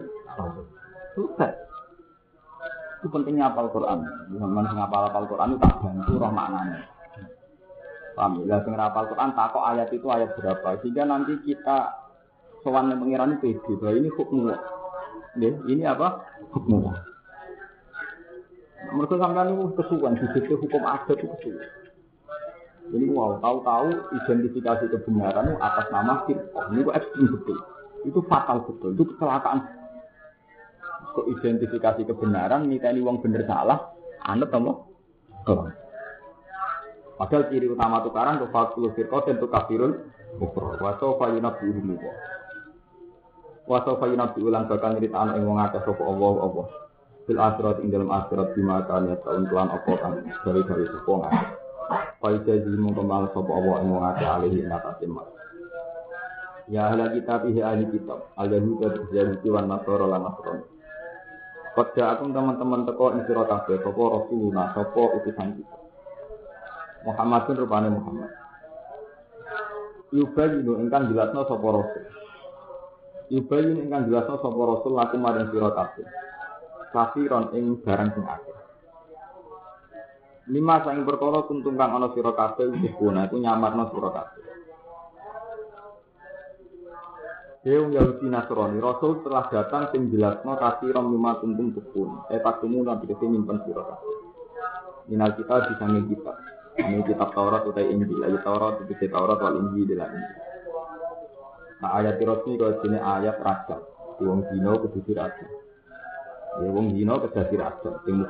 Selesai. 1.12 1.52
Itu 3.02 3.12
pentingnya 3.12 3.52
apal 3.52 3.68
Quran. 3.68 4.00
Zaman 4.32 4.64
sing 4.64 4.78
apal 4.80 5.10
apal 5.10 5.28
Quran 5.28 5.52
itu 5.52 5.60
tak 5.60 5.76
bantu 5.84 6.12
roh 6.16 6.32
maknanya. 6.32 6.80
Paham 8.16 8.48
ya? 8.48 8.56
Sing 8.64 8.72
apal 8.72 9.04
Quran 9.12 9.36
takok 9.36 9.64
ayat 9.66 9.88
itu 9.92 10.06
ayat 10.08 10.32
berapa. 10.38 10.80
Sehingga 10.80 11.04
nanti 11.04 11.36
kita 11.44 11.92
sowan 12.64 12.94
pengiran 12.96 13.36
itu 13.36 13.76
bahwa 13.76 13.92
ini 13.98 14.08
hukum 14.08 14.48
ini 15.42 15.82
apa? 15.84 16.24
Hukum 16.54 16.94
Mereka 18.92 19.14
sampai 19.14 19.46
itu 19.46 19.72
kesuwan, 19.78 20.18
di 20.18 20.26
situ 20.36 20.58
hukum 20.58 20.82
adat 20.84 21.16
itu 21.16 21.26
kesuwan. 21.26 21.81
Ini 22.90 23.06
wow, 23.14 23.38
tahu-tahu 23.38 24.18
identifikasi 24.24 24.90
kebenaran 24.90 25.54
itu 25.54 25.58
atas 25.62 25.86
nama 25.94 26.26
firqah. 26.26 26.64
Ini 26.74 26.82
kok 26.82 26.96
ekstrim 26.98 27.26
betul. 27.30 27.58
Itu 28.02 28.20
fatal 28.26 28.66
betul. 28.66 28.98
Itu 28.98 29.04
kecelakaan. 29.14 29.58
Kok 31.12 31.26
identifikasi 31.28 32.02
kebenaran, 32.08 32.66
ini 32.66 32.80
uang 32.80 33.22
bener 33.22 33.46
salah, 33.46 33.94
anut 34.26 34.50
apa? 34.50 34.72
Padahal 37.20 37.42
ciri 37.52 37.70
utama 37.70 38.02
tukaran 38.02 38.42
tuh 38.42 38.50
fakul 38.50 38.90
firqah 38.96 39.20
dan 39.28 39.38
tuh 39.38 39.50
kafirun 39.52 39.92
kufur. 40.42 40.74
Waso 40.82 41.20
fayunab 41.22 41.62
diurumu. 41.62 42.00
Waso 43.70 43.94
fayunab 44.02 44.34
diulang 44.34 44.66
bakal 44.66 44.98
ngirit 44.98 45.14
anak 45.14 45.38
yang 45.38 45.46
wong 45.46 45.60
akeh 45.62 45.80
sapa 45.86 46.02
Allah 46.02 46.34
Allah. 46.42 46.66
fil 47.26 47.38
akhirat 47.38 47.78
ing 47.86 47.94
dalam 47.94 48.10
akhirat 48.10 48.54
bima 48.58 48.82
ya 48.82 49.14
tahun 49.22 49.46
kelan 49.46 49.70
apa 49.70 49.92
kan 50.02 50.12
dari 50.42 50.62
dari 50.66 50.84
sepo 50.90 51.22
ngake 51.22 51.61
Faida 52.22 52.54
jadi 52.54 52.78
mengkembang 52.78 53.34
sopo 53.34 53.50
Allah 53.50 53.82
yang 53.82 53.98
mengake 53.98 54.24
alihi 54.24 54.62
ing 54.62 54.70
atase 54.70 55.06
Ya 56.70 56.86
ahli 56.88 57.18
kitab 57.18 57.42
ihi 57.50 57.60
ahli 57.60 57.84
kitab. 57.90 58.30
Al 58.38 58.48
yahud 58.48 59.10
yahudi 59.10 59.48
wan 59.50 59.66
nasara 59.66 60.06
lan 60.06 60.22
nasrani 60.22 60.64
Pada 61.72 62.02
aku 62.14 62.28
teman-teman 62.30 62.84
teko 62.84 63.16
ing 63.16 63.24
sira 63.24 63.48
kabeh 63.48 63.80
sapa 63.80 64.02
rasuluna 64.04 64.76
sapa 64.76 65.02
utusan 65.18 65.56
kita. 65.56 65.76
Muhammadun 67.08 67.56
rupane 67.64 67.88
Muhammad. 67.88 68.30
Yubayinu 70.12 70.76
ingkang 70.84 71.08
jelasno 71.08 71.48
sapa 71.48 71.66
rasul. 71.72 72.04
Yubayinu 73.32 73.88
ingkang 73.88 74.04
jelasno 74.12 74.36
sapa 74.36 74.60
rasul 74.68 74.92
laku 74.92 75.16
maring 75.16 75.48
sira 75.48 75.72
kabeh. 75.72 76.06
Kafiron 76.92 77.56
ing 77.56 77.80
barang 77.80 78.20
sing 78.20 78.24
akeh. 78.28 78.51
Lima 80.50 80.82
saing 80.82 81.06
perkara 81.06 81.46
kuntung 81.46 81.78
kang 81.78 81.94
ana 81.94 82.10
sira 82.10 82.34
kabeh 82.34 82.74
guna 82.98 83.30
iku 83.30 83.38
nyamarno 83.38 83.94
sira 83.94 84.10
kabeh. 84.10 84.42
Deung 87.62 87.94
Yahudi 87.94 88.26
Nasrani, 88.26 88.82
Rasul 88.82 89.22
telah 89.22 89.46
datang 89.46 89.94
sing 89.94 90.10
jelasno 90.10 90.58
kafiron 90.58 91.14
lima 91.14 91.38
kuntung 91.38 91.70
tukun. 91.70 92.26
Eh 92.26 92.42
pakumu 92.42 92.82
nabi 92.82 93.06
kese 93.06 93.22
nyimpen 93.22 93.62
sira 93.62 93.86
kabeh. 93.86 94.14
Minal 95.06 95.30
kita 95.38 95.70
disangi 95.70 96.10
kita. 96.10 96.34
Ini 96.72 97.04
kitab 97.04 97.36
Taurat 97.36 97.68
utai 97.68 97.84
Injil, 97.92 98.24
ayat 98.24 98.42
Taurat 98.42 98.80
itu 98.82 98.96
Taurat 99.12 99.36
wal 99.38 99.60
Injil 99.60 99.94
dalam 99.94 100.10
Injil. 100.10 100.40
Nah 101.84 101.90
ayat 102.00 102.16
Tirosmi 102.18 102.56
kalau 102.56 102.80
sini 102.80 102.98
ayat 102.98 103.36
raja, 103.44 103.76
wong 104.18 104.40
dino 104.50 104.80
kudu 104.80 105.12
raja. 105.12 105.46
Ya 106.58 106.68
wong 106.72 106.96
dino 106.96 107.20
kedah 107.22 107.44
dirajam 107.46 107.94
sing. 108.08 108.26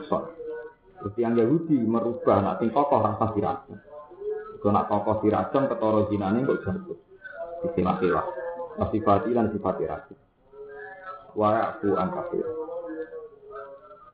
Terus 1.02 1.18
yang 1.18 1.34
Yahudi 1.34 1.82
merubah 1.82 2.38
nak 2.38 2.62
sing 2.62 2.70
kokoh 2.70 3.02
rasa 3.02 3.34
dirajam. 3.34 3.74
Iku 4.54 4.70
nak 4.70 4.86
kokoh 4.86 5.18
dirajam 5.18 5.66
ketara 5.66 6.06
zinane 6.06 6.46
kok 6.46 6.62
jatuh. 6.62 6.98
Disimak-simak. 7.66 8.26
Sifati 8.94 9.30
lan 9.34 9.50
sifat 9.50 9.74
dirajam. 9.82 10.18
Wa 11.34 11.74
aku 11.74 11.98
angkafir. 11.98 12.46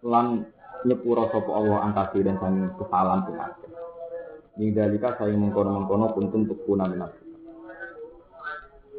Lan 0.09 0.49
nyepuro 0.89 1.29
sapa 1.29 1.51
Allah 1.53 1.93
angkafir 1.93 2.25
dan 2.25 2.41
sang 2.41 2.73
kesalahan 2.81 3.21
sing 3.29 3.37
akeh. 3.37 3.73
Dalika 4.73 5.13
saya 5.21 5.37
mengkono-mengkono 5.37 6.17
kuntum 6.17 6.49
tukuna 6.49 6.89
minat. 6.89 7.13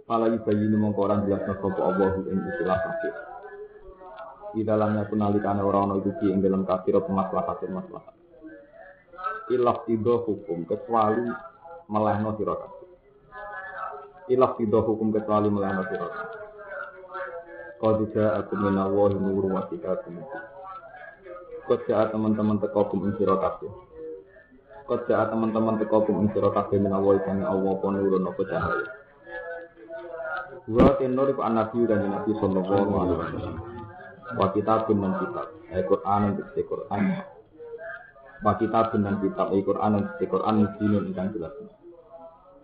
Fala 0.05 0.29
yubayinu 0.29 0.77
mengkoran 0.77 1.25
jelasna 1.25 1.57
sapa 1.57 1.81
Allah 1.81 2.21
ing 2.21 2.37
istilah 2.37 2.77
kafir 2.77 3.13
di 4.53 4.61
dalamnya 4.65 5.05
pun 5.05 5.21
nalikane 5.21 5.61
orang-orang 5.61 6.01
itu 6.01 6.11
di 6.21 6.41
dalam 6.41 6.65
kafir 6.65 6.97
maslahat 6.97 7.61
maslahat. 7.69 8.15
Ilah 9.49 9.81
tido 9.85 10.21
hukum 10.25 10.65
kecuali 10.65 11.25
melehno 11.89 12.37
sira. 12.37 12.55
Ilah 14.29 14.51
tido 14.57 14.79
hukum 14.85 15.09
kecuali 15.09 15.49
melehno 15.49 15.83
sira. 15.89 16.07
Kau 17.79 17.95
tidak 18.03 18.45
aku 18.45 18.53
menawahi 18.59 19.15
nur 19.17 19.45
wa 19.49 19.63
kitabun. 19.71 20.21
Kau 21.65 21.79
teman-teman 21.87 22.59
teko 22.61 22.91
kum 22.91 23.07
ing 23.09 23.13
sira 23.17 23.39
kabeh. 23.39 23.71
Teman-teman 25.09 25.79
teko 25.81 26.05
kum 26.05 26.25
ing 26.25 26.29
sira 26.33 26.49
kabeh 26.51 26.77
kang 27.25 27.41
Allah 27.41 27.71
apa 27.73 27.87
nurun 27.89 28.29
apa 28.29 28.41
cahaya. 28.45 28.85
Wa 30.69 30.93
tenor 31.01 31.33
iku 31.33 31.41
nabi 31.41 31.79
dan 31.89 32.05
nabi 32.05 32.31
sallallahu 32.37 32.93
alaihi 32.93 33.17
wasallam 33.17 33.78
wa 34.37 34.47
kitabun 34.53 34.97
dan 35.01 35.13
kitab. 35.17 35.47
Al 35.69 35.83
Quran 35.85 36.19
dan 36.21 36.31
dikse 36.37 36.61
Quran. 36.67 37.01
Wa 38.45 38.51
kitabun 38.59 38.99
dan 39.05 39.15
kitab. 39.23 39.47
Al 39.49 39.61
Quran 39.63 39.91
dan 39.95 40.03
dikse 40.05 40.25
Quran 40.29 40.55
dinun 40.77 41.03
ingkang 41.09 41.29
jelas. 41.33 41.53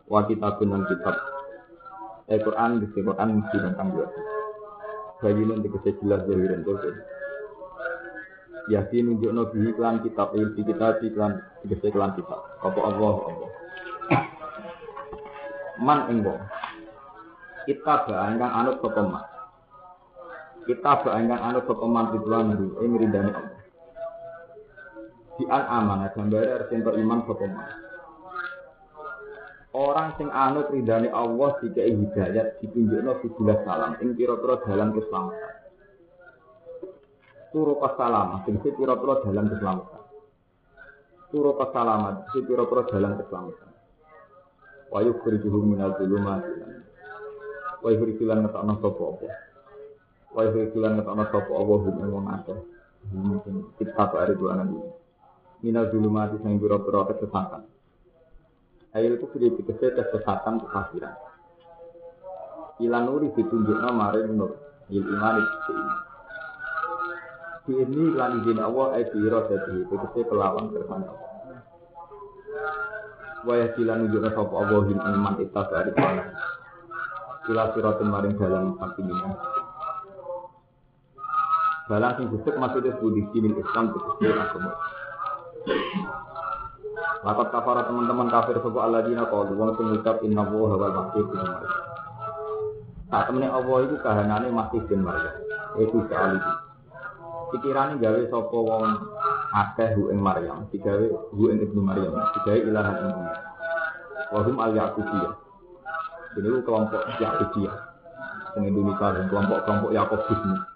Wa 0.06 0.22
kitabun 0.30 0.68
dan 0.70 0.84
kitab. 0.86 1.16
Al 2.30 2.40
Quran 2.42 2.70
dikse 2.84 3.00
Quran 3.02 3.28
dinun 3.50 3.72
ingkang 3.74 3.90
jelas. 3.96 4.12
Bayinun 5.24 5.60
dikse 5.66 5.90
jelas 6.04 6.22
zahiran 6.30 6.62
tuh 6.62 6.78
Yakin 8.66 9.06
nunjukno 9.06 9.54
bihi 9.54 9.78
klan 9.78 10.02
kitab 10.02 10.34
il 10.34 10.58
di 10.58 10.66
kita 10.66 10.98
di 10.98 11.14
klan 11.14 11.38
dikse 11.70 11.94
klan 11.94 12.18
kitab. 12.18 12.42
Apa 12.66 12.80
Allah 12.82 13.16
Allah. 13.30 13.50
Man 15.82 16.00
engbo 16.10 16.34
kita 17.66 18.06
ingkang 18.30 18.54
anut 18.54 18.78
man 18.82 19.35
kita 20.66 20.92
bayangkan 21.06 21.40
anu 21.42 21.60
sokoman 21.70 22.14
ridwan 22.18 22.58
ru 22.58 22.82
ing 22.82 22.98
ridane 22.98 23.32
Allah. 23.32 23.62
Di 25.36 25.46
an 25.46 25.64
amanah 25.70 26.10
gambare 26.18 26.50
harus 26.50 26.70
yang 26.74 26.82
beriman 26.82 27.22
sokoman. 27.30 27.70
Orang 29.76 30.16
sing 30.16 30.32
anut 30.32 30.72
ridane 30.72 31.12
Allah 31.12 31.60
dikai 31.60 31.94
hidayat 31.94 32.64
ditunjukno 32.64 33.20
sebelah 33.20 33.60
salam 33.68 33.92
ing 34.00 34.16
pira-pira 34.16 34.64
dalan 34.64 34.96
keselamatan. 34.96 35.54
Turu 37.52 37.80
salam, 37.96 38.44
sing 38.48 38.56
pira-pira 38.60 39.24
dalan 39.24 39.52
keselamatan. 39.52 40.04
Turu 41.28 41.52
salamat, 41.60 42.16
sing 42.32 42.44
pira-pira 42.48 42.88
dalan 42.88 43.20
keselamatan. 43.20 43.72
Wa 44.88 45.00
yukhrijuhum 45.04 45.76
minal 45.76 46.00
zulumati. 46.00 46.56
Wa 47.84 47.88
yukhrijulan 47.92 48.48
ngetokno 48.48 48.74
sapa 48.80 49.04
apa. 49.12 49.45
Wa 50.36 50.44
yuhilan 50.52 51.00
ngetana 51.00 51.32
sapa 51.32 51.48
Allah 51.56 51.80
hum 51.80 51.96
ing 51.96 52.12
wong 52.12 52.28
akeh. 52.28 52.60
Mungkin 53.16 53.72
kita 53.80 54.04
hari 54.12 54.36
dua 54.36 54.60
nanti. 54.60 54.84
Mina 55.64 55.88
zulumati 55.88 56.36
sang 56.44 56.60
biro-biro 56.60 57.08
kesesatan. 57.08 57.64
Ayat 58.92 59.16
itu 59.16 59.26
sudah 59.32 59.50
dikasih 59.56 59.96
kesesatan 59.96 60.60
kekafiran. 60.68 61.16
Ilan 62.84 63.04
nuri 63.08 63.32
ditunjukna 63.32 63.96
maring 63.96 64.36
nur. 64.36 64.60
Il 64.92 65.08
iman 65.08 65.36
itu 65.40 65.72
iman. 65.72 66.00
Di 67.66 67.74
ini 67.82 68.04
lan 68.14 68.44
izin 68.44 68.60
Allah 68.60 69.00
ayat 69.00 69.16
biro 69.16 69.40
jadi 69.48 69.88
dikasih 69.88 70.24
kelawan 70.28 70.68
kersane 70.76 71.08
Allah. 71.08 71.32
Wa 73.48 73.56
yasilan 73.56 74.04
nunjukna 74.04 74.36
sapa 74.36 74.54
Allah 74.60 74.80
hum 74.84 75.00
iman 75.00 75.34
itu 75.40 75.48
dari 75.48 75.92
dua 75.96 76.12
Ila 77.46 77.64
siratun 77.78 78.10
maring 78.10 78.36
dalam 78.42 78.74
pakimina. 78.76 79.55
Balang 81.86 82.18
sing 82.18 82.26
busuk 82.34 82.58
maksudnya 82.58 82.98
budi 82.98 83.22
min 83.38 83.54
Islam 83.62 83.94
tegese 83.94 84.34
agama. 84.34 84.74
Lakat 87.22 87.48
kafara 87.54 87.86
teman-teman 87.86 88.30
kafir 88.34 88.58
sebuah 88.58 88.90
alladzina 88.90 89.30
qalu 89.30 89.54
wong 89.54 89.78
sing 89.78 89.86
ngucap 89.94 90.18
inna 90.26 90.50
wa 90.50 90.78
wal 90.78 90.94
masih 90.98 91.22
bin 91.30 91.42
Maryam. 91.46 91.74
Saat 93.14 93.26
temene 93.30 93.48
Allah 93.54 93.78
itu 93.86 93.96
kahanane 94.02 94.48
masih 94.50 94.82
bin 94.90 95.06
Maryam. 95.06 95.36
Iku 95.78 96.10
sekali. 96.10 96.42
Pikirane 97.54 98.02
gawe 98.02 98.22
sapa 98.34 98.58
wong 98.58 98.84
akeh 99.54 99.90
hu 99.94 100.10
ing 100.10 100.20
Maryam, 100.26 100.66
digawe 100.74 101.06
hu 101.38 101.44
ing 101.54 101.70
Ibnu 101.70 101.82
Maryam, 101.86 102.18
digawe 102.34 102.60
ilahan 102.66 102.96
ing 102.98 103.10
dunia. 103.14 103.38
Wahum 104.34 104.58
al 104.58 104.74
Yakubiyah. 104.74 105.34
Ini 106.34 106.66
kelompok 106.66 107.14
Yakubiyah. 107.22 107.78
Sing 108.58 108.74
Indonesia 108.74 109.30
kelompok-kelompok 109.30 109.94
Yakobus 109.94 110.34
ini 110.34 110.75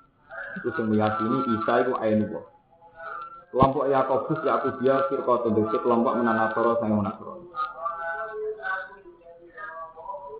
itu 0.57 0.69
yang 0.73 0.87
meyakini 0.89 1.37
Isa 1.59 1.73
itu 1.85 1.93
Ainullah. 2.01 2.45
Kelompok 3.49 3.85
Yakobus 3.89 4.39
Yakubia 4.45 5.09
firqa 5.09 5.35
tentu 5.45 5.61
kelompok 5.73 6.13
menanasoro 6.21 6.77
sang 6.77 6.93
menasoro. 6.93 7.33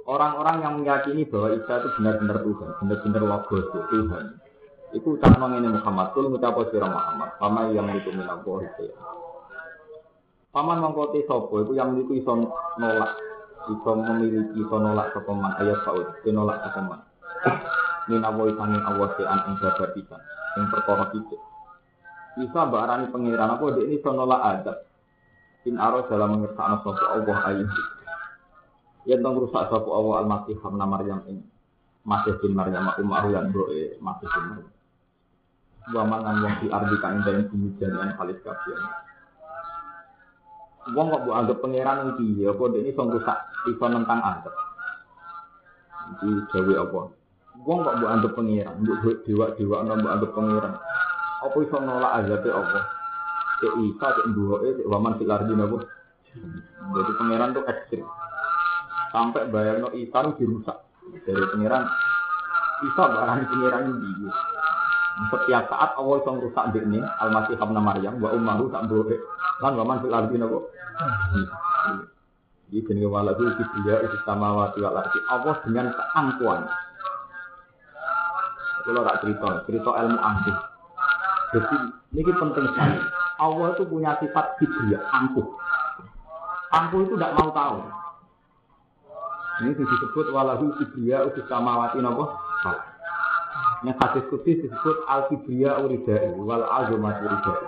Orang-orang 0.10 0.58
yang 0.66 0.74
meyakini 0.82 1.26
bahwa 1.30 1.54
Isa 1.54 1.74
itu 1.82 1.90
benar-benar 2.02 2.38
Tuhan, 2.42 2.70
benar-benar 2.82 3.24
logos 3.26 3.66
Tuhan. 3.70 4.26
Itu 4.90 5.22
ucap 5.22 5.38
ini 5.38 5.70
Muhammad, 5.70 6.18
kul 6.18 6.34
ngucap 6.34 6.58
sira 6.74 6.90
Muhammad, 6.90 7.38
pama 7.38 7.70
yang 7.70 7.94
itu 7.94 8.10
minallahi 8.10 8.66
saya. 8.74 8.94
Paman 10.50 10.82
mengkoti 10.82 11.30
sopo, 11.30 11.62
itu 11.62 11.78
yang 11.78 11.94
itu 11.94 12.26
iso 12.26 12.50
nolak, 12.82 13.14
iso 13.70 13.92
memiliki, 14.02 14.58
iso 14.58 14.76
nolak 14.82 15.14
sopeman 15.14 15.54
ayat 15.62 15.78
saud, 15.86 16.10
nolak 16.26 16.58
sopeman 16.66 17.06
minawoi 18.10 18.58
sanging 18.58 18.82
Allah 18.82 19.08
sean 19.16 19.40
ing 19.46 19.56
bisa 19.62 20.18
ing 20.58 20.66
perkara 20.74 21.06
iki. 21.14 21.38
Bisa 22.42 22.60
mbak 22.66 22.82
arani 22.82 23.06
pengiran 23.14 23.54
apa 23.54 23.66
dek 23.78 23.86
ini 23.86 23.98
sonola 24.02 24.38
adab. 24.42 24.78
In 25.68 25.78
aro 25.78 26.08
dalam 26.10 26.40
mengertakno 26.40 26.82
sapa 26.82 27.06
Allah 27.20 27.38
ayu 27.52 27.68
yen 29.06 29.20
tong 29.22 29.38
rusak 29.38 29.70
sapa 29.70 29.90
Allah 29.92 30.24
al-masih 30.24 30.56
hamna 30.64 30.88
maryam 30.88 31.20
ing 31.30 31.44
masih 32.08 32.34
bin 32.42 32.56
maryam 32.56 32.90
umar 32.98 33.28
lan 33.30 33.54
broe 33.54 34.00
masih 34.02 34.28
bin 34.32 34.44
maryam. 34.56 34.74
Wa 35.90 36.04
mangan 36.06 36.36
wong 36.42 36.56
di 36.64 36.68
ardi 36.72 36.96
kang 37.04 37.22
dalam 37.22 37.46
bumi 37.50 37.70
kalis 37.78 38.40
kabeh 38.42 38.78
Wong 40.90 41.06
kok 41.14 41.22
mbok 41.22 41.38
anggap 41.38 41.58
pangeran 41.62 42.18
iki 42.18 42.42
ya 42.42 42.50
apa 42.50 42.64
ini 42.74 42.90
sing 42.96 43.08
rusak 43.14 43.38
iso 43.70 43.86
nentang 43.86 44.20
adab. 44.26 44.56
Iki 46.18 46.30
dewe 46.50 46.74
apa 46.82 47.19
Wong 47.60 47.84
kok 47.84 47.96
mbok 48.00 48.12
anggap 48.12 48.34
pengiran, 48.40 48.76
mbok 48.80 49.24
dewa-dewa 49.28 49.78
mbok 49.84 50.14
anggap 50.16 50.32
pengiran. 50.32 50.74
Apa 51.40 51.58
iso 51.64 51.78
nolak 51.80 52.16
azabe 52.20 52.50
Allah? 52.52 52.84
Cek 53.60 53.74
Isa, 53.84 54.08
cek 54.16 54.28
Mbuhoke, 54.32 54.68
cek 54.80 54.88
Waman 54.88 55.20
Filar 55.20 55.44
Dina 55.44 55.68
Jadi 56.90 57.12
pangeran 57.20 57.52
tuh 57.52 57.64
ekstrim. 57.68 58.06
Sampai 59.12 59.52
bayangno 59.52 59.92
Isa 59.96 60.20
itu 60.24 60.32
dirusak. 60.40 60.78
Dari 61.28 61.44
pangeran 61.52 61.84
Isa 62.88 63.04
barang 63.04 63.40
pangeran 63.52 63.84
ini. 63.92 64.32
Setiap 65.28 65.64
saat 65.68 65.92
Allah 66.00 66.16
iso 66.24 66.32
rusak 66.40 66.66
ini 66.80 67.04
Al-Masih 67.04 67.60
Hamna 67.60 67.84
Maryam 67.84 68.24
wa 68.24 68.32
ummahu 68.32 68.72
tak 68.72 68.88
Mbuhoke. 68.88 69.20
Lan 69.60 69.76
Waman 69.76 70.00
Filar 70.04 70.32
Dina 70.32 70.48
Ini 72.70 72.86
jenenge 72.86 73.10
walahu 73.10 73.44
kibriya 73.60 74.08
isi 74.08 74.18
samawati 74.24 74.80
wal 74.80 75.04
ardi. 75.04 75.20
Allah 75.28 75.56
dengan 75.68 75.90
keangkuhan. 75.92 76.64
Kalau 78.86 79.02
tak 79.06 79.20
cerita, 79.24 79.50
cerita 79.68 79.90
ilmu 79.92 80.18
angkuh. 80.18 80.58
Jadi 81.56 81.78
ini 82.16 82.32
penting 82.32 82.66
sekali. 82.74 83.00
Allah 83.40 83.68
itu 83.76 83.84
punya 83.88 84.12
sifat 84.20 84.60
kibriya, 84.60 85.00
angkuh. 85.16 85.48
Angkuh 86.76 87.00
itu 87.08 87.14
tidak 87.16 87.36
mau 87.40 87.50
tahu. 87.56 87.78
Ini 89.60 89.72
disebut 89.76 90.32
walahu 90.32 90.72
kibriya 90.80 91.28
isi 91.28 91.42
samawati 91.52 92.00
nopo. 92.00 92.32
Yang 93.84 93.96
hadis 94.04 94.24
kudus 94.32 94.60
disebut 94.68 94.98
al 95.08 95.28
kibriya 95.32 95.80
uridai 95.80 96.36
wal 96.40 96.64
azumati 96.64 97.24
uridai. 97.28 97.68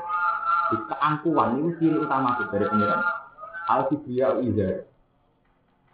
Keangkuhan 0.72 1.60
ini 1.60 1.72
ciri 1.80 1.98
utama 2.00 2.40
dari 2.48 2.64
pengiran. 2.68 3.02
Al 3.68 3.82
kibriya 3.92 4.40
uridai 4.40 4.92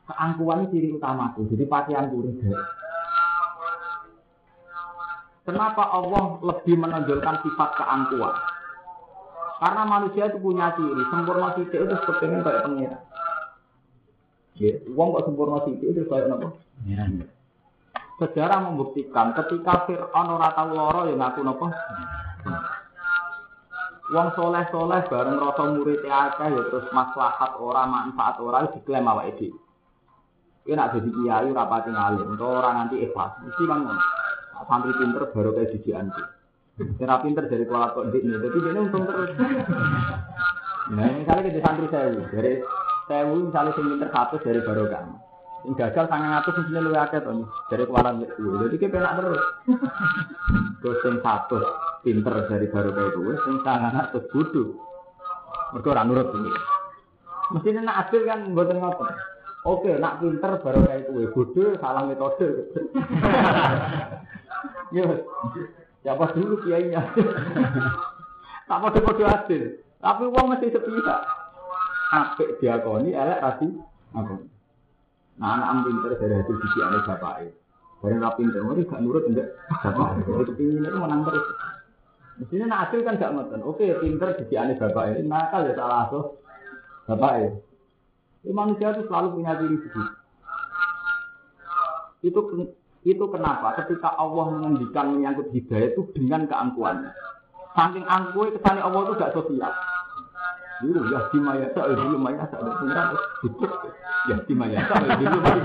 keangkuhan 0.07 0.71
ciri 0.71 0.95
utama 0.95 1.35
itu. 1.35 1.53
Jadi 1.53 1.63
pakaian 1.67 2.07
kuridai. 2.07 2.55
Kenapa 5.47 5.95
Allah 5.95 6.43
lebih 6.43 6.75
menonjolkan 6.75 7.39
sifat 7.39 7.79
keangkuhan? 7.79 8.35
Karena 9.63 9.81
manusia 9.87 10.27
itu 10.27 10.43
punya 10.43 10.75
ciri, 10.75 11.07
sempurna 11.07 11.55
sidik 11.55 11.87
itu 11.87 11.95
seperti 12.03 12.43
kayak 12.43 12.67
pengira. 12.67 12.99
Ya, 14.59 14.75
uang 14.91 15.15
kok 15.15 15.25
sempurna 15.31 15.63
sidik 15.63 15.95
itu 15.95 16.03
kayak 16.11 16.35
apa? 16.35 16.51
Sejarah 18.19 18.59
membuktikan 18.59 19.31
ketika 19.39 19.87
Fir'aun 19.87 20.35
ora 20.35 20.51
tau 20.51 20.67
loro 20.75 21.07
ya 21.07 21.15
ngaku 21.15 21.39
napa? 21.47 21.67
Wong 24.11 24.27
soleh-soleh 24.35 24.99
bareng 25.07 25.37
rasa 25.39 25.63
murid 25.63 26.03
akeh 26.03 26.47
ya 26.47 26.61
terus 26.67 26.87
maslahat 26.91 27.55
ora 27.55 27.87
manfaat 27.87 28.35
ora 28.43 28.67
diklaim 28.67 29.07
awake 29.07 29.35
dhewe. 29.39 29.59
Kowe 30.67 30.75
nak 30.75 30.91
jadi 30.91 31.07
kiai 31.07 31.47
ora 31.55 31.63
pati 31.71 31.89
ngalim, 31.95 32.35
utawa 32.35 32.59
ora 32.59 32.69
nganti 32.75 32.99
ikhlas. 32.99 33.31
Mesti 33.39 33.63
kan 33.63 33.79
ngono. 33.87 34.16
Santri 34.65 34.93
pinter 34.97 35.23
baru 35.29 35.49
kayak 35.53 35.69
didikan 35.77 36.09
anti. 36.09 36.23
Kira 36.77 37.15
pinter 37.25 37.43
dari 37.49 37.65
keluar 37.65 37.93
kok 37.93 38.13
dik 38.13 38.21
nih, 38.21 38.37
tapi 38.37 38.57
dia 38.61 38.73
untung 38.77 39.03
terus. 39.09 39.29
Nah, 40.93 41.09
misalnya 41.09 41.41
kita 41.49 41.59
santri 41.65 41.87
sewu, 41.89 42.21
dari 42.31 42.51
sewu 43.09 43.35
misalnya 43.49 43.71
sing 43.73 43.85
pinter 43.91 44.09
satu 44.13 44.35
dari 44.41 44.61
baru 44.61 44.85
kan. 44.89 45.05
Yang 45.65 45.73
gagal 45.83 46.05
sangat 46.05 46.29
ngatur 46.31 46.53
sebenarnya 46.53 46.85
lu 46.85 46.91
akeh 46.93 47.19
tuh 47.25 47.49
dari 47.67 47.83
keluaran 47.89 48.21
gue. 48.21 48.57
Jadi 48.69 48.75
kita 48.77 48.93
penak 48.93 49.13
terus. 49.19 49.41
Yang 50.85 51.17
satu 51.25 51.57
pinter 52.05 52.33
dari 52.45 52.67
baru 52.69 52.89
kayak 52.93 53.11
gue, 53.17 53.33
yang 53.35 53.57
sangat 53.65 53.91
ngatur 53.97 54.21
bodoh. 54.31 54.69
Mereka 55.73 55.87
orang 55.91 56.07
nurut 56.07 56.29
ini. 56.37 56.51
Mestinya 57.57 57.81
nak 57.83 57.99
adil 58.07 58.21
kan 58.23 58.39
buatan 58.53 58.77
ngotot. 58.79 59.11
Oke, 59.67 59.91
nak 59.99 60.23
pinter 60.23 60.63
baru 60.63 60.79
kayak 60.87 61.11
kue 61.11 61.27
bodoh 61.35 61.75
salah 61.83 62.07
metode. 62.07 62.71
Yo, 64.95 65.27
siapa 66.07 66.31
dulu 66.31 66.55
kiainya? 66.63 67.03
tak 68.71 68.79
pada 68.79 68.99
bodoh 69.03 69.27
hasil. 69.27 69.83
Tapi 69.99 70.23
uang 70.23 70.55
masih 70.55 70.71
sepihak. 70.71 71.21
Apik 72.15 72.63
diakoni, 72.63 73.11
elek 73.11 73.43
rasi. 73.43 73.67
Aku. 74.15 74.47
Nah, 75.35 75.59
anak 75.59 75.83
pinter 75.83 76.15
dari 76.15 76.35
hasil 76.39 76.55
sisi 76.63 76.79
aneh 76.79 77.03
bapak 77.03 77.51
Barang 77.99 78.23
rapi 78.23 78.47
pinter, 78.47 78.61
mari 78.63 78.87
gak 78.87 79.01
nurut 79.03 79.27
enggak? 79.27 79.51
Jadi 79.83 80.53
kepingin 80.53 80.85
itu 80.85 80.95
menang 80.95 81.27
terus. 81.27 81.43
Mestinya 82.39 82.65
nak 82.71 82.81
hasil 82.87 83.03
kan 83.03 83.19
gak 83.19 83.33
ngoten. 83.35 83.67
Oke, 83.67 83.91
pinter 83.99 84.31
sisi 84.39 84.55
bapak 84.55 85.11
ini, 85.11 85.27
nakal 85.27 85.67
ya 85.67 85.75
salah 85.75 86.07
asuh. 86.07 86.25
Bapak 87.09 87.33
Ya, 87.43 87.49
manusia 88.53 88.93
itu 88.95 89.07
selalu 89.07 89.39
punya 89.39 89.55
diri 89.59 89.75
begitu. 89.79 90.01
Itu 92.25 92.39
itu 93.07 93.23
kenapa 93.31 93.77
ketika 93.79 94.19
Allah 94.19 94.51
mengendikan 94.51 95.15
menyangkut 95.15 95.47
hidayah 95.55 95.95
itu 95.95 96.01
dengan 96.11 96.43
keangkuhannya. 96.49 97.11
Saking 97.77 98.05
angkuhnya 98.09 98.57
kesannya 98.57 98.81
Allah 98.83 99.01
itu 99.05 99.13
gak 99.15 99.33
sosial. 99.37 99.73
Dulu 100.77 101.09
ya 101.09 101.19
di 101.33 101.39
maya 101.41 101.65
tak 101.73 101.89
dulu 101.89 102.17
maya 102.21 102.45
tak 102.53 102.61
ada 102.61 102.69
pengiran 102.77 103.17
ya 104.29 104.35
di 104.45 104.53
maya 104.53 104.79
tak 104.85 105.09
dulu 105.17 105.37
maya 105.41 105.63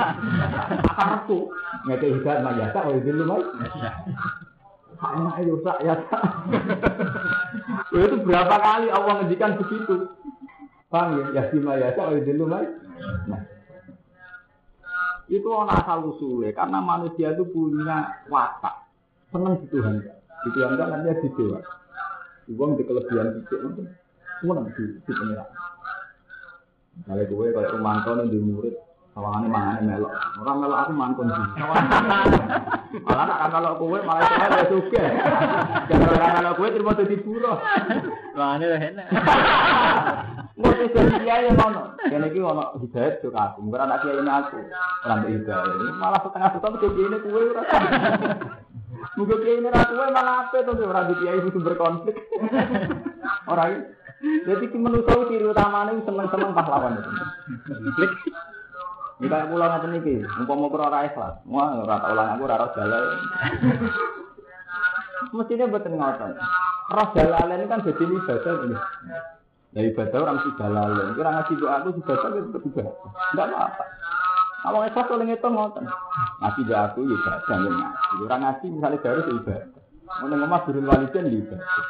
akan 0.89 1.09
aku 1.21 1.39
ngeke 1.85 2.07
hidayah 2.17 2.41
maya 2.41 2.65
tak 2.73 2.89
dulu 2.89 3.23
maya. 3.29 3.91
Enak 5.03 5.35
ayo 5.43 5.55
sak 5.67 5.79
ya 5.83 5.95
tak. 6.09 6.23
Itu 7.91 8.17
berapa 8.23 8.55
kali 8.55 8.87
Allah 8.89 9.13
mengendikan 9.19 9.59
begitu. 9.59 10.15
Paham 10.93 11.09
ya? 11.17 11.25
Ya 11.33 11.43
bima 11.49 11.81
ya 11.81 11.97
tak 11.97 12.21
dulu 12.21 12.45
mai. 12.53 12.69
Nah. 13.25 13.41
Itu 15.33 15.49
orang 15.49 15.73
asal 15.81 16.05
usulnya 16.13 16.53
karena 16.53 16.85
manusia 16.85 17.33
itu 17.33 17.49
punya 17.49 18.21
watak 18.29 18.85
senang 19.33 19.57
di 19.65 19.67
Tuhan. 19.73 20.05
Di 20.45 20.49
Tuhan 20.53 20.77
kan 20.77 20.93
nanti 20.93 21.25
di 21.25 21.29
dewa. 21.33 21.65
Uang 22.53 22.77
di 22.77 22.85
kelebihan 22.85 23.41
itu 23.41 23.57
senang 24.45 24.69
di 24.77 24.85
di 25.01 25.13
pengiran. 25.17 25.49
Kalau 27.09 27.25
gue 27.25 27.47
kalau 27.57 27.73
Romanto 27.73 28.11
di 28.29 28.37
murid 28.37 28.77
Sawangannya 29.13 29.49
mangane 29.53 29.81
melok. 29.85 30.13
Orang 30.41 30.57
melok 30.65 30.79
aku 30.89 30.93
mantun 30.97 31.29
sih. 31.29 31.45
Malah 33.05 33.25
nak 33.29 33.53
kalau 33.53 33.77
kowe 33.77 34.01
malah 34.01 34.25
saya 34.25 34.49
ya 34.57 34.65
suka. 34.73 35.05
Jangan 35.93 36.33
kalau 36.41 36.53
kowe 36.57 36.69
terima 36.73 36.97
jadi 36.97 37.17
buruh. 37.21 37.61
Mangane 38.33 38.67
lah 38.73 38.81
enak. 38.81 39.09
Ngerti 40.63 40.95
jadi 40.95 41.17
kiai 41.27 41.47
yang 41.51 41.59
mana? 41.59 41.99
Kene 42.07 42.27
iki 42.31 42.39
ono 42.39 42.79
hidayat 42.79 43.19
yo 43.27 43.35
aku. 43.35 43.59
Bukan 43.67 43.83
anak 43.83 44.07
kiai 44.07 44.23
aku. 44.23 44.59
Ora 45.03 45.15
mbek 45.19 45.31
hidayat. 45.43 45.67
Malah 45.99 46.21
setengah 46.23 46.51
juta 46.55 46.67
kok 46.71 46.81
kiai 46.81 47.07
ini 47.11 47.19
kowe 47.19 47.43
ora. 47.51 47.63
Muga 49.19 49.35
kiai 49.43 49.59
ini 49.59 49.69
ra 49.69 49.83
kowe 49.91 50.07
malah 50.15 50.35
apa 50.47 50.57
to 50.63 50.73
ora 50.79 51.11
di 51.11 51.15
kiai 51.19 51.43
sumber 51.51 51.75
konflik. 51.75 52.17
Ora 53.51 53.65
jadi 54.23 54.65
si 54.71 54.79
manusia 54.79 55.27
ciri 55.27 55.51
utamanya 55.51 55.99
seneng-seneng 56.07 56.55
pahlawan 56.55 56.95
itu. 56.95 57.11
Ini 59.19 59.27
kayak 59.27 59.51
pulau 59.51 59.67
nanti 59.67 59.87
nih, 59.99 60.27
mau 60.47 60.71
kura 60.71 60.91
ora 60.91 61.07
ikhlas, 61.07 61.43
wah 61.47 61.75
ora 61.79 61.97
ulang 62.11 62.29
aku 62.39 62.43
ora 62.47 62.71
jalan. 62.75 63.03
Mestinya 65.31 65.67
betul 65.75 65.95
ngotot. 65.99 66.39
Roh 66.91 67.09
jalan 67.15 67.55
ini 67.55 67.71
kan 67.71 67.83
jadi 67.83 68.03
ibadah 68.03 68.55
Dari 69.73 69.89
ibadah 69.89 70.19
orang 70.21 70.39
si 70.45 70.51
jalan, 70.61 71.17
kira 71.17 71.31
ngasih 71.33 71.57
doa 71.57 71.81
aku 71.81 71.97
ibadah 71.97 72.29
itu 72.29 72.49
tetap 72.53 72.63
ibadah. 72.69 72.95
Enggak 73.33 73.47
apa-apa. 73.49 73.85
Awang 74.69 74.85
ikhlas 74.93 75.09
oleh 75.09 75.25
ngitung 75.33 75.55
ngotot. 75.57 75.85
Ngasih 76.45 76.63
doa 76.69 76.81
aku 76.93 77.01
ibadah, 77.09 77.57
ya 77.57 77.71
ngasih. 77.73 78.17
Orang 78.29 78.41
ngasih 78.45 78.69
misalnya 78.69 79.01
baru 79.01 79.21
ya 79.25 79.33
ibadah. 79.33 79.81
Mau 80.13 80.27
ngomong 80.29 80.63
turun 80.69 80.85
walidan 80.85 81.25
ya 81.25 81.39
ibadah. 81.41 81.85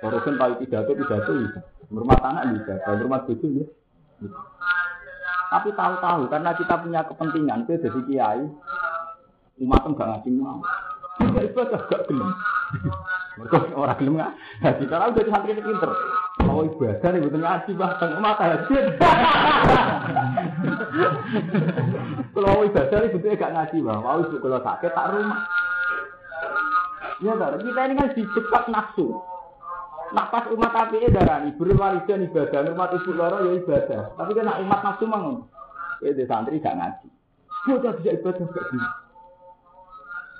Korusin 0.00 0.34
paling 0.40 0.56
pidato 0.56 0.90
pidato 0.96 1.30
ibadah. 1.36 1.64
Rumah 1.92 2.16
tanah 2.16 2.42
ibadah, 2.48 2.92
rumah 2.96 3.20
tujuh 3.28 3.50
ya. 3.60 3.66
Tapi 5.48 5.68
tahu-tahu 5.72 6.28
karena 6.32 6.50
kita 6.56 6.74
punya 6.80 7.00
kepentingan, 7.08 7.64
kita 7.68 7.88
jadi 7.88 8.00
kiai, 8.08 8.44
umat 9.64 9.82
enggak 9.84 10.08
ngaji 10.16 10.30
mau. 10.32 10.60
Tidak 11.20 11.44
ibadah 11.52 11.80
gak 11.92 12.02
gelem. 12.08 12.30
Mereka 13.38 13.78
orang 13.78 13.98
gelem 14.02 14.14
nggak? 14.18 14.32
Jadi 14.58 14.84
kalau 14.90 15.14
udah 15.14 15.22
santri 15.30 15.54
pinter, 15.62 15.90
mau 16.42 16.66
ibadah 16.66 17.08
nih 17.14 17.22
butuh 17.22 17.38
ngaji 17.38 17.70
bahkan 17.78 18.10
umat 18.18 18.38
haji. 18.42 18.76
Kalau 22.34 22.48
mau 22.50 22.66
ibadah 22.66 22.96
nih 22.98 23.12
butuh 23.14 23.30
gak 23.38 23.54
ngaji 23.54 23.76
bang, 23.78 23.98
mau 24.02 24.18
ibu 24.18 24.36
kalau 24.42 24.58
sakit 24.58 24.90
tak 24.90 25.08
rumah. 25.14 25.40
Ya 27.18 27.34
kita 27.34 27.80
ini 27.86 27.94
kan 27.94 28.08
dicekat 28.14 28.64
nafsu. 28.74 29.06
Nak 30.08 30.30
pas 30.32 30.48
umat 30.50 30.72
api 30.72 31.12
darani 31.12 31.54
berwalidan 31.54 32.26
ibadah, 32.26 32.74
umat 32.74 32.90
ibu 32.98 33.10
loro 33.14 33.38
ya 33.46 33.52
ibadah. 33.54 34.18
Tapi 34.18 34.34
kan 34.34 34.50
umat 34.66 34.80
nafsu 34.82 35.06
mangun. 35.06 35.46
Ya 36.02 36.10
santri 36.26 36.58
gak 36.58 36.74
ngaji. 36.74 37.06
Bocah 37.70 37.92
bisa 38.02 38.18
ibadah 38.18 38.46
gak 38.50 38.66
gini. 38.74 38.88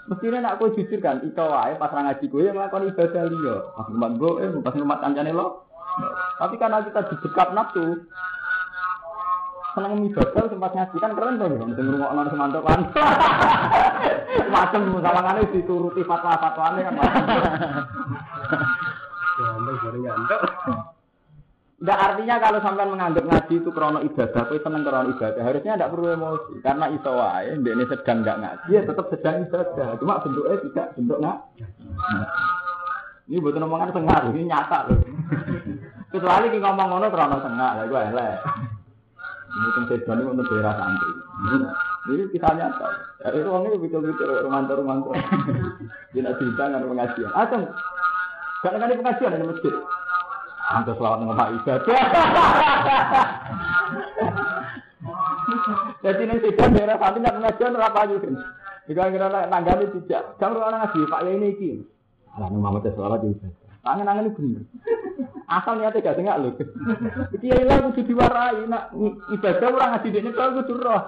Mestinya 0.08 0.40
nak 0.40 0.56
kau 0.56 0.72
jujur 0.72 1.04
kan, 1.04 1.20
ika 1.20 1.44
wae 1.44 1.76
pas 1.76 1.92
ngaji 1.92 2.24
gue 2.32 2.40
yang 2.48 2.56
melakukan 2.56 2.88
ibadah 2.88 3.22
liya. 3.28 3.56
Pas 3.76 3.86
umat 3.92 4.12
gue, 4.16 4.32
eh, 4.40 4.48
pas 4.64 4.74
umat 4.80 4.98
kancane 5.04 5.32
lo. 5.36 5.68
Tapi 6.40 6.54
karena 6.56 6.80
kita 6.80 7.12
didekat 7.12 7.48
nafsu, 7.52 8.08
seneng 9.76 10.08
ibadah 10.08 10.44
sempat 10.48 10.72
ngaji 10.72 10.96
kan 10.96 11.12
keren 11.12 11.36
tuh, 11.36 11.48
mesti 11.60 11.82
ngrungokno 11.84 12.20
semantok 12.32 12.64
kan. 12.64 12.80
Macam 14.54 14.80
sama 14.96 15.44
dituruti 15.52 16.00
fatwa-fatwane 16.08 16.80
kan. 16.88 16.94
Cok. 19.38 20.42
Nggak 21.78 21.94
artinya 21.94 22.42
kalau 22.42 22.58
sampean 22.58 22.90
menganggap 22.90 23.22
ngaji 23.22 23.54
itu 23.62 23.70
krono 23.70 24.02
ibadah, 24.02 24.50
kowe 24.50 24.58
seneng 24.58 24.82
krono 24.82 25.14
ibadah, 25.14 25.42
harusnya 25.46 25.78
tidak 25.78 25.92
perlu 25.94 26.10
emosi. 26.10 26.52
Karena 26.58 26.90
iso 26.90 27.10
wae, 27.14 27.54
ini 27.54 27.84
sedang 27.86 28.18
nggak 28.26 28.38
ngaji, 28.42 28.68
ya 28.74 28.82
tetap 28.82 29.06
sedang 29.14 29.46
ibadah. 29.46 29.94
Cuma 30.02 30.18
bentuknya 30.18 30.58
tidak 30.58 30.86
bentuk 30.98 31.18
nggak. 31.22 31.38
Ini 33.30 33.38
betul 33.38 33.62
omongan 33.62 33.94
tengah, 33.94 34.18
ini 34.34 34.50
nyata 34.50 34.78
loh. 34.90 34.98
Kecuali 36.10 36.50
ki 36.50 36.58
ngomong 36.58 36.86
ngono 36.90 37.06
krono 37.14 37.36
tengah, 37.46 37.70
lah 37.78 37.84
gue 37.86 38.00
elek. 38.10 38.36
Ini 39.48 39.68
kan 39.74 39.84
sedan 39.86 40.18
itu 40.18 40.30
untuk 40.34 40.46
daerah 40.50 40.74
santri. 40.82 41.12
Ini 42.10 42.22
kita 42.34 42.48
nyata. 42.58 42.88
Ya, 43.22 43.28
itu 43.38 43.46
orangnya 43.46 43.78
betul-betul 43.78 44.30
romanto-romanto. 44.42 45.14
Tidak 46.10 46.34
cerita 46.42 46.62
dengan 46.74 46.90
pengajian. 46.90 47.30
Asam, 47.38 47.62
gak 48.66 48.74
ada 48.74 48.98
pengajian 48.98 49.38
di 49.38 49.46
masjid. 49.46 49.74
Angka 50.68 50.92
selawat 51.00 51.24
ngomong 51.24 51.64
ibadah. 51.64 51.80
Jadi 56.04 56.22
ini 56.28 56.36
tidak 56.44 56.68
daerah 56.76 56.96
santri 57.00 57.24
nggak 57.24 57.36
pengajian 57.40 57.74
apa 57.80 58.00
aja 58.04 58.16
kan? 58.20 58.34
Jika 58.88 59.12
kira 59.12 59.26
tanggane 59.48 59.86
tidak, 59.92 60.22
jangan 60.40 60.60
orang 60.60 60.80
ngaji 60.84 60.98
Pak 61.08 61.20
ya 61.24 61.30
ini 61.32 61.48
iki. 61.56 61.70
Lah 62.36 62.48
Muhammad 62.52 62.84
selawat 62.92 63.24
ibadah. 63.24 63.68
Tangan-tangan 63.82 64.24
ini 64.28 64.36
bener. 64.36 64.62
Asal 65.48 65.80
niatnya 65.80 66.04
gak 66.04 66.16
tengah 66.20 66.36
lho. 66.36 66.50
Iki 67.32 67.46
ya 67.48 67.80
kudu 67.88 68.00
diwarai 68.04 68.68
nak 68.68 68.92
ibadah 69.32 69.68
orang 69.72 69.90
ngaji 69.96 70.08
dene 70.12 70.30
kok 70.36 70.52
kudu 70.60 70.74
roh. 70.76 71.02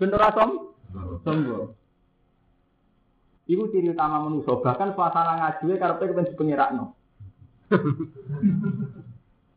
Bener 0.00 0.20
asom? 0.24 0.50
Sombong. 1.22 1.76
Iku 3.42 3.68
ciri 3.68 3.92
utama 3.92 4.24
manusia, 4.24 4.54
bahkan 4.64 4.96
suasana 4.96 5.32
ngaji 5.44 5.76
karepe 5.76 6.04
kepen 6.08 6.28
dipengirakno. 6.32 6.96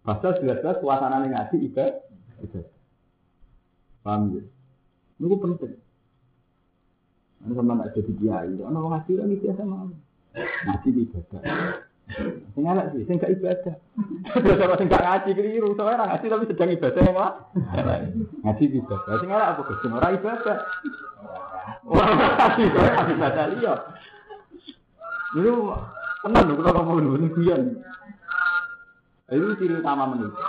Pasal 0.06 0.32
jelas-jelas 0.38 0.78
suasana 0.80 1.26
ngaji 1.26 1.58
ibadah. 1.66 2.06
ibadah. 2.46 2.66
Paham 4.06 4.38
ya? 4.38 4.44
Ini 5.18 5.36
penting. 5.42 5.74
Ini 7.46 7.54
sama 7.54 7.74
nak 7.78 7.94
jadi 7.94 8.12
kiai, 8.18 8.58
ono 8.58 8.78
wong 8.82 8.92
ngaji 8.94 9.12
kan 9.18 9.34
biasa 9.34 9.62
mau. 9.66 9.90
Ngaji 10.36 10.90
ibadah. 10.94 11.42
Sing 12.54 12.64
elek 12.70 12.94
sih, 12.94 13.02
sing 13.10 13.18
gak 13.18 13.34
ibadah. 13.34 13.76
Terus 14.38 14.62
ora 14.62 14.78
sing 14.78 14.88
gak 14.94 15.02
ngaji 15.02 15.30
keliru, 15.34 15.74
soalnya 15.74 16.06
ora 16.06 16.10
ngaji 16.14 16.26
tapi 16.30 16.46
sedang 16.46 16.70
ibadah 16.78 17.02
yang 17.02 17.18
lah. 17.18 17.34
Ngaji 18.46 18.64
ibadah. 18.78 19.14
Sing 19.18 19.30
elek 19.34 19.50
apa 19.50 19.62
Gus? 19.66 19.84
Ora 19.90 20.08
ibadah. 20.14 20.58
Ora 21.86 22.12
ngaji, 22.14 22.64
ibadah 23.18 23.46
liya. 23.58 23.74
Itu 25.36 25.54
tenang 26.22 26.46
lho 26.46 26.62
kalau 26.62 26.82
ngomong 26.86 26.98
lho 27.20 27.28
guyon. 27.34 27.62
Itu 29.26 29.58
ciri 29.58 29.82
utama 29.82 30.06
manusia. 30.06 30.46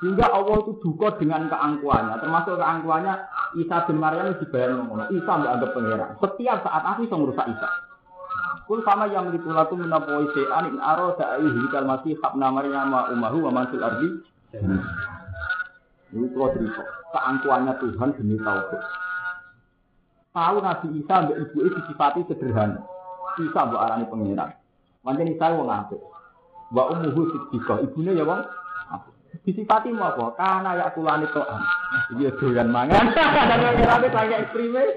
Sehingga 0.00 0.28
Allah 0.28 0.60
itu 0.60 0.76
duka 0.84 1.16
dengan 1.16 1.48
keangkuhannya, 1.48 2.20
termasuk 2.20 2.60
keangkuhannya 2.60 3.14
Isa 3.56 3.88
bin 3.88 3.96
Maryam 3.96 4.36
dibayar 4.36 4.76
ngono. 4.76 5.08
Isa 5.08 5.32
mbak 5.40 5.52
anggap 5.56 5.70
pangeran. 5.72 6.10
Setiap 6.20 6.58
saat 6.64 6.82
aku 6.84 7.08
bisa 7.08 7.16
merusak 7.16 7.46
Isa. 7.48 7.68
Kul 8.68 8.82
sama 8.82 9.08
yang 9.08 9.30
meliku 9.30 9.54
laku 9.54 9.78
minapoi 9.78 10.26
se'an 10.34 10.74
in 10.74 10.76
aro 10.82 11.14
da'i 11.16 11.46
hikal 11.48 11.86
masih 11.86 12.18
habna 12.20 12.50
Maryam 12.52 12.92
wa 12.92 13.08
umahu 13.08 13.48
wa 13.48 13.50
mansul 13.52 13.80
ardi. 13.80 14.20
Ini 16.12 16.26
kalau 16.32 16.52
cerita. 16.52 16.82
Keangkuhannya 17.16 17.72
Tuhan 17.80 18.10
demi 18.20 18.36
tauhid. 18.36 18.80
Tahu 20.36 20.56
Nabi 20.60 20.86
Isa 21.00 21.14
mbak 21.24 21.36
ibu 21.40 21.58
itu 21.64 21.76
disifati 21.84 22.20
sederhana. 22.28 22.84
Isa 23.40 23.60
mbak 23.64 23.80
arani 23.80 24.04
pangeran. 24.12 24.50
Manjen 25.04 25.32
Isa 25.32 25.56
wong 25.56 25.72
apik. 25.72 26.15
Wa 26.74 26.90
umuhu 26.90 27.30
siddiqah. 27.30 27.86
Ibunya 27.86 28.18
ya 28.18 28.26
wong 28.26 28.42
disifati 29.46 29.94
mau 29.94 30.10
apa? 30.10 30.34
Karena 30.34 30.74
ya 30.74 30.90
kulani 30.90 31.26
to'an. 31.30 31.62
Iya 32.18 32.34
doyan 32.40 32.68
mangan. 32.74 33.14
Dan 33.48 33.62
itu 33.62 34.08
kayak 34.10 34.50
nggih. 34.50 34.90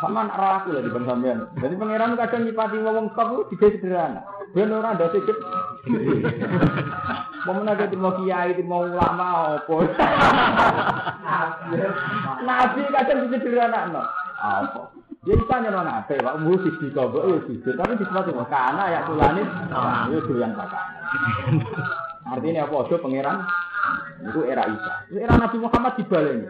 Sama 0.00 0.28
nak 0.28 0.36
roh 0.36 0.50
aku 0.60 0.68
lah 0.76 0.82
di 0.84 0.92
bang 0.92 1.06
sampean. 1.08 1.38
Jadi 1.60 1.74
pangeran 1.80 2.16
kadang 2.16 2.42
nyipati 2.44 2.78
wong 2.80 3.08
top 3.16 3.48
itu 3.48 3.56
juga 3.56 3.66
sederhana. 3.76 4.20
Ben 4.52 4.72
ora 4.72 4.96
ndak 4.96 5.12
sikit. 5.12 5.36
Mau 7.44 7.60
menaga 7.60 7.84
di 7.88 7.96
mau 7.96 8.12
kiai, 8.16 8.56
di 8.56 8.64
mau 8.64 8.84
ulama 8.84 9.60
apa. 9.60 9.74
Nabi 12.48 12.80
kadang 12.92 13.18
bisa 13.28 13.36
sederhana 13.44 13.80
no. 13.92 14.02
Apa? 14.40 14.80
Ya 15.24 15.40
bisa 15.40 15.56
nyono 15.56 15.80
nate, 15.88 16.20
Pak 16.20 16.36
Umbu 16.36 16.60
sisi 16.60 16.92
kobok 16.92 17.24
ya 17.24 17.38
sisi, 17.48 17.72
tapi 17.72 17.96
di 17.96 18.04
tempat 18.04 18.28
itu 18.28 18.44
karena 18.44 18.84
ya 18.92 19.00
tulani, 19.08 19.40
itu 20.12 20.20
doyan 20.28 20.52
bakal. 20.52 20.84
Artinya 22.28 22.68
apa? 22.68 22.74
Ojo 22.84 22.96
pangeran 23.00 23.40
itu 24.20 24.40
era 24.44 24.68
Isa. 24.68 24.92
Itu 25.08 25.18
era 25.24 25.40
Nabi 25.40 25.56
Muhammad 25.64 25.96
dibaleni. 25.96 26.44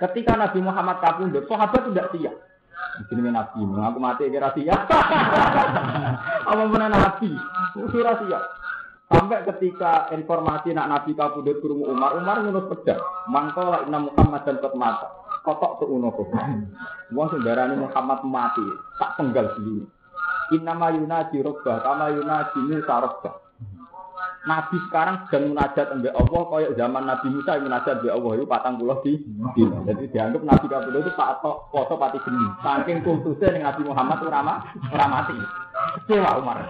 Ketika 0.00 0.40
Nabi 0.40 0.58
Muhammad 0.64 1.04
kapundhut, 1.04 1.44
sahabat 1.44 1.84
tidak 1.92 2.08
siap. 2.16 2.34
Ini 3.12 3.28
Nabi, 3.28 3.60
mengaku 3.60 3.98
mati 4.00 4.24
kira 4.32 4.48
siap. 4.56 4.88
Apa 6.48 6.62
mana 6.64 6.88
Nabi? 6.88 7.28
Kira 7.92 8.24
siap. 8.24 8.44
Sampai 9.08 9.44
ketika 9.52 10.12
informasi 10.16 10.72
nak 10.72 10.88
Nabi 10.88 11.12
kapundhut 11.12 11.60
kurung 11.60 11.84
Umar, 11.84 12.16
Umar 12.16 12.40
ngunut 12.40 12.72
pedang. 12.72 13.04
Mangkola 13.28 13.84
inna 13.84 14.00
Muhammad 14.00 14.48
dan 14.48 14.60
mata. 14.80 15.27
Kotok 15.46 15.82
tuh 15.82 15.88
kok. 15.88 16.28
Wong 17.14 17.26
sembarani 17.32 17.74
Muhammad 17.80 18.20
mati, 18.28 18.64
tak 19.00 19.16
penggal 19.16 19.54
sendiri. 19.56 19.86
Innama 20.56 20.88
yunaji 20.92 21.44
robbah, 21.44 21.84
kama 21.84 22.08
yunaji 22.12 22.58
Musa 22.68 22.94
robbah. 23.04 23.48
Nabi 24.48 24.80
sekarang 24.88 25.28
sedang 25.28 25.52
munajat 25.52 25.92
mbek 25.98 26.16
Allah 26.16 26.42
kaya 26.48 26.68
zaman 26.72 27.04
Nabi 27.04 27.26
Musa 27.36 27.60
yang 27.60 27.68
munajat 27.68 28.00
mbek 28.00 28.14
Allah 28.16 28.32
itu 28.32 28.46
patang 28.48 28.80
puluh 28.80 28.96
di 29.04 29.20
dino. 29.52 29.84
Jadi 29.84 30.08
dianggap 30.08 30.40
Nabi 30.40 30.66
Kapulu 30.72 30.98
itu 31.04 31.12
pak 31.12 31.44
foto 31.44 31.94
pati 32.00 32.16
geni. 32.24 32.46
Saking 32.64 33.04
kultusnya 33.04 33.52
dengan 33.52 33.76
Nabi 33.76 33.82
Muhammad 33.84 34.16
itu 34.24 34.28
ramah 34.32 34.64
ramati. 34.88 35.36
Kecewa 36.00 36.40
Umar. 36.40 36.64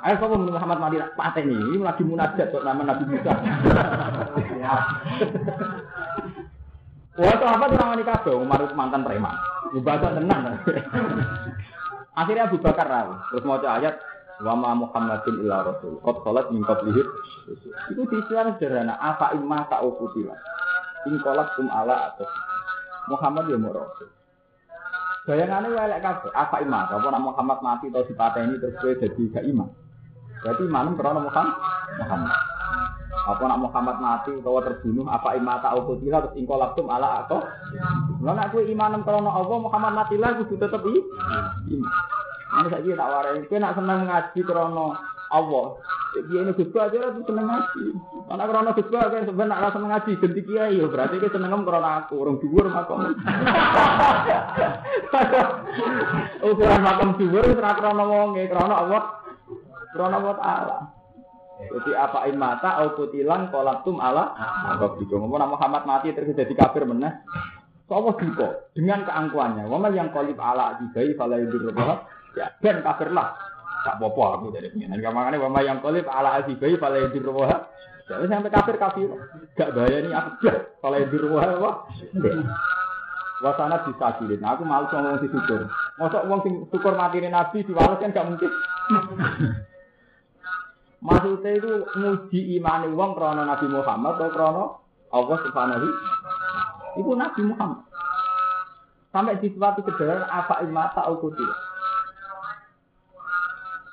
Ayo 0.00 0.16
kamu 0.16 0.48
Muhammad 0.48 0.78
mati 0.80 0.96
paten 1.14 1.44
ini, 1.44 1.76
ini 1.76 1.84
lagi 1.84 2.02
munajat 2.02 2.50
kok 2.50 2.66
nama 2.66 2.82
Nabi 2.82 3.04
Musa. 3.04 3.30
Wah, 7.18 7.34
itu 7.34 7.42
apa 7.42 7.64
tuh 7.66 7.78
namanya 7.78 8.04
kabeh? 8.06 8.34
Umar 8.38 8.62
mantan 8.78 9.02
preman. 9.02 9.34
Ibadah 9.74 10.14
tenang. 10.14 10.62
Akhirnya 12.14 12.46
Abu 12.46 12.62
Bakar 12.62 12.86
rawu. 12.86 13.18
Terus 13.34 13.42
mau 13.42 13.58
ayat 13.58 13.98
wa 14.40 14.54
ma 14.54 14.70
Muhammadin 14.78 15.42
illa 15.42 15.66
rasul. 15.66 15.98
Qad 16.06 16.16
salat 16.22 16.46
min 16.54 16.62
qablihi. 16.62 17.02
Itu 17.90 18.06
istilah 18.06 18.54
sederhana. 18.54 18.94
Apa 19.02 19.34
imma 19.34 19.66
ta'ufutila. 19.66 20.34
In 21.10 21.18
qalat 21.24 21.50
kum 21.58 21.66
ala 21.66 22.14
atau 22.14 22.30
Muhammad 23.10 23.50
ya 23.50 23.58
mau 23.58 23.74
rasul. 23.74 24.06
Bayangannya 25.26 25.74
welek 25.74 26.00
kabeh. 26.06 26.30
Apa 26.30 26.62
imma? 26.62 26.94
Apa 26.94 27.10
nak 27.10 27.26
Muhammad 27.26 27.58
mati 27.58 27.90
atau 27.90 28.06
dipateni 28.06 28.54
terus 28.62 28.78
kowe 28.78 28.94
dadi 28.94 29.22
gak 29.34 29.44
iman. 29.50 29.68
Berarti 30.46 30.62
imanem 30.62 30.94
karena 30.94 31.20
Muhammad. 31.20 31.56
Muhammad. 32.00 32.49
Apa 33.30 33.46
nak 33.46 33.62
Muhammad 33.62 33.96
mati 34.02 34.34
atau 34.34 34.58
terbunuh 34.58 35.06
apa 35.06 35.38
imata 35.38 35.70
ukutila 35.78 36.26
terus 36.26 36.34
ingko 36.34 36.58
lakum 36.58 36.90
ala 36.90 37.22
atau 37.22 37.46
Lah 38.20 38.34
nak 38.34 38.50
kowe 38.50 38.60
imanem 38.60 39.06
karena 39.06 39.30
Allah 39.30 39.58
Muhammad 39.62 39.92
mati 39.94 40.18
lah 40.18 40.34
kudu 40.42 40.58
tetep 40.58 40.82
i. 40.82 40.96
Ini 42.50 42.66
saiki 42.66 42.98
tak 42.98 43.08
warai, 43.08 43.46
kowe 43.46 43.58
nak 43.62 43.74
seneng 43.78 44.10
ngaji 44.10 44.40
karena 44.42 44.86
Allah. 45.30 45.66
Dia 46.10 46.42
ini 46.42 46.50
Gus 46.58 46.74
aja 46.74 47.14
tuh 47.14 47.22
seneng 47.22 47.46
ngaji. 47.46 47.84
Karena 48.26 48.44
karena 48.50 48.74
Gus 48.74 48.88
kan 48.90 49.22
sebenarnya 49.22 49.62
nak 49.62 49.72
seneng 49.78 49.90
ngaji 49.94 50.10
ganti 50.18 50.40
kiai 50.42 50.80
ya 50.82 50.86
berarti 50.90 51.22
kowe 51.22 51.30
seneng 51.30 51.62
karena 51.62 51.90
aku 52.02 52.14
orang 52.18 52.36
dhuwur 52.42 52.66
makom. 52.66 53.00
Ukuran 56.50 56.82
makom 56.82 57.10
dhuwur 57.14 57.44
ora 57.46 57.70
karena 57.78 58.04
wonge 58.04 58.42
karena 58.50 58.74
Allah. 58.74 59.02
Karena 59.90 60.16
Allah 60.18 60.34
Ta'ala. 60.38 60.99
Jadi 61.68 61.90
apa 61.92 62.24
imata 62.32 62.80
au 62.80 62.96
kutilan 62.96 63.52
kolaptum 63.52 64.00
ala 64.00 64.32
apa 64.72 64.96
gitu. 65.02 65.20
Ngomong 65.20 65.58
Muhammad 65.58 65.84
mati 65.84 66.16
terus 66.16 66.32
jadi 66.32 66.54
kafir 66.56 66.88
meneh. 66.88 67.12
Sopo 67.90 68.14
duka 68.16 68.70
dengan 68.72 69.02
keangkuhannya. 69.02 69.66
Wama 69.66 69.90
yang 69.90 70.14
kolip 70.14 70.38
ala 70.38 70.78
dibai 70.78 71.12
fala 71.18 71.36
yudur 71.42 71.74
Ya 72.38 72.54
ben 72.62 72.80
kafirlah. 72.86 73.34
Tak 73.80 73.96
popo 73.98 74.22
aku 74.30 74.46
dari 74.54 74.70
pengen. 74.70 75.02
Dan 75.02 75.10
makanya 75.10 75.42
wama 75.42 75.60
yang 75.66 75.82
kolip 75.82 76.06
ala 76.06 76.40
dibai 76.46 76.78
fala 76.78 77.02
yudur 77.02 77.34
Jadi 78.06 78.26
sampai 78.30 78.50
kafir 78.54 78.76
kafir. 78.78 79.10
Gak 79.58 79.74
bahaya 79.74 79.98
nih 80.06 80.14
aku 80.14 80.30
fala 80.78 80.96
yudur 81.02 81.34
apa? 81.36 81.70
Wasana 83.40 83.82
disabilin. 83.88 84.44
Aku 84.44 84.62
malu 84.68 84.86
ngomong 84.92 85.18
si 85.24 85.26
syukur. 85.32 85.64
Masa 85.96 86.28
wong 86.28 86.44
sing 86.44 86.54
syukur 86.68 86.92
mati 86.92 87.24
nabi 87.24 87.64
diwales 87.64 87.98
kan 87.98 88.12
gak 88.12 88.28
mungkin. 88.28 88.52
Maksudnya 91.00 91.56
itu 91.56 91.72
muji 91.96 92.40
imani 92.60 92.92
wong 92.92 93.16
krono 93.16 93.42
Nabi 93.48 93.66
Muhammad 93.72 94.20
atau 94.20 94.30
krono 94.32 94.64
Allah 95.10 95.36
Subhanahu 95.48 95.88
Itu 97.00 97.10
Nabi 97.16 97.40
Muhammad. 97.48 97.88
Sampai 99.10 99.42
di 99.42 99.50
suatu 99.50 99.82
sederhana 99.82 100.28
apa 100.30 100.62
imata 100.62 101.02
ukuti. 101.10 101.42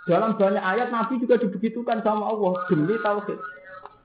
Dalam 0.07 0.37
banyak 0.39 0.61
ayat 0.61 0.87
Nabi 0.93 1.19
juga 1.19 1.41
dibegitukan 1.41 1.99
sama 2.05 2.31
Allah 2.31 2.53
demi 2.69 2.95
tauhid. 3.01 3.39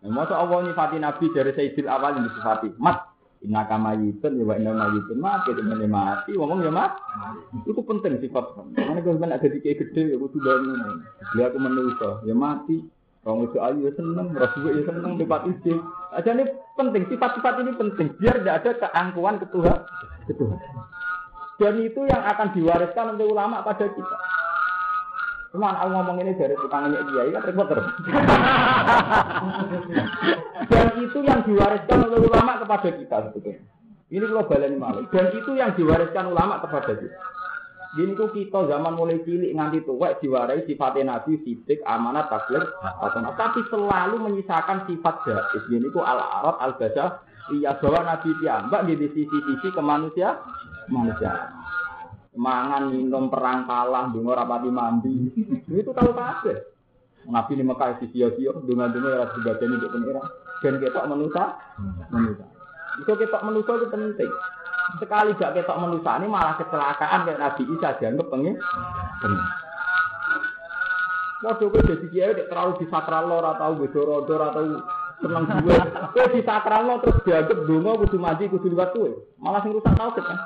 Nah, 0.02 0.10
masa 0.10 0.34
Allah 0.34 0.66
nyifati 0.66 0.98
Nabi 0.98 1.30
dari 1.30 1.54
Sayyidil 1.54 1.86
awal 1.86 2.18
yang 2.18 2.26
disifati. 2.26 2.74
Mat, 2.80 3.11
inna 3.42 3.66
kama 3.66 3.98
yitun, 3.98 4.38
ya 4.38 4.44
wa 4.46 4.54
inna 4.54 4.72
ma 4.72 4.86
yitun, 4.94 5.18
mati, 5.18 5.50
teman 5.52 5.82
mati, 5.90 6.30
ngomong 6.34 6.62
ya 6.62 6.70
mat. 6.70 6.94
Itu 7.66 7.82
penting 7.82 8.22
sifat. 8.22 8.54
Karena 8.78 9.02
kalau 9.02 9.18
ada 9.18 9.46
di 9.46 9.58
kayak 9.58 9.78
gede, 9.82 10.14
ya 10.14 10.16
kudu 10.16 10.38
bangun. 10.38 11.02
Dia 11.34 11.50
aku 11.50 11.58
menusa, 11.58 12.10
ya 12.22 12.34
mati. 12.38 12.86
Orang 13.22 13.46
itu 13.46 13.58
ayu 13.62 13.86
ya 13.86 13.92
seneng, 13.94 14.34
rasul 14.34 14.66
ya 14.66 14.82
seneng, 14.82 15.14
debat 15.14 15.46
isi. 15.46 15.74
Aja 16.10 16.34
ini 16.34 16.42
penting, 16.74 17.06
sifat-sifat 17.06 17.54
ini 17.62 17.72
penting. 17.78 18.08
Biar 18.18 18.42
tidak 18.42 18.56
ada 18.62 18.70
keangkuhan 18.82 19.38
ketuhan. 19.38 19.78
ketuhan. 20.26 20.58
Dan 21.62 21.78
itu 21.78 22.02
yang 22.02 22.22
akan 22.26 22.50
diwariskan 22.58 23.14
oleh 23.14 23.26
ulama 23.30 23.62
pada 23.62 23.86
kita. 23.86 24.16
Cuma 25.52 25.68
aku 25.76 25.92
ngomong 25.92 26.16
ini 26.24 26.32
dari 26.32 26.56
tukang 26.56 26.88
ini 26.88 26.96
dia, 27.12 27.28
kan 27.28 27.44
repot 27.44 27.68
terus. 27.68 27.84
Dan 30.72 30.86
itu 30.96 31.18
yang 31.20 31.44
diwariskan 31.44 32.08
oleh 32.08 32.24
ulama 32.24 32.56
kepada 32.56 32.88
kita 32.88 33.16
sebetulnya. 33.28 33.60
Ini 34.08 34.24
kalau 34.32 34.48
baleni 34.48 34.80
malah. 34.80 35.04
Dan 35.12 35.28
itu 35.36 35.52
yang 35.52 35.76
diwariskan 35.76 36.32
ulama 36.32 36.56
kepada 36.64 36.96
kita. 36.96 37.16
Gini 37.92 38.16
ku 38.16 38.32
kita 38.32 38.64
zaman 38.64 38.96
mulai 38.96 39.20
cilik 39.20 39.52
nganti 39.52 39.84
tua 39.84 40.16
diwarai 40.16 40.64
sifat 40.64 40.96
nabi, 41.04 41.36
sidik, 41.44 41.84
amanat, 41.84 42.32
taklir, 42.32 42.64
tapi 43.36 43.60
selalu 43.68 44.16
menyisakan 44.16 44.88
sifat 44.88 45.20
jahis. 45.28 45.60
Gini 45.68 45.92
ku 45.92 46.00
al 46.00 46.16
arab 46.16 46.56
al 46.64 46.72
baca 46.80 47.20
iya 47.52 47.76
bahwa 47.76 48.00
nabi 48.08 48.32
tiambak 48.40 48.88
di 48.88 48.96
sisi-sisi 48.96 49.68
ke 49.68 49.82
manusia, 49.84 50.40
manusia 50.88 51.52
mangan 52.32 52.88
minum 52.88 53.28
perang 53.28 53.68
kalah 53.68 54.08
dengar 54.08 54.40
rapati 54.40 54.70
mandi 54.72 55.12
itu 55.68 55.90
tahu 55.92 56.10
kabeh 56.16 56.56
nabi 57.28 57.52
ini 57.54 57.64
Mekah 57.68 58.00
si 58.00 58.08
sia-sia 58.08 58.56
dengan-dengan 58.64 59.20
ya 59.20 59.52
ini 59.60 59.74
untuk 59.76 59.92
pengira 59.92 60.22
dan 60.64 60.74
ketok 60.80 61.08
manusia 61.12 61.44
manusia 62.08 62.46
itu 63.04 63.12
ketok 63.12 63.44
manusia 63.44 63.72
itu 63.76 63.86
penting 63.92 64.30
sekali 64.96 65.30
gak 65.36 65.54
ketok 65.60 65.80
manusia 65.80 66.12
ini 66.18 66.26
malah 66.28 66.54
kecelakaan 66.56 67.28
kayak 67.28 67.40
Nabi 67.40 67.62
Isa 67.68 67.88
dianggap 68.00 68.26
pengen 68.32 68.56
Waduh, 71.42 71.74
gue 71.74 71.82
jadi 71.82 72.06
kiai 72.06 72.38
terlalu 72.46 72.86
disakral 72.86 73.26
lo, 73.26 73.42
atau 73.42 73.74
doro-doro, 73.74 74.46
atau 74.54 74.62
seneng 75.18 75.42
gue. 75.66 75.74
Gue 76.14 76.26
disakral 76.38 76.86
terus 77.02 77.18
dianggap 77.26 77.58
dungo, 77.66 77.98
kudu 78.06 78.18
mandi, 78.22 78.46
kudu 78.46 78.70
liwat 78.70 78.94
gue. 78.94 79.10
Malah 79.42 79.58
sing 79.66 79.74
rusak 79.74 79.90
tau 79.98 80.14
kan. 80.14 80.38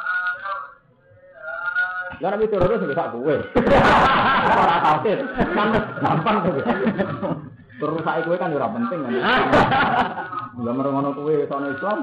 Lah 2.21 2.33
nek 2.33 2.49
teroris 2.49 2.81
wis 2.85 2.97
sak 2.97 3.13
kowe. 3.13 3.35
Ora 4.63 4.77
tafsir. 4.81 5.19
Kan 5.53 5.69
gampang 6.01 6.37
tuh. 6.45 6.53
Terus 7.77 8.01
saiki 8.05 8.25
kowe 8.25 8.37
kan 8.41 8.57
ora 8.57 8.69
penting 8.73 9.01
kan. 9.05 9.13
Lah 10.65 10.73
merengono 10.73 11.13
kowe 11.13 11.35
sono 11.49 11.67
Islam. 11.73 11.99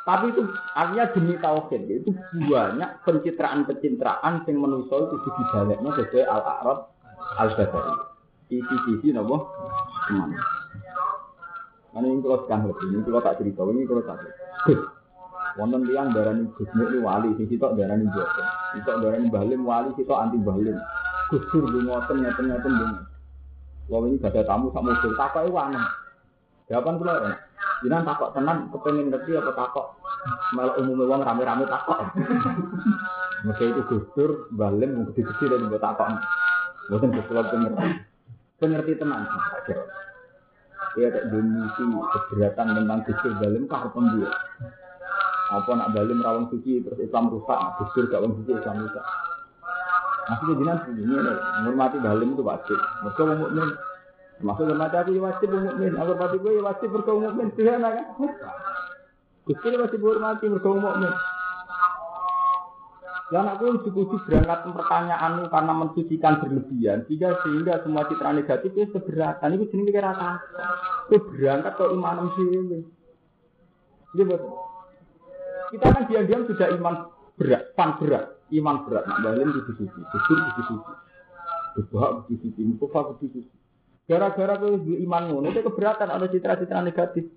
Tapi 0.00 0.26
itu 0.32 0.42
artinya 0.74 1.04
demi 1.12 1.34
tauhid 1.38 1.82
itu 1.86 2.10
banyak 2.50 2.90
pencitraan-pencitraan 3.04 4.42
yang 4.48 4.56
manusia 4.58 4.96
itu 4.96 5.16
dibaleknya 5.22 5.90
sesuai 5.92 6.24
al-a'rab 6.24 6.78
al-basari. 7.38 7.94
Isi-isi 8.50 9.14
nopo 9.14 9.54
teman. 10.08 10.34
Karena 11.90 12.06
ini 12.06 12.22
kalau 12.22 12.38
sekarang 12.46 12.70
lebih, 12.70 12.86
ini 12.90 13.02
kalau 13.06 13.22
tak 13.22 13.36
cerita, 13.38 13.60
ini 13.66 13.82
kalau 13.86 14.02
tak 14.02 14.16
cerita. 14.18 14.99
Wonten 15.58 15.82
tiang 15.88 16.14
darani 16.14 16.46
Gus 16.54 16.70
Nur 16.78 16.92
wali, 17.02 17.34
sing 17.34 17.46
sitok 17.50 17.74
darani 17.74 18.06
boten. 18.06 18.46
Sitok 18.78 18.96
darani 19.02 19.26
Balim 19.32 19.62
wali, 19.66 19.90
sitok 19.98 20.20
anti 20.20 20.38
Balim. 20.38 20.78
Gus 21.30 21.42
Dur 21.50 21.64
lu 21.66 21.86
ngoten 21.86 22.22
ngoten 22.22 22.44
ngoten 22.50 22.72
dene. 22.78 22.98
Wong 23.90 24.02
ini 24.06 24.22
gak 24.22 24.38
ada 24.38 24.46
tamu 24.46 24.70
sak 24.70 24.86
mobil, 24.86 25.10
takoke 25.18 25.50
aneh. 25.58 25.82
Jawaban 26.70 26.98
kula 27.02 27.14
ya. 27.26 27.32
Jinan 27.82 28.06
takok 28.06 28.30
tenan 28.38 28.70
kepengen 28.70 29.10
ngerti 29.10 29.34
apa 29.34 29.50
takok 29.56 29.86
malah 30.52 30.76
umumnya 30.78 31.10
wong 31.10 31.20
rame-rame 31.26 31.64
takok. 31.66 31.98
Mesti 33.46 33.64
itu 33.72 33.82
Gus 33.90 34.04
Dur, 34.14 34.30
Balim 34.54 34.90
mung 34.94 35.04
gede-gede 35.10 35.50
dan 35.50 35.66
mbok 35.66 35.82
takok. 35.82 36.08
Boten 36.86 37.10
Gus 37.10 37.26
Dur 37.26 37.46
pengerti. 37.50 37.86
Pengerti 38.62 38.92
tenan. 39.00 39.26
Dia 40.98 41.06
tak 41.14 41.24
demisi 41.30 41.82
keberatan 41.86 42.66
tentang 42.78 43.00
Gus 43.02 43.18
Dur 43.18 43.34
Balim 43.42 43.64
kah 43.66 43.90
pembuat 43.90 44.34
apa 45.50 45.70
nak 45.74 45.90
balim 45.90 46.22
rawang 46.22 46.46
suci 46.54 46.78
terus 46.86 47.02
Islam 47.02 47.26
rusak, 47.34 47.58
gusur 47.82 48.06
gak 48.06 48.22
wong 48.22 48.38
suci 48.42 48.54
Islam 48.54 48.86
rusak. 48.86 49.04
Maksudnya 50.30 50.54
jinan 50.62 50.78
begini 50.86 51.14
menghormati 51.66 51.96
balim 51.98 52.38
itu 52.38 52.42
wajib. 52.46 52.78
Mereka 53.02 53.22
mau 53.26 53.36
mukmin. 53.42 53.68
Maksud 54.40 54.64
hormati 54.70 54.94
aku 54.94 55.10
ya 55.10 55.20
wajib 55.26 55.48
mukmin. 55.50 55.92
Aku 55.98 56.10
hormati 56.14 56.36
gue 56.38 56.52
ya 56.54 56.62
wajib 56.62 56.88
mereka 56.94 57.10
mukmin. 57.18 57.46
Tidak 57.58 57.76
kan? 57.82 57.94
Gusur 59.50 59.72
wajib 59.74 60.00
hormati 60.06 60.44
mereka 60.46 60.68
mukmin. 60.70 61.12
Dan 63.30 63.46
aku 63.46 63.86
cukup 63.86 64.22
berangkat 64.26 64.58
pertanyaan 64.74 65.46
karena 65.46 65.70
mensucikan 65.70 66.42
berlebihan, 66.42 67.06
sehingga 67.06 67.38
sehingga 67.46 67.78
semua 67.86 68.02
citra 68.10 68.34
negatif 68.34 68.74
itu 68.74 68.90
seberatan. 68.90 69.54
Itu 69.54 69.70
jenis 69.70 69.94
kira 69.94 70.10
kata. 70.14 70.30
Itu 71.06 71.30
berangkat 71.30 71.78
ke 71.78 71.84
iman 71.94 72.26
sih. 72.34 72.46
Iya 74.18 74.24
betul. 74.26 74.69
Kita 75.70 75.86
kan 75.86 76.02
diam-diam 76.10 76.42
sudah 76.50 76.68
iman 76.74 76.94
berat, 77.38 77.62
pan 77.78 77.94
berat, 78.02 78.42
iman 78.50 78.76
berat. 78.84 79.06
Nak 79.06 79.18
balin 79.22 79.54
di 79.54 79.60
suci, 79.70 79.86
kusur 79.86 80.38
di 80.42 80.50
suci, 80.58 80.74
berbuat 81.78 82.10
di 82.26 82.34
suci, 82.42 82.60
mukufa 82.66 83.14
di 83.22 83.30
suci. 83.30 83.40
Gara-gara 84.10 84.58
kau 84.58 84.74
iman 84.82 85.22
ngono 85.30 85.54
itu 85.54 85.62
keberatan 85.62 86.10
ada 86.10 86.26
citra-citra 86.26 86.82
negatif. 86.82 87.30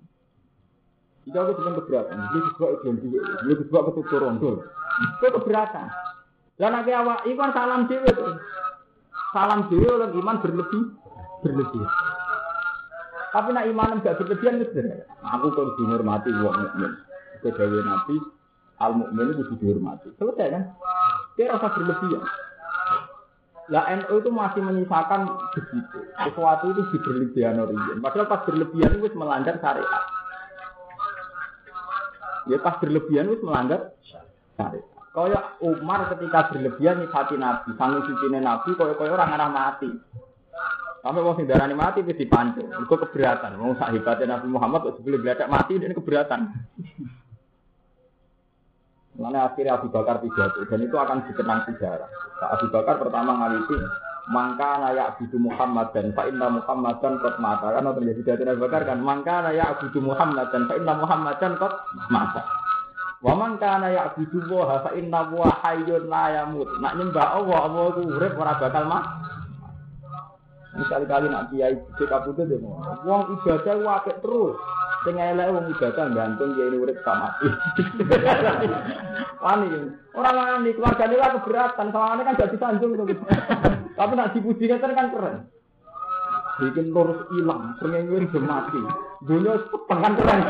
Jika 1.24 1.38
aku 1.40 1.62
cuma 1.62 1.78
keberatan, 1.78 2.20
ini 2.20 2.38
disebut 2.42 2.70
iklim 2.82 2.96
juga, 3.00 3.18
ini 3.46 3.52
disebut 3.56 3.82
ketutur 3.94 4.20
rondol. 4.26 4.56
Itu 5.00 5.26
keberatan. 5.40 5.86
Dan 6.58 6.70
nanti 6.74 6.90
awak, 6.90 7.22
iman 7.30 7.50
salam 7.54 7.86
dewe 7.86 8.10
tuh. 8.10 8.34
Salam 9.30 9.70
dewe 9.70 9.86
oleh 9.86 10.10
iman 10.10 10.42
berlebih, 10.42 10.82
berlebih. 11.46 11.86
Tapi 13.30 13.48
nak 13.50 13.66
iman 13.66 13.98
enggak 13.98 14.14
berlebihan 14.14 14.62
itu 14.62 14.78
Aku 15.26 15.50
kalau 15.54 15.74
dihormati 15.74 16.30
wong 16.38 16.54
mukmin 16.54 16.92
kedawe 17.44 17.80
Nabi 17.84 18.16
al 18.80 18.92
mukmin 18.96 19.36
itu 19.36 19.54
dihormati. 19.60 20.08
Selesai 20.16 20.48
kan? 20.48 20.62
Dia 21.36 21.52
rasa 21.52 21.68
berlebihan. 21.76 22.24
Lah 23.72 23.84
NU 23.96 24.14
itu 24.20 24.28
masih 24.28 24.60
menyisakan 24.60 25.20
begitu. 25.56 25.98
Sesuatu 26.20 26.64
itu 26.72 26.82
di 26.92 26.98
berlebihan 27.00 27.60
origen. 27.60 28.00
Padahal 28.00 28.28
pas 28.28 28.44
berlebihan 28.44 29.00
itu 29.00 29.16
melanggar 29.16 29.56
syariat. 29.60 30.04
Ya 32.44 32.60
pas 32.60 32.76
berlebihan 32.76 33.32
itu 33.32 33.40
melanggar 33.40 33.96
syariat. 34.04 34.84
Kaya 35.14 35.40
Umar 35.62 36.10
ketika 36.10 36.50
berlebihan 36.50 37.06
hati 37.08 37.38
Nabi, 37.38 37.70
sanggup 37.78 38.02
suci 38.04 38.26
Nabi, 38.34 38.74
kaya 38.74 38.98
kaya 38.98 39.14
orang 39.14 39.32
arah 39.38 39.50
mati. 39.50 39.90
Sampai 41.04 41.20
mau 41.20 41.36
sing 41.36 41.46
mati 41.76 42.00
wis 42.00 42.16
dipancung. 42.16 42.68
Itu 42.68 42.96
keberatan. 42.96 43.60
Mau 43.60 43.76
sak 43.76 43.92
hebatnya 43.92 44.36
Nabi 44.36 44.48
Muhammad 44.48 44.88
kok 44.88 44.96
sebelum 45.00 45.20
mati 45.52 45.76
ini 45.76 45.92
keberatan. 45.92 46.48
Mana 49.14 49.46
akhirnya 49.46 49.78
Abu 49.78 49.94
Bakar 49.94 50.18
pidato 50.18 50.66
dan 50.66 50.80
itu 50.82 50.96
akan 50.98 51.22
dikenang 51.30 51.62
sejarah. 51.70 52.10
Nah, 52.42 52.48
Abu 52.58 52.66
Bakar 52.74 52.98
pertama 52.98 53.30
ngaliti 53.38 53.78
mangka 54.26 54.82
nayak 54.82 55.14
Abu 55.14 55.38
Muhammad 55.38 55.94
dan 55.94 56.10
Pak 56.10 56.26
Inna 56.34 56.50
Muhammad 56.50 56.98
dan 56.98 57.22
kot 57.22 57.36
mata 57.38 57.70
kan 57.70 57.86
terjadi 57.94 58.20
pidato 58.20 58.42
Abu 58.50 58.66
Bakar 58.66 58.82
kan 58.82 58.98
mangka 58.98 59.46
nayak 59.46 59.78
Abu 59.78 60.00
Muhammad 60.02 60.50
dan 60.50 60.66
Pak 60.66 60.76
Inna 60.82 60.94
Muhammad 60.98 61.34
dan 61.38 61.52
kot 61.62 61.74
mata. 62.10 62.42
Wa 63.24 63.32
man 63.32 63.56
kana 63.56 63.88
ya'budu 63.88 64.52
wa 64.52 64.84
fa 64.84 64.92
inna 64.92 65.24
wa 65.32 65.48
hayyun 65.64 66.12
la 66.12 66.44
yamut. 66.44 66.68
Nak 66.76 66.92
nyembah 67.00 67.40
Allah, 67.40 67.58
Allah 67.72 67.84
itu 67.96 68.02
urip 68.12 68.36
ora 68.36 68.60
bakal 68.60 68.84
mati. 68.84 69.12
Sekali-kali 70.74 71.32
nak 71.32 71.48
kiai 71.48 71.72
cek 71.96 72.08
kabudut 72.10 72.50
ya. 72.50 72.58
Wong 73.06 73.22
ibadah 73.40 73.76
wae 73.80 74.12
terus. 74.20 74.58
Sing 75.04 75.20
elek 75.20 75.52
wong 75.52 75.68
ibadah 75.68 76.16
gantung 76.16 76.56
ya 76.56 76.64
ini 76.64 76.80
urip 76.80 76.96
sama. 77.04 77.36
Wani. 79.44 79.68
Ora 80.16 80.30
wani 80.32 80.72
keluargane 80.72 81.20
lah 81.20 81.36
keberatan, 81.36 81.92
soalnya 81.92 82.24
kan 82.24 82.40
gak 82.40 82.52
disanjung 82.56 82.96
to. 82.96 83.04
Tapi 84.00 84.12
nak 84.16 84.32
dipuji 84.32 84.64
kan 84.64 84.80
kan 84.80 85.12
keren. 85.12 85.36
Bikin 86.56 86.88
lurus 86.96 87.28
hilang, 87.36 87.76
pengen 87.84 88.32
mati. 88.48 88.80
Dunia 89.28 89.60
setengah 89.68 90.12
keren. 90.16 90.40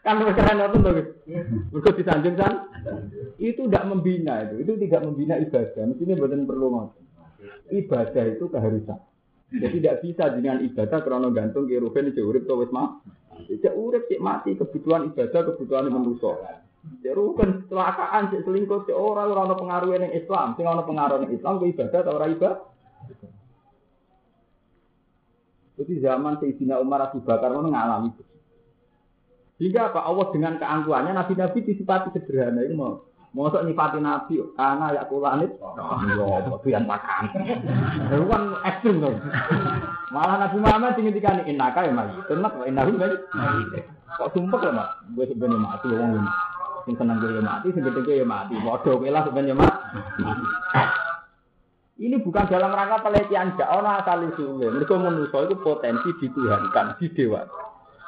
kan 0.00 0.16
keren 0.32 0.64
itu 0.64 0.78
tuh. 0.80 0.92
Mergo 1.76 1.90
disanjung 1.92 2.36
kan. 2.40 2.54
Itu 3.36 3.68
tidak 3.68 3.84
membina 3.84 4.48
itu. 4.48 4.64
Itu 4.64 4.72
tidak 4.80 5.04
membina 5.04 5.36
ibadah. 5.36 5.84
Mestinya 5.92 6.16
bukan 6.16 6.48
perlu 6.48 6.66
ngotot. 6.72 7.04
Ibadah 7.68 8.24
itu 8.32 8.48
keharusan. 8.48 9.09
Jadi 9.50 9.82
tidak 9.82 9.98
bisa 10.06 10.24
dengan 10.30 10.62
ibadah 10.62 10.98
karena 11.02 11.28
gantung 11.34 11.66
ke 11.66 11.82
rugen 11.82 12.14
cek 12.14 12.22
urip 12.22 12.46
to 12.46 12.54
wis 12.54 12.70
mah. 12.70 13.02
Cek 13.50 13.74
urip 13.74 14.06
cek 14.06 14.22
mati 14.22 14.54
kebutuhan 14.54 15.10
ibadah 15.10 15.40
kebutuhan 15.50 15.90
manusia. 15.90 16.62
Ya 17.02 17.12
rukun 17.12 17.66
kecelakaan 17.66 18.30
cek 18.30 18.46
selingkuh 18.46 18.86
cek 18.86 18.94
ora 18.94 19.26
ora 19.26 19.50
ono 19.50 19.58
pengaruh 19.58 19.98
ning 19.98 20.14
Islam. 20.14 20.54
Sing 20.54 20.70
ono 20.70 20.86
pengaruh 20.86 21.26
ning 21.26 21.34
Islam 21.34 21.58
ku 21.58 21.66
ibadah 21.66 21.98
atau 21.98 22.14
ora 22.14 22.26
ibadah. 22.30 22.58
Jadi 25.80 25.92
zaman 25.98 26.36
Sayyidina 26.38 26.76
Umar 26.78 27.08
Abu 27.08 27.24
Bakar 27.24 27.56
itu 27.56 27.64
mengalami 27.64 28.12
itu. 28.12 28.22
Sehingga 29.56 29.92
apa? 29.92 30.04
Allah 30.04 30.28
dengan 30.32 30.60
keangkuhannya 30.60 31.12
Nabi-Nabi 31.16 31.58
disifati 31.64 32.12
sederhana 32.16 32.64
itu 32.64 32.76
mau 32.76 33.09
mau 33.30 33.46
nyifati 33.46 33.98
Nabi 34.02 34.42
karena 34.58 34.86
ya 34.90 35.02
kulanit. 35.06 35.50
Ya 35.54 36.36
itu 36.42 36.68
yang 36.70 36.86
makan. 36.86 37.30
Itu 38.10 38.26
kan 38.26 38.42
ekstrim 38.66 38.98
tuh. 38.98 39.14
Malah 40.10 40.36
Nabi 40.42 40.56
Muhammad 40.58 40.98
tinggi 40.98 41.14
tiga 41.14 41.38
nih 41.38 41.54
inaka 41.54 41.86
ya 41.86 41.94
mati. 41.94 42.18
Tenang, 42.26 42.54
inahu 42.66 42.90
mati. 42.98 43.16
Kok 44.18 44.30
sumpah 44.34 44.60
ya 44.66 44.72
mak? 44.74 44.88
Gue 45.14 45.30
sebenarnya 45.30 45.62
mati 45.62 45.86
wong 45.94 46.10
ini. 46.18 46.30
Sing 46.88 46.94
seneng 46.98 47.22
gue 47.22 47.30
ya 47.30 47.42
mati, 47.44 47.70
sing 47.70 47.82
gede 47.86 48.00
gue 48.02 48.18
ya 48.18 48.26
mati. 48.26 48.58
Bodoh 48.58 48.98
gue 48.98 49.10
lah 49.14 49.22
sebenarnya 49.22 49.54
mati. 49.54 49.98
Ini 52.00 52.16
bukan 52.24 52.48
dalam 52.48 52.72
rangka 52.72 53.04
pelecehan 53.04 53.54
gak 53.60 53.70
ono 53.70 53.88
asal 54.00 54.24
usulnya. 54.32 54.72
Mereka 54.72 54.96
manusia 54.96 55.44
itu 55.44 55.54
potensi 55.60 56.08
dituhankan, 56.16 56.96
didewa. 56.96 57.44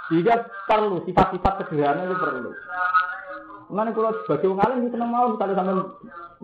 Sehingga 0.09 0.49
perlu 0.64 1.05
sifat-sifat 1.05 1.68
sederhana 1.68 2.09
itu 2.09 2.16
perlu. 2.16 2.51
Mengenai 3.73 3.97
kalau 3.97 4.12
sebagai 4.29 4.53
orang 4.53 4.68
alim, 4.68 4.93
seneng 4.93 5.09
mau 5.09 5.33
misalnya 5.33 5.57
sampai 5.57 5.81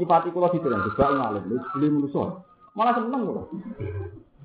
nyifati 0.01 0.29
kalau 0.33 0.49
di 0.49 0.65
dalam 0.65 0.81
juga 0.81 1.03
orang 1.13 1.27
alim, 1.29 1.61
beli 1.77 1.87
manusia. 1.93 2.25
Malah 2.73 2.95
seneng 2.97 3.21
kok. 3.29 3.47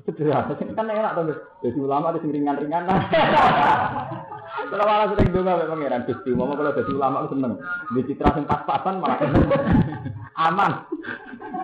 Sederhana, 0.03 0.51
kan 0.51 0.91
enak 0.91 1.15
tuh. 1.15 1.39
Jadi 1.63 1.79
ulama 1.79 2.11
ada 2.11 2.19
ringan-ringan. 2.19 2.83
Kalau 4.53 4.85
malah 4.85 5.07
sering 5.13 5.33
juga 5.33 5.53
sampai 5.57 5.69
pangeran 5.69 6.05
Gusti, 6.05 6.29
mau 6.33 6.49
kalau 6.53 6.77
jadi 6.77 6.91
ulama 6.93 7.25
itu 7.25 7.33
seneng. 7.33 7.53
Di 7.89 8.01
citra 8.05 8.37
yang 8.37 8.45
pas-pasan 8.45 9.01
malah. 9.01 9.17
Aman. 10.49 10.71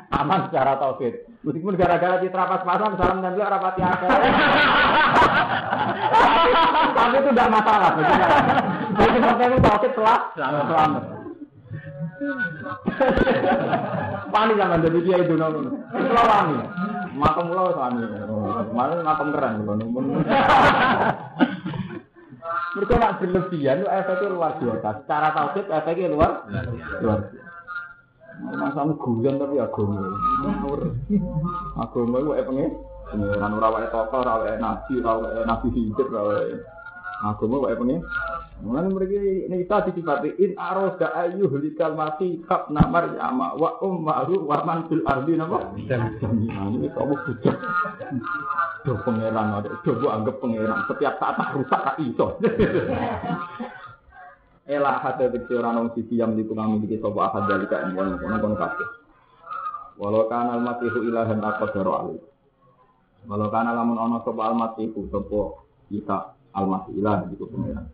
Aman 0.10 0.40
secara 0.50 0.78
tauhid. 0.82 1.29
Meskipun 1.40 1.80
gara-gara 1.80 2.20
citra 2.20 2.52
pas-pasan 2.52 3.00
salam 3.00 3.24
dan 3.24 3.32
juga 3.32 3.48
rapati 3.56 3.80
akhir. 3.80 4.12
Tapi 7.00 7.16
itu 7.16 7.30
tidak 7.32 7.48
masalah. 7.48 7.92
Jadi 8.92 9.18
sampai 9.24 9.48
itu 9.48 9.58
tauhid 9.64 9.92
telah 9.96 10.20
selamat. 10.36 11.04
Pani 14.30 14.54
zaman 14.60 14.84
jadi 14.84 15.00
dia 15.00 15.18
itu 15.24 15.34
nongol. 15.40 15.80
Itu 15.96 16.12
wani. 16.12 16.60
Makam 17.16 17.46
mulau 17.48 17.72
suami. 17.72 18.04
Mana 18.76 19.00
makam 19.00 19.32
keren 19.32 19.64
mulau 19.64 20.20
Mereka 22.70 22.96
nak 23.02 23.18
berlebihan, 23.24 23.88
efeknya 23.88 24.28
luar 24.36 24.60
biasa. 24.60 24.90
Secara 25.08 25.28
tauhid 25.32 25.66
efeknya 25.72 26.12
luar 26.12 26.44
luar 27.00 27.20
biasa. 27.32 27.49
Masamu 28.40 28.96
guyon 28.96 29.36
tapi 29.36 29.60
agama. 29.60 30.00
Agama 31.76 32.18
apa 32.32 32.52
nih? 32.56 32.72
Pengiran 33.10 33.58
ora 33.58 33.68
wae 33.74 33.88
tokoh, 33.90 34.22
ora 34.22 34.34
wae 34.46 34.54
nabi, 34.62 35.02
ora 35.02 35.14
wae 35.18 35.42
nabi 35.44 35.68
hidup, 35.76 36.08
ora 36.14 36.22
wae. 36.30 36.56
Agama 37.26 37.68
wae 37.68 37.76
nih? 37.76 38.00
Mulane 38.60 38.92
mriki 38.92 39.48
nisa 39.48 39.88
disifati 39.88 40.36
in 40.36 40.52
aroda 40.60 41.16
ayu 41.16 41.48
hulikal 41.48 41.96
mati 41.96 42.44
kap 42.44 42.68
namar 42.68 43.16
yama 43.16 43.56
wa 43.56 43.80
ummaru 43.80 44.44
wa 44.44 44.68
man 44.68 44.84
fil 44.92 45.00
ardi 45.08 45.40
napa? 45.40 45.72
Ini 45.80 46.88
kamu 46.92 47.16
bujak. 47.24 47.56
Do 48.84 49.00
pangeran 49.08 49.64
ada, 49.64 49.72
do 49.84 50.08
anggap 50.12 50.44
pangeran. 50.44 50.84
Setiap 50.92 51.16
saat 51.24 51.40
rusak 51.56 51.82
tak 51.88 51.98
iso. 52.04 52.36
Elah 54.70 55.02
hati 55.02 55.26
diksi 55.34 55.58
orang 55.58 55.82
nong 55.82 55.90
sisi 55.98 56.22
yang 56.22 56.38
dikunang 56.38 56.78
miliki 56.78 57.02
sopa 57.02 57.34
ahad 57.34 57.50
dari 57.50 57.66
kain 57.66 57.98
kono 57.98 58.22
kono 58.22 58.54
kabeh. 58.54 58.90
Walau 59.98 60.30
kana 60.30 60.62
al 60.62 60.62
masihu 60.62 61.10
ilahan 61.10 61.42
aqdaro 61.42 61.92
alih. 61.98 62.22
Walau 63.26 63.50
kana 63.50 63.74
lamun 63.74 63.98
ono 63.98 64.22
sopa 64.22 64.46
al 64.46 64.54
masihu 64.54 65.10
sopa 65.10 65.66
isa 65.90 66.38
al 66.54 66.70
masih 66.70 67.02
ilah 67.02 67.26
gitu 67.34 67.50
pengiran. 67.50 67.90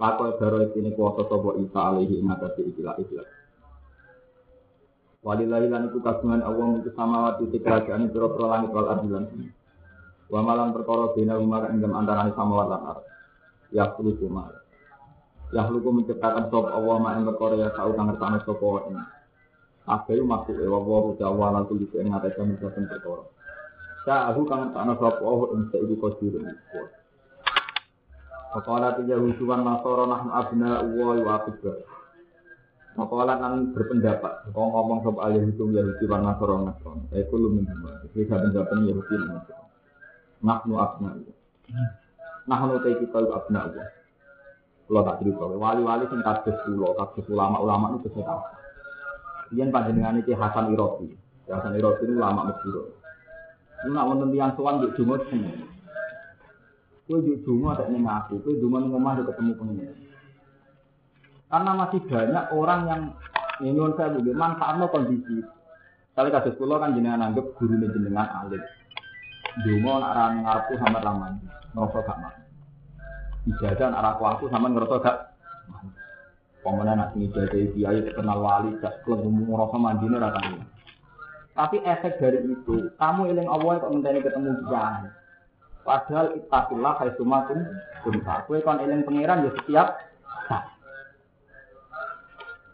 Lakon 0.00 0.32
daro 0.40 0.64
ini 0.64 0.96
kuasa 0.96 1.28
sopa 1.28 1.60
isa 1.60 1.80
alihi 1.92 2.16
ingatasi 2.16 2.72
ikilah 2.72 2.96
ikilah. 3.04 3.28
Walillahi 5.28 5.68
lan 5.68 5.92
iku 5.92 6.00
kagungan 6.00 6.40
Allah 6.40 6.64
mung 6.64 6.80
samawati 6.88 7.52
kerajaan 7.52 8.08
pira-pira 8.08 8.48
langit 8.48 8.72
wal 8.72 8.88
ardi 8.88 9.08
lan 9.12 9.28
bumi. 9.28 9.48
Wa 10.32 10.40
malam 10.40 10.72
perkara 10.72 11.12
bina 11.12 11.36
umar 11.36 11.68
ing 11.68 11.84
antarané 11.84 12.32
samawat 12.32 12.66
lan 12.72 12.80
ardh. 12.96 13.04
Ya 13.76 13.92
kulo. 13.92 14.16
Ya 15.54 15.70
lugu 15.70 15.94
menciptakan 15.94 16.50
sop 16.50 16.66
Allah 16.66 16.98
mak 16.98 17.14
ing 17.14 17.30
perkara 17.30 17.54
ya 17.54 17.70
tau 17.78 17.94
kang 17.94 18.10
ngertane 18.10 18.42
sapa 18.42 18.66
ing. 18.90 18.98
Kabeh 19.86 20.18
maksud 20.26 20.58
e 20.58 20.66
wa 20.66 21.14
Jawa 21.14 21.46
lan 21.54 21.64
tulis 21.70 21.94
ing 21.94 22.10
ngates 22.10 22.34
saben 22.34 22.58
perkara. 22.58 23.22
Sa 24.02 24.34
aku 24.34 24.42
kang 24.50 24.66
ngertane 24.66 24.98
sapa 24.98 25.22
Allah 25.22 25.48
ing 25.54 25.60
saiki 25.70 25.94
kodir. 26.02 26.34
Faqala 28.50 28.98
tiga 28.98 29.14
husuan 29.22 29.62
nasara 29.62 30.10
nahnu 30.10 30.30
abna 30.34 30.70
wa 30.82 31.14
wa 31.22 31.32
akbar. 31.38 31.78
Makalah 32.94 33.42
kan 33.42 33.74
berpendapat, 33.74 34.54
kau 34.54 34.70
ngomong 34.70 35.02
soal 35.02 35.18
ahli 35.26 35.42
hukum 35.50 35.74
Yahudi 35.74 36.06
wa 36.06 36.22
Nasara 36.22 36.62
Nasara. 36.62 37.02
Saya 37.10 37.26
itu 37.26 37.34
lu 37.34 37.50
minum, 37.50 37.90
jadi 38.06 38.30
saya 38.30 38.46
pendapat 38.46 38.86
Yahudi 38.86 39.14
dan 39.18 39.28
Nasara. 39.34 39.66
Nahnu 40.38 40.74
abna 40.78 41.08
Allah. 41.18 41.36
Nahnu 42.46 42.74
tei 42.86 42.94
kita 43.02 43.18
abna 43.18 43.58
Allah. 43.66 43.86
Kalau 44.84 45.00
tak 45.00 45.24
cerita, 45.24 45.44
wali-wali 45.48 46.04
sing 46.12 46.20
kados 46.20 46.56
kula, 46.68 46.92
kados 46.92 47.24
ulama-ulama 47.32 47.96
itu 47.96 48.12
tahu. 48.12 48.42
Kemudian 49.48 49.72
panjenengan 49.72 50.20
iki 50.20 50.36
Hasan 50.36 50.76
Irobi. 50.76 51.08
Hasan 51.48 51.78
Irobi 51.80 52.04
itu 52.04 52.12
ulama 52.20 52.52
Mesir. 52.52 52.92
Lu 53.84 53.90
nak 53.92 54.06
wonten 54.08 54.28
tiyang 54.32 54.52
sowan 54.56 54.84
di 54.84 54.88
Jumat 54.96 55.24
seneng. 55.32 55.64
Kowe 57.04 57.20
di 57.20 57.36
Jumat 57.44 57.80
tak 57.80 57.88
ning 57.92 58.04
aku, 58.04 58.40
kowe 58.44 58.52
Jumat 58.56 58.84
ning 58.84 58.96
omah 58.96 59.12
ketemu 59.20 59.52
pengen. 59.56 59.96
Karena 61.48 61.70
masih 61.76 62.00
banyak 62.04 62.44
orang 62.52 62.80
yang 62.88 63.02
ingin 63.62 63.92
saya 63.96 64.16
lebih 64.16 64.34
manfaatnya 64.36 64.88
kondisi. 64.88 65.44
Kali 66.12 66.28
kasus 66.28 66.56
pulau 66.60 66.76
kan 66.76 66.92
jenengan 66.92 67.30
anggap 67.30 67.46
guru 67.56 67.78
jenengan 67.78 68.26
alim. 68.42 68.62
Nak 69.54 70.12
rame 70.18 70.38
ngarepku 70.42 70.74
sama 70.82 70.98
raman, 70.98 71.32
ngerasa 71.72 72.00
gak. 72.10 72.43
Ijazah 73.44 73.92
nak 73.92 74.02
raku 74.02 74.22
aku 74.24 74.44
sama 74.48 74.72
ngerasa 74.72 74.96
gak 75.04 75.18
Pemenang 76.64 77.12
jadi 77.12 77.76
kiai 77.76 78.00
kenal 78.16 78.40
wali, 78.40 78.72
gak 78.80 79.04
kelem 79.04 79.44
ngerasa 79.44 79.76
mandine 79.76 80.16
rasanya. 80.16 80.64
Tapi 81.52 81.76
efek 81.84 82.16
dari 82.16 82.40
itu, 82.40 82.88
kamu 82.96 83.36
eling 83.36 83.52
Allah 83.52 83.84
kok 83.84 83.92
ngenteni 83.92 84.24
ketemu 84.24 84.64
kiai. 84.64 85.12
Padahal 85.84 86.32
ittaqillah 86.40 86.92
haitsumatum 86.96 87.68
kunta. 88.00 88.48
Kowe 88.48 88.56
kon 88.64 88.80
eling 88.80 89.04
pangeran 89.04 89.44
ya 89.44 89.52
setiap. 89.60 89.88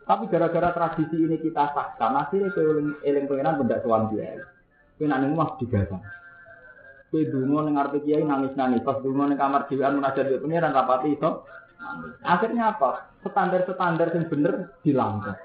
Tapi 0.07 0.25
gara-gara 0.31 0.71
tradisi 0.71 1.19
ini 1.19 1.43
kita 1.43 1.75
sahkan, 1.75 2.15
akhirnya 2.15 2.55
eling 2.55 2.95
eling 3.03 3.27
pangeran 3.27 3.59
benda 3.59 3.83
kiai. 3.83 4.39
Kowe 5.03 5.07
nak 5.11 5.19
ning 5.19 5.35
omah 5.35 5.59
digagang. 5.59 6.07
Kowe 7.11 7.27
dungo 7.27 7.67
ning 7.67 7.75
ngarep 7.75 8.07
kiai 8.07 8.23
nangis-nangis, 8.23 8.87
pas 8.87 9.03
dungo 9.03 9.27
ning 9.27 9.35
kamar 9.35 9.67
dhewean 9.67 9.99
munajat 9.99 10.31
mbek 10.31 10.43
pangeran 10.47 10.71
rapati 10.71 11.09
iso. 11.19 11.31
Akhirnya 12.23 12.79
apa? 12.79 13.11
Standar-standar 13.27 14.15
yang 14.15 14.31
bener 14.31 14.55
dilanggar. 14.87 15.37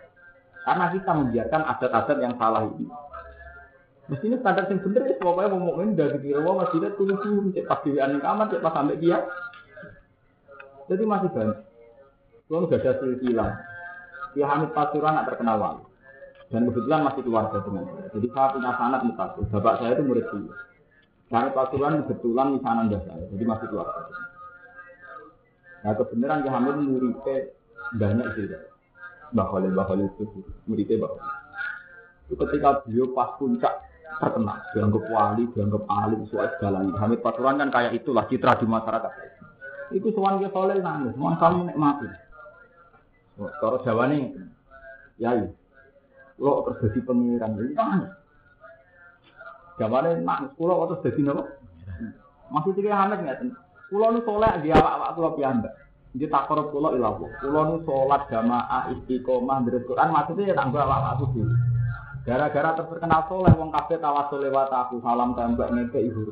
Karena 0.61 0.85
kita 0.93 1.11
membiarkan 1.13 1.61
adat-adat 1.65 2.17
yang 2.21 2.33
salah 2.37 2.69
ini. 2.69 2.85
Mestinya 4.05 4.37
standar 4.45 4.69
yang 4.69 4.81
bener 4.85 5.01
ya, 5.09 5.15
pokoknya 5.17 5.49
mau 5.49 5.59
ngomongin 5.65 5.97
dari 5.97 6.17
kira 6.21 6.39
wah 6.45 6.61
masih 6.61 6.77
ada 6.85 6.93
tunggu 6.93 7.49
cek 7.49 7.65
pas 7.65 7.81
dhewean 7.81 8.13
ning 8.13 8.21
kamar, 8.21 8.45
cek 8.53 8.61
pas 8.61 8.73
sampai 8.77 9.01
kiai. 9.01 9.25
Jadi 10.85 11.03
masih 11.03 11.29
banyak. 11.33 11.57
Kalau 12.45 12.69
nggak 12.69 12.77
ada 12.77 12.91
silsilah, 13.01 13.51
Ya 14.37 14.45
Hamid 14.51 14.69
Pasuruan 14.75 15.17
tak 15.17 15.33
terkenal 15.33 15.57
wali. 15.57 15.83
Dan 16.53 16.69
kebetulan 16.69 17.09
masih 17.09 17.25
keluarga 17.25 17.57
dengan 17.65 17.89
saya. 17.89 18.05
Jadi 18.13 18.27
saya 18.29 18.47
punya 18.53 18.71
sanat 18.77 19.01
mutasil. 19.01 19.43
Bapak 19.49 19.73
saya 19.81 19.97
itu 19.97 20.03
murid 20.05 20.25
dulu. 20.29 20.53
Hamid 21.35 21.51
Pasuruan 21.51 21.99
kebetulan 22.07 22.55
misanan 22.55 22.87
saya. 22.87 23.27
Jadi 23.27 23.43
masih 23.43 23.67
keluarga. 23.67 24.07
Nah 25.83 25.93
kebenaran 25.99 26.47
Ya 26.47 26.51
Hamid 26.55 26.75
muridnya 26.79 27.35
banyak 27.99 28.27
sih. 28.39 28.45
Mbah 29.35 29.47
Khalil, 29.51 30.07
itu 30.15 30.23
muridnya 30.63 30.95
Mbah 31.03 31.11
Itu 32.25 32.33
ketika 32.39 32.87
beliau 32.87 33.11
pas 33.11 33.35
puncak 33.35 33.73
terkenal, 34.15 34.63
dianggap 34.71 35.03
wali, 35.11 35.43
dianggap 35.51 35.83
alim, 35.91 36.23
sesuai 36.25 36.55
segalanya. 36.55 36.95
Hamid 37.03 37.19
Pasuruan 37.19 37.59
kan 37.59 37.69
kayak 37.69 37.99
itulah 37.99 38.23
citra 38.31 38.55
di 38.55 38.65
masyarakat. 38.65 39.11
Itu 39.91 40.09
sewan 40.15 40.39
ke 40.39 40.49
Khalil 40.49 40.79
nangis, 40.81 41.13
mau 41.19 41.35
kamu 41.35 41.69
nikmati. 41.69 42.07
Kalau 43.35 43.83
Jawa 43.83 44.07
nih, 44.07 44.31
ya 45.19 45.35
lo 46.39 46.63
terus 46.63 46.79
jadi 46.87 46.99
pengiran 47.03 47.59
nangis. 47.59 48.24
Nih 49.75 50.23
nangis, 50.23 50.51
kulo 50.55 50.87
terus 50.87 51.03
jadi 51.03 51.21
nopo. 51.27 51.43
Masih 52.47 52.71
tiga 52.79 52.95
hamil 52.95 53.19
nggak 53.19 53.37
tuh. 53.43 53.51
Kulo 53.91 54.05
nu 54.15 54.19
soleh 54.23 54.51
dia 54.63 54.79
awak 54.79 54.93
awak 54.97 55.11
kulo 55.19 55.29
piambak. 55.35 55.73
Iki 56.15 56.31
takorup 56.31 56.71
kula 56.71 56.95
ilah 56.95 57.11
Allah. 57.11 57.29
Kula 57.43 57.61
nu 57.67 57.77
salat 57.83 58.21
jamaah 58.31 58.87
istiqomah 58.95 59.57
terus 59.67 59.83
Quran 59.83 60.09
maksudnya 60.15 60.47
ya 60.47 60.55
tak 60.55 60.71
bawa 60.71 60.97
aku 61.19 61.25
sih. 61.35 61.43
Gara-gara 62.23 62.71
terkenal 62.79 63.21
soleh 63.27 63.53
wong 63.53 63.69
kabeh 63.75 63.99
tawasul 63.99 64.39
lewat 64.39 64.71
aku 64.71 65.03
salam 65.03 65.35
tembak 65.35 65.75
ngeke 65.75 65.99
ibu. 66.07 66.31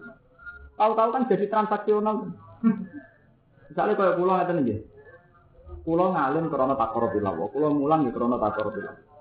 Tahu-tahu 0.79 1.09
kan 1.11 1.27
jadi 1.27 1.45
transaksional. 1.51 2.31
Misalnya 3.69 3.93
kalau 3.99 4.17
pulau 4.17 4.39
ngeten 4.39 4.63
nggih. 4.63 4.79
Pulau 5.83 6.15
ngalim 6.15 6.47
karena 6.47 6.79
takorup 6.79 7.11
ilah 7.19 7.35
Allah. 7.35 7.47
Pulau 7.51 7.69
mulang 7.75 8.07
nggih 8.07 8.15
karena 8.15 8.39
takorup 8.39 8.73
ilah 8.79 8.93
Allah. 8.95 9.12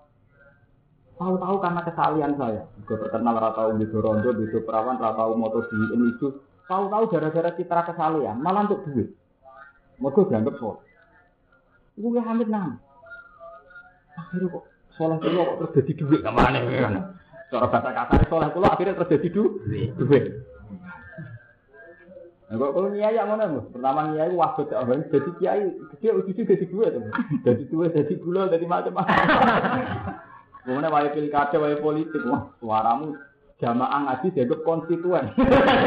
Tahu-tahu 1.20 1.56
karena 1.60 1.80
kesalian 1.84 2.32
saya. 2.40 2.62
Juga 2.82 3.06
terkenal 3.06 3.36
ratau 3.38 3.72
di 3.76 3.86
Rondo, 3.88 4.30
di 4.34 4.44
Perawan, 4.48 4.96
ratau 4.98 5.36
moto 5.36 5.62
di 5.68 5.76
itu. 6.08 6.28
Tahu-tahu 6.66 7.04
gara-gara 7.12 7.50
citra 7.52 7.82
kesalian, 7.84 8.40
malah 8.40 8.64
untuk 8.64 8.86
duit. 8.88 9.12
Mereka 10.00 10.30
dianggap 10.32 10.54
soleh. 10.58 10.82
Iku 12.00 12.08
ya 12.16 12.22
Hamid 12.24 12.48
nang. 12.48 12.80
Akhirnya 14.16 14.48
kok 14.48 14.64
soleh 14.96 15.16
kulo 15.20 15.40
kok 15.44 15.56
terus 15.60 15.72
jadi 15.78 15.92
duit 16.00 16.20
ke 16.24 16.30
mana 16.32 16.58
kan? 16.64 16.94
Cara 17.52 17.66
bahasa 17.68 17.90
kasar 17.92 18.20
soleh 18.32 18.48
kulo 18.56 18.66
akhirnya 18.66 18.96
terus 18.96 19.12
jadi 19.12 19.28
duit. 19.30 19.92
Duit. 20.00 20.24
Nah, 22.48 22.56
kok 22.56 22.70
kalau 22.72 22.88
nyai 22.92 23.16
yang 23.16 23.28
mana 23.28 23.48
bu? 23.48 23.60
Pertama 23.72 24.12
nyai 24.12 24.32
waktu 24.32 24.60
tak 24.68 24.80
orang 24.84 25.04
jadi 25.08 25.30
kiai, 25.40 25.64
dia 26.00 26.12
uji 26.16 26.32
jadi 26.36 26.64
duit. 26.68 26.92
Jadi 27.44 27.62
duit, 27.68 27.92
jadi 27.92 28.14
gula, 28.20 28.48
jadi 28.48 28.64
macam-macam. 28.64 29.24
Kemudian 30.62 30.94
wajib 30.94 31.12
pilkada, 31.18 31.56
wajib 31.58 31.82
politik, 31.82 32.22
wah 32.22 32.54
suaramu 32.62 33.18
jamaah 33.62 34.00
ngaji 34.10 34.34
dianggap 34.34 34.60
konstituen. 34.66 35.24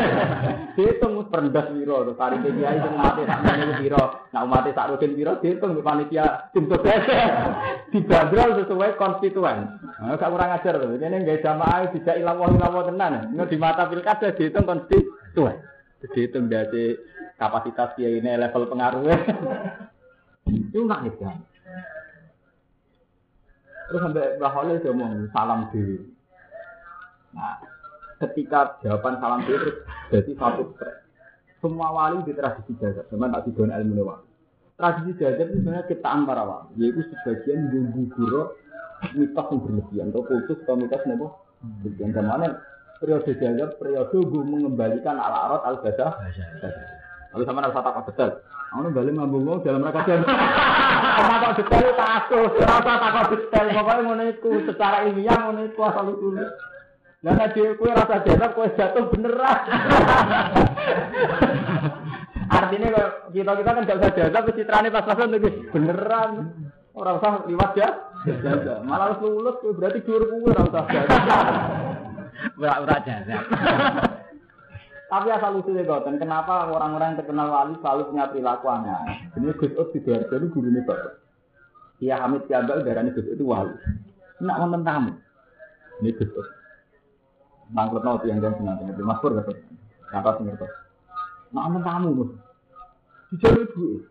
Dihitung 0.80 1.28
perendah 1.28 1.68
biro, 1.76 2.08
ini 2.08 2.50
kiai 2.56 2.80
itu 2.80 2.90
mati 2.96 3.22
tak 3.28 3.40
mana 3.44 3.76
biro, 3.76 4.04
nak 4.32 4.48
mati 4.48 4.72
tak 4.72 4.96
rutin 4.96 5.12
biro, 5.12 5.36
dihitung 5.44 5.76
di 5.76 5.84
panitia 5.84 6.48
tim 6.56 6.72
sukses. 6.72 7.04
Dibanderol 7.92 8.64
sesuai 8.64 8.96
konstituen. 8.96 9.76
Nah, 10.00 10.16
gak 10.16 10.32
kurang 10.32 10.56
ajar 10.56 10.80
tuh. 10.80 10.96
Ini 10.96 11.16
nggak 11.24 11.44
jamaah 11.44 11.92
tidak 11.92 12.16
ilawah 12.16 12.48
ilawah 12.56 12.84
tenan. 12.88 13.36
Ini 13.36 13.44
di 13.44 13.58
mata 13.60 13.92
pilkada 13.92 14.32
dihitung 14.32 14.64
konstituen. 14.64 15.60
Dihitung 16.00 16.48
dari 16.48 16.96
kapasitas 17.36 17.92
kiai 18.00 18.24
ini 18.24 18.40
level 18.40 18.72
pengaruhnya. 18.72 19.20
Itu 20.72 20.80
nggak 20.88 21.00
nih. 21.04 21.14
Terus 23.86 24.02
sampai 24.02 24.38
Mbah 24.42 24.52
Khalil 24.52 24.78
ngomong 24.82 25.30
salam 25.30 25.70
diri. 25.70 25.98
Nah, 27.36 27.62
ketika 28.24 28.80
jawaban 28.82 29.20
salam 29.20 29.44
itu 29.46 29.54
terus 29.60 29.78
jadi 30.10 30.32
satu 30.40 30.64
stres. 30.74 31.04
Semua 31.60 31.90
wali 31.90 32.22
di 32.26 32.34
tradisi 32.38 32.78
jagat, 32.78 33.10
memang 33.10 33.34
tak 33.34 33.50
didon 33.50 33.74
ilmu 33.74 34.06
wali. 34.06 34.28
Tradisi 34.78 35.12
jagat 35.18 35.50
itu 35.50 35.62
sebenarnya 35.62 35.90
ciptaan 35.90 36.30
para 36.30 36.44
wali, 36.46 36.78
yaitu 36.78 37.02
sebagian 37.10 37.74
bumbu 37.74 38.02
guru 38.14 38.42
mitos 39.14 39.48
yang 39.50 39.60
berlebihan, 39.62 40.08
atau 40.14 40.24
khusus 40.26 40.58
atau 40.66 40.76
mitos 40.78 41.02
nebo 41.10 41.28
berlebihan. 41.82 42.12
Zaman 42.14 42.42
periode 43.02 43.32
jagat, 43.38 43.70
periode 43.82 44.18
gue 44.18 44.44
mengembalikan 44.46 45.18
ala 45.18 45.38
arot 45.50 45.62
al 45.66 45.78
basa. 45.82 46.08
Lalu 47.36 47.44
sama 47.44 47.68
rasa 47.68 47.84
takut 47.84 48.08
betul. 48.08 48.32
Aku 48.72 48.96
balik 48.96 49.12
ngambung 49.12 49.60
dalam 49.60 49.84
rangka 49.84 50.08
jalan. 50.08 50.24
Takut 51.16 51.56
detail 51.60 51.92
kasus, 51.96 52.52
rasa 52.64 52.94
takut 52.96 53.40
detail. 53.44 53.68
Pokoknya 53.76 54.02
ngono 54.04 54.24
itu 54.32 54.50
secara 54.68 55.04
ilmiah 55.04 55.36
ngono 55.36 55.62
itu 55.68 55.80
asal 55.84 56.16
usulnya. 56.16 56.48
Lah 57.28 57.34
nek 57.36 57.56
kue 57.56 57.92
rasa 57.92 58.24
jatuh, 58.24 58.50
kue 58.56 58.68
jatuh 58.76 59.04
beneran. 59.12 59.60
Artinya 62.56 62.88
kalau 62.94 63.10
kita 63.36 63.52
kita 63.52 63.72
kan 63.76 63.84
gak 63.84 64.00
usah 64.00 64.12
jatuh, 64.16 64.32
tapi 64.32 64.50
citrane 64.56 64.96
pas-pasan 64.96 65.36
tuh 65.36 65.52
beneran. 65.76 66.32
Orang 66.96 67.20
usah 67.20 67.44
liwat 67.52 67.72
ya, 67.76 67.90
jatuh. 68.24 68.80
Malah 68.88 69.12
harus 69.12 69.20
lulus, 69.28 69.60
berarti 69.76 70.00
juru 70.08 70.40
kue 70.40 70.56
orang 70.56 70.72
usah 70.72 70.84
jatuh. 70.88 71.20
Ura-ura 72.60 72.96
jasa. 73.04 73.36
Tapi 75.06 75.28
asal 75.30 75.62
usulnya 75.62 75.86
goten, 75.86 76.18
kenapa 76.18 76.66
orang-orang 76.66 77.14
yang 77.14 77.20
terkenal 77.22 77.54
wali 77.54 77.78
selalu 77.78 78.10
punya 78.10 78.26
perilaku 78.26 78.66
aneh? 78.74 79.30
Ini 79.38 79.54
Gus 79.54 79.78
Ud 79.78 79.94
di 79.94 80.02
Sidoarjo 80.02 80.34
itu 80.34 80.48
gurunya 80.50 80.82
bapak. 80.82 81.22
Iya 82.02 82.16
Hamid 82.26 82.50
Tiambal 82.50 82.82
darahnya 82.82 83.14
Gus 83.14 83.30
Ud 83.30 83.38
itu 83.38 83.46
wali. 83.46 83.78
Nak 84.42 84.60
wonten 84.66 84.82
tamu. 84.82 85.14
Ini 86.02 86.10
Gus 86.18 86.34
Ud. 86.34 86.48
Mangkut 87.70 88.02
nol 88.02 88.18
yang 88.26 88.42
jangan 88.42 88.58
senang 88.58 88.76
dengan 88.82 89.06
Mas 89.06 89.22
Pur 89.22 89.38
kata. 89.38 89.54
Kata 90.10 90.30
sengertos. 90.42 90.74
Nak 91.54 91.64
wonten 91.70 91.84
tamu. 91.86 92.10
Dijalu 93.30 93.62
duit. 93.78 94.02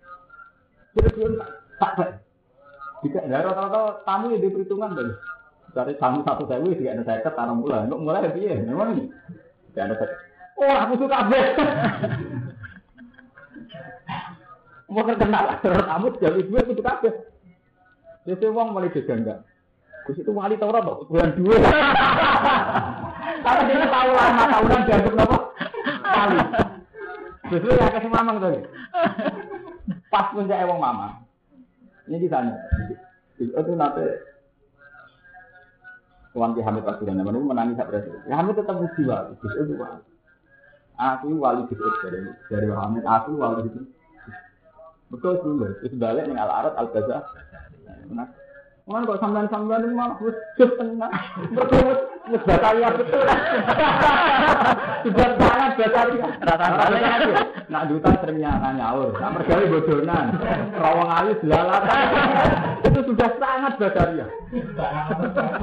Jadi 0.95 1.11
duit 1.11 1.33
tak 1.83 1.93
tak. 1.99 2.11
Jika 3.03 3.21
ada 3.29 3.51
rata-rata 3.51 3.83
tamu 4.07 4.33
yang 4.33 4.47
diperhitungan 4.47 4.97
dari 4.97 5.13
dari 5.75 5.95
tamu 5.99 6.23
satu 6.23 6.47
sewu 6.47 6.71
tidak 6.79 7.03
ada 7.03 7.03
saya 7.03 7.31
tanam 7.35 7.67
mulai. 7.67 7.85
Untuk 7.85 8.01
mulai 8.01 8.31
ya, 8.39 8.63
memang 8.63 8.95
ini. 8.95 9.05
Tidak 9.75 9.85
ada 9.91 9.95
saya. 9.99 10.24
Oh, 10.55 10.71
aku 10.71 10.95
suka 11.03 11.27
kabeh. 11.27 11.45
Mau 14.87 15.03
terkenal 15.11 15.45
terus 15.59 15.83
kamu 15.83 16.07
jadi 16.23 16.41
gue 16.47 16.61
kudu 16.71 16.83
kabeh. 16.83 17.13
Jadi 18.25 18.45
uang 18.49 18.71
mulai 18.71 18.95
enggak. 18.95 19.43
Gus 20.05 20.21
itu 20.21 20.31
wali 20.31 20.55
tau 20.61 20.71
ora 20.71 20.85
bulan 20.85 21.33
dua. 21.35 21.57
Tapi 23.45 23.61
dia 23.69 23.89
tahu 23.89 24.11
lama 24.13 24.45
tahunan 24.53 24.81
dianggap 24.87 25.15
apa? 25.17 25.37
Wali. 26.05 26.39
Justru 27.51 27.71
ya 27.77 27.87
kasih 27.93 28.11
mamang 28.13 28.37
tadi. 28.41 28.61
Pas 30.13 30.31
puncak 30.33 30.65
wong 30.69 30.79
mama. 30.81 31.25
Ini 32.07 32.21
ditanya. 32.21 32.55
Itu 33.41 33.73
nanti 33.75 34.07
Tuan 36.35 36.51
Ki 36.51 36.67
Hamid 36.67 36.83
Pasuruan, 36.83 37.23
menangis 37.25 37.79
sak 37.79 37.89
presiden. 37.91 38.21
Ya 38.27 38.39
Hamid 38.39 38.59
tetap 38.59 38.77
mesti 38.77 39.03
wali, 39.07 39.39
Gus 39.41 39.55
itu 39.55 39.75
wali. 39.79 40.14
aku 40.99 41.29
wali 41.39 41.63
dekat 41.71 41.95
dari 42.03 42.21
dari 42.51 42.67
Muhammad. 42.71 43.03
Aku 43.05 43.31
wali 43.39 43.67
itu 43.69 43.83
betul 45.13 45.39
sih 45.39 45.53
loh 45.53 45.71
itu 45.85 45.95
balik 45.95 46.27
nih 46.27 46.35
al 46.35 46.51
arat 46.51 46.75
al 46.75 46.91
gaza 46.91 47.23
mana 48.85 49.07
kok 49.09 49.21
sambilan 49.23 49.49
sambilan 49.49 49.87
itu 49.87 49.97
malah 49.97 50.17
terus 50.21 50.37
tenang. 50.77 51.13
Berterus 51.55 52.01
wis 52.31 52.43
bataria 52.49 52.89
betul. 52.97 53.25
Sudah 55.05 55.29
sangat 55.37 55.73
bataria. 55.77 56.27
Rata-rata 56.41 56.97
nak 57.69 57.83
duta 57.93 58.11
sering 58.25 58.39
nyaur, 58.41 59.13
nak 59.21 59.31
mergawe 59.37 59.65
bodonan. 59.69 60.27
Rawang 60.73 61.11
alis 61.13 61.41
lalatan. 61.45 62.05
Itu 62.89 63.01
sudah 63.13 63.31
sangat 63.37 63.73
bataria. 63.77 64.27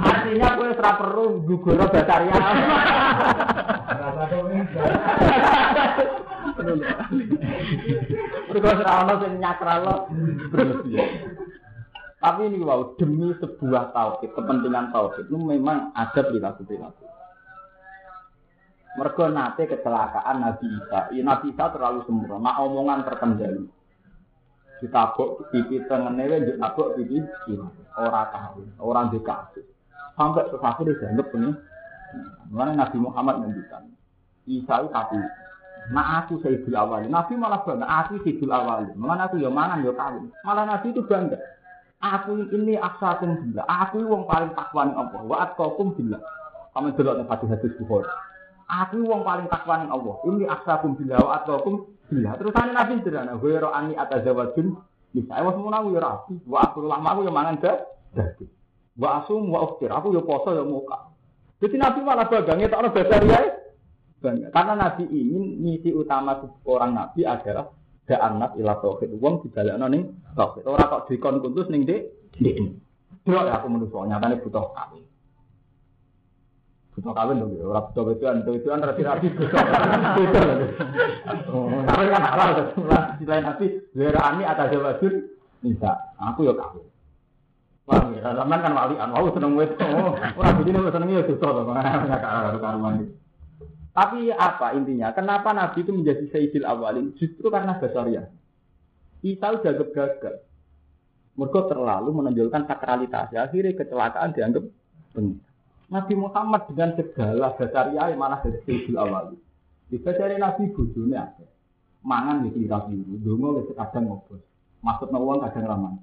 Artinya 0.01 0.47
kowe 0.57 0.69
ora 0.69 0.91
perlu 1.01 1.25
gugur 1.49 1.81
bataria. 1.89 2.37
Berkuat 8.51 8.77
ora 8.85 8.93
ono 9.01 9.13
sing 9.23 9.33
berlebihan. 10.51 11.40
Tapi 12.21 12.53
ini 12.53 12.61
wow, 12.61 12.93
demi 13.01 13.33
sebuah 13.41 13.97
tauhid, 13.97 14.37
kepentingan 14.37 14.93
tauhid 14.93 15.25
itu 15.25 15.37
memang 15.41 15.89
ada 15.97 16.21
perilaku-perilaku. 16.21 17.09
Mereka 19.01 19.23
nate 19.33 19.65
kecelakaan 19.65 20.37
Nabi 20.45 20.67
Isa. 20.69 21.09
Ya, 21.17 21.21
Nabi 21.25 21.49
Isa 21.49 21.73
terlalu 21.73 22.05
sempurna, 22.05 22.61
omongan 22.61 23.09
terkendali. 23.09 23.65
Ditabuk 24.85 25.49
pipi 25.49 25.81
tengene 25.89 26.29
wis 26.29 26.45
ditabuk 26.53 26.93
pipi 26.93 27.25
ora 27.97 28.29
tahu, 28.29 28.69
orang 28.77 29.09
dikasih. 29.09 29.65
Sampai 30.13 30.45
sesuatu 30.53 30.85
dianggap 30.85 31.27
ini. 31.33 31.49
Mana 32.51 32.75
Nabi 32.75 32.97
Muhammad 32.99 33.39
ngendikan, 33.41 33.87
Isa 34.43 34.83
itu 34.83 34.91
tapi 34.91 35.15
Nah 35.89 36.21
aku 36.21 36.37
Sayyidul 36.45 36.77
Awali. 36.77 37.09
Nabi 37.09 37.33
malah 37.33 37.65
bangga, 37.65 37.89
aku 37.89 38.21
Sayyidul 38.21 38.53
Awali. 38.53 38.93
Mana 38.93 39.25
aku 39.25 39.41
ya 39.41 39.49
mangan 39.49 39.81
ya 39.81 39.89
kawin. 39.97 40.29
Malah 40.45 40.69
Nabi 40.69 40.93
itu 40.93 41.01
bangga. 41.09 41.41
Aku 42.01 42.49
ini 42.49 42.73
aksakum 42.81 43.37
bila. 43.45 43.61
Aku 43.69 44.01
wong 44.01 44.25
paling 44.25 44.57
takwa 44.57 44.89
ning 44.89 44.97
Allah. 44.97 45.21
Wa 45.21 45.37
atqakum 45.45 45.93
bila. 45.93 46.17
Kamu 46.73 46.97
delok 46.97 47.15
ning 47.21 47.27
hadis 47.29 47.49
hadis 47.53 47.73
Bukhari. 47.77 48.09
Aku 48.65 49.05
wong 49.05 49.21
paling 49.21 49.45
takwa 49.45 49.85
ning 49.85 49.93
Allah. 49.93 50.15
Ini 50.25 50.43
aksakum 50.49 50.97
bila 50.97 51.21
wa 51.21 51.31
atqakum 51.37 51.85
bila. 52.09 52.33
Terus 52.41 52.57
ane 52.57 52.71
Nabi 52.73 52.93
sederhana. 53.05 53.37
Ra 53.37 53.69
ani 53.77 53.93
atazawajun. 53.93 54.67
Bisa 55.13 55.33
awas 55.37 55.55
mun 55.61 55.75
aku 55.77 55.87
ya 55.93 56.01
rapi. 56.01 56.35
Wa 56.49 56.57
aku 56.65 56.89
lama 56.89 57.07
aku 57.13 57.21
ya 57.21 57.31
mangan. 57.31 57.55
Dadi. 57.61 58.45
Wa 58.97 59.21
asum 59.21 59.53
wa 59.53 59.61
uftir. 59.69 59.93
Aku 59.93 60.09
ya 60.09 60.25
poso 60.25 60.57
ya 60.57 60.65
muka. 60.65 61.13
Jadi 61.61 61.77
Nabi 61.77 61.99
malah 62.01 62.25
bagangnya 62.25 62.65
tak 62.73 62.81
ada 62.81 62.89
dasar 62.97 63.21
ya. 63.29 63.41
Karena 64.49 64.73
Nabi 64.73 65.05
ingin 65.05 65.61
misi 65.61 65.93
utama 65.93 66.37
seorang 66.65 66.97
Nabi 66.97 67.25
adalah 67.25 67.69
anak 68.09 68.57
ila 68.57 68.73
tauhid. 68.81 69.13
Wong 69.21 69.45
dibalekno 69.45 69.85
ning 69.87 70.03
tauhid. 70.33 70.65
Ora 70.65 70.89
kok 70.89 71.05
dikon 71.11 71.41
kuntus 71.43 71.69
ning 71.69 71.85
dik 71.85 72.09
dik. 72.41 72.57
Delok 73.21 73.53
aku 73.53 73.67
menungso 73.69 74.01
nyatane 74.07 74.41
butuh 74.41 74.73
kawin. 74.73 75.05
Butuh 76.97 77.13
kawin 77.13 77.39
dong, 77.39 77.53
ya. 77.55 77.63
orang 77.69 77.85
butuh 77.93 78.03
itu 78.11 78.23
itu 78.25 78.51
itu 78.57 78.67
kan 78.67 78.83
rapi 78.83 79.01
rapi 79.05 79.27
itu 79.29 79.45
loh. 79.45 80.57
Tapi 81.85 82.05
kan 82.09 82.23
halal 82.25 82.49
di 83.21 83.23
lain 83.29 83.45
hati, 83.45 83.65
zerani 83.93 84.43
atas 84.43 84.73
jawabin, 84.73 85.13
bisa. 85.61 85.91
Aku 86.17 86.49
ya 86.49 86.53
kawin. 86.57 86.83
Wah, 87.89 87.97
ya, 88.13 88.33
zaman 88.37 88.61
kan 88.61 88.77
walian, 88.77 89.09
wow 89.09 89.25
seneng 89.33 89.57
orang 89.57 90.57
begini 90.61 90.85
wes 90.85 90.93
seneng 90.93 91.09
ya 91.11 91.25
susah 91.25 91.49
nggak 91.65 92.21
karuan 92.61 93.09
Tapi 93.91 94.31
apa 94.31 94.71
intinya? 94.71 95.11
Kenapa 95.11 95.51
Nabi 95.51 95.83
itu 95.83 95.91
menjadi 95.91 96.23
Sayyidil 96.31 96.63
Awalin? 96.63 97.11
Justru 97.19 97.51
karena 97.51 97.75
basariah. 97.75 98.31
Isa 99.19 99.51
udah 99.51 99.71
gagal. 99.83 100.35
Mereka 101.35 101.59
terlalu 101.67 102.09
menonjolkan 102.15 102.67
sakralitas. 102.67 103.35
Akhirnya 103.35 103.75
kecelakaan 103.75 104.31
dianggap 104.31 104.63
benar. 105.11 105.39
Nabi 105.91 106.13
Muhammad 106.15 106.71
dengan 106.71 106.95
segala 106.95 107.51
basariah 107.51 108.15
malah 108.15 108.39
dari 108.39 108.63
Sayyidil 108.63 108.95
Awalin. 108.95 109.39
Di 109.91 109.99
basariah 109.99 110.39
Nabi 110.39 110.71
bujune 110.71 111.19
ada. 111.19 111.45
Mangan 112.01 112.47
di 112.47 112.49
kira 112.55 112.81
biru, 112.87 113.19
dongo 113.21 113.61
wis 113.61 113.75
kadang 113.77 114.09
ngobos. 114.09 114.41
Maksud 114.81 115.13
uang 115.13 115.43
kadang 115.45 115.67
ramah. 115.67 115.93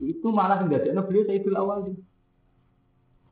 Itu 0.00 0.30
malah 0.30 0.62
menjadikan 0.62 1.02
beliau 1.02 1.26
Sayyidil 1.26 1.58
Awalin. 1.58 1.98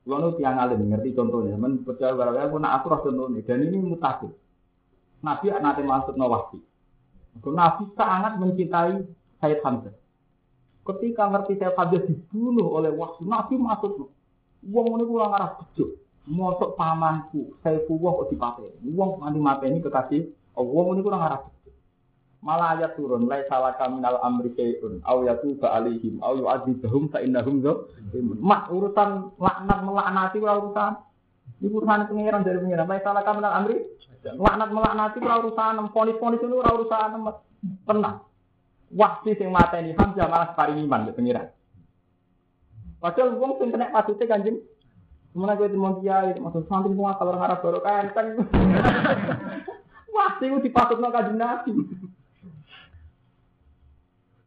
Kalau 0.01 0.33
tiang 0.41 0.57
alim 0.57 0.89
ngerti 0.89 1.13
contohnya, 1.13 1.61
men 1.61 1.85
percaya 1.85 2.17
barang 2.17 2.49
aku 2.49 2.57
nak 2.57 2.81
aku 2.81 2.87
roh 2.89 3.01
contohnya, 3.05 3.45
dan 3.45 3.61
ini 3.61 3.79
mutakhir. 3.85 4.33
Nabi 5.21 5.53
nanti 5.53 5.83
masuk 5.85 6.17
nawasi. 6.17 6.57
Nabi 7.45 7.85
sangat 7.93 8.41
mencintai 8.41 9.05
Sayyid 9.45 9.61
Hamzah. 9.61 9.93
Ketika 10.89 11.29
ngerti 11.29 11.61
Sayyid 11.61 11.77
Hamzah 11.77 12.01
dibunuh 12.09 12.73
oleh 12.73 12.89
wahsi, 12.97 13.29
Nabi 13.29 13.61
masuk. 13.61 14.09
Wong 14.65 14.87
ini 14.97 15.05
kurang 15.05 15.37
arah 15.37 15.57
bejo. 15.57 15.97
Mosok 16.29 16.77
pamanku, 16.77 17.57
saya 17.61 17.81
kok 17.85 18.29
dipateni. 18.29 18.93
Wong 18.93 19.25
nganti 19.25 19.41
mateni 19.41 19.79
kekasih, 19.85 20.33
wong 20.57 20.97
ini 20.97 21.05
kurang 21.05 21.25
arah 21.25 21.45
bejo. 21.45 21.60
Malah 22.41 22.73
ayat 22.73 22.97
turun, 22.97 23.29
lai 23.29 23.45
salah 23.53 23.77
kaminal 23.77 24.17
amri 24.25 24.57
syai'un, 24.57 25.05
au 25.05 25.29
yatu 25.29 25.61
ba'alihim, 25.61 26.25
au 26.25 26.41
yu'adzibahum 26.41 27.13
fa'innahum 27.13 27.61
zalimun. 27.61 28.41
Mak 28.41 28.73
urusan 28.73 29.37
laknat 29.37 29.81
melaknati 29.85 30.41
ora 30.41 30.57
urusan. 30.57 30.93
Ini 31.61 31.69
urusan 31.69 32.09
pengiran 32.09 32.41
dari 32.41 32.57
pengiran. 32.65 32.89
Lai 32.89 33.05
salah 33.05 33.21
kaminal 33.29 33.53
amri, 33.53 33.85
laknat 34.25 34.71
melaknati 34.73 35.21
ora 35.21 35.37
urusan, 35.45 35.93
ponis-ponis 35.93 36.41
itu 36.41 36.57
ora 36.57 36.73
urusan. 36.73 37.09
Tenang. 37.85 38.25
Waktu 38.91 39.37
sing 39.37 39.53
mateni 39.53 39.93
Hamzah 39.93 40.27
malah 40.27 40.57
paling 40.57 40.81
iman 40.81 41.13
ke 41.13 41.13
pengiran. 41.13 41.53
Padahal 43.05 43.37
wong 43.37 43.61
sing 43.61 43.69
kena 43.69 43.93
patute 43.93 44.25
Kanjeng 44.25 44.65
Kemudian 45.31 45.63
gue 45.63 45.71
timon 45.71 46.03
kiai, 46.03 46.35
maksud 46.43 46.67
santri 46.67 46.91
semua 46.91 47.15
kalau 47.15 47.39
ngarap 47.39 47.63
baru 47.63 47.79
kan 47.87 48.11
kan. 48.11 48.27
Wah, 50.15 50.43
itu 50.43 50.59
dipatutno 50.59 51.07
kanjeng 51.15 51.39
Nabi 51.39 51.71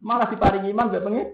malah 0.04 0.28
diparingi 0.28 0.70
iman 0.76 0.92
gak 0.92 1.08
pengen. 1.08 1.28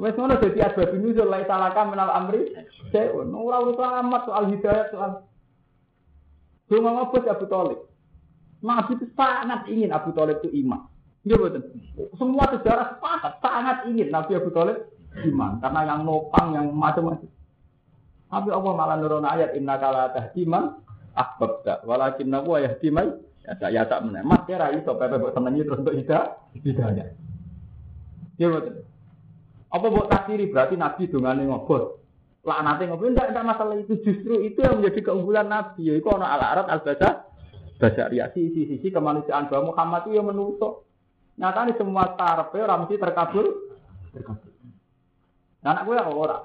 Wes 0.00 0.16
ngono 0.16 0.40
dadi 0.40 0.58
asbab 0.64 0.96
nuzul 0.96 1.28
lai 1.28 1.44
salaka 1.44 1.84
menal 1.84 2.10
amri. 2.10 2.56
Seun 2.88 3.28
ora 3.36 3.60
urusan 3.60 4.00
amat 4.02 4.22
soal 4.24 4.48
hidayah 4.48 4.88
soal 4.88 5.10
Donga 6.68 6.90
ngopos 6.92 7.24
Abu 7.24 7.48
Talib. 7.48 7.80
Nabi 8.60 8.92
itu 9.00 9.06
sangat 9.16 9.64
ingin 9.72 9.88
Abu 9.88 10.12
Talib 10.12 10.44
itu 10.44 10.52
iman. 10.64 10.84
Iya 11.24 11.40
betul. 11.40 11.64
Semua 12.20 12.44
sejarah 12.52 12.96
sepakat 12.96 13.32
sangat 13.40 13.76
ingin 13.88 14.12
Nabi 14.12 14.36
Abu 14.36 14.52
Talib 14.52 14.84
iman 15.16 15.56
karena 15.64 15.80
yang 15.88 16.00
nopang 16.04 16.52
yang 16.52 16.68
macam-macam. 16.76 17.28
Tapi 18.28 18.48
Allah 18.52 18.72
malah 18.76 18.96
nurun 19.00 19.24
ayat 19.24 19.56
inna 19.56 19.80
kala 19.80 20.12
tahdiman 20.12 20.84
ahbabta 21.16 21.80
walakin 21.88 22.28
nabu 22.28 22.60
yahdi 22.60 22.92
mai 22.92 23.08
ya 23.40 23.52
tak 23.56 23.70
ya 23.72 23.82
tak 23.88 24.04
meneh. 24.04 24.20
Mas 24.20 24.44
kira 24.44 24.68
iso 24.76 24.92
pepe 25.00 25.16
senengi 25.32 25.64
terus 25.64 25.80
untuk 25.80 25.96
hidayah. 25.96 26.36
Hidayah. 26.52 27.27
Ya 28.38 28.46
betul. 28.54 28.86
Apa 29.68 29.86
buat 29.92 30.08
takdiri 30.08 30.48
berarti 30.48 30.78
Nabi 30.78 31.10
dongane 31.10 31.44
ngobot. 31.44 32.00
nanti 32.48 32.88
ngobot 32.88 33.12
enggak 33.12 33.28
enggak 33.34 33.44
masalah 33.44 33.76
itu 33.76 34.00
justru 34.00 34.40
itu 34.40 34.64
yang 34.64 34.80
menjadi 34.80 35.10
keunggulan 35.10 35.50
Nabi. 35.50 35.90
Ya 35.90 35.94
iku 35.98 36.16
ana 36.16 36.32
al 36.32 36.40
arat 36.40 36.66
al 36.70 36.80
basa 36.80 37.28
basa 37.76 38.08
ya 38.14 38.32
sisi-sisi 38.32 38.88
kemanusiaan 38.88 39.52
bahwa 39.52 39.74
Muhammad 39.74 40.08
itu 40.08 40.16
yang 40.16 40.30
menutup. 40.30 40.88
Nyatanya 41.38 41.76
semua 41.76 42.16
tarpe 42.18 42.58
orang 42.58 42.86
mesti 42.86 42.96
terkabul. 42.98 43.46
Terkabul. 44.10 44.50
Nah, 45.62 45.70
anak 45.74 45.84
gue 45.86 45.94
ora. 46.14 46.38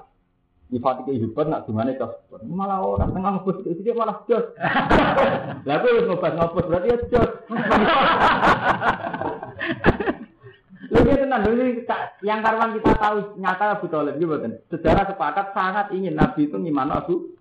Nifati 0.70 1.02
kehidupan 1.06 1.50
nak 1.50 1.66
gimana 1.66 1.94
cos. 1.98 2.14
Malah 2.46 2.82
orang 2.82 3.10
tengah 3.14 3.30
ngobot 3.40 3.64
itu 3.64 3.80
dia 3.80 3.94
malah 3.94 4.22
jos. 4.28 4.44
Lah 5.66 5.76
gue 5.80 5.96
wis 5.98 6.06
ngobot 6.10 6.64
berarti 6.68 6.88
ya 6.92 6.98
jos. 7.08 7.30
Lalu 10.94 11.26
tenang, 11.26 11.42
dulu 11.42 11.62
yang 12.22 12.40
karuan 12.40 12.70
kita 12.78 12.94
tahu 12.94 13.16
nyata 13.42 13.64
Abu 13.74 13.86
Talib 13.90 14.14
gitu 14.22 14.38
kan. 14.38 14.52
Sejarah 14.70 15.04
sepakat 15.10 15.46
sangat 15.50 15.86
ingin 15.90 16.14
Nabi 16.14 16.46
itu 16.46 16.54
gimana 16.54 17.02
Abu. 17.02 17.34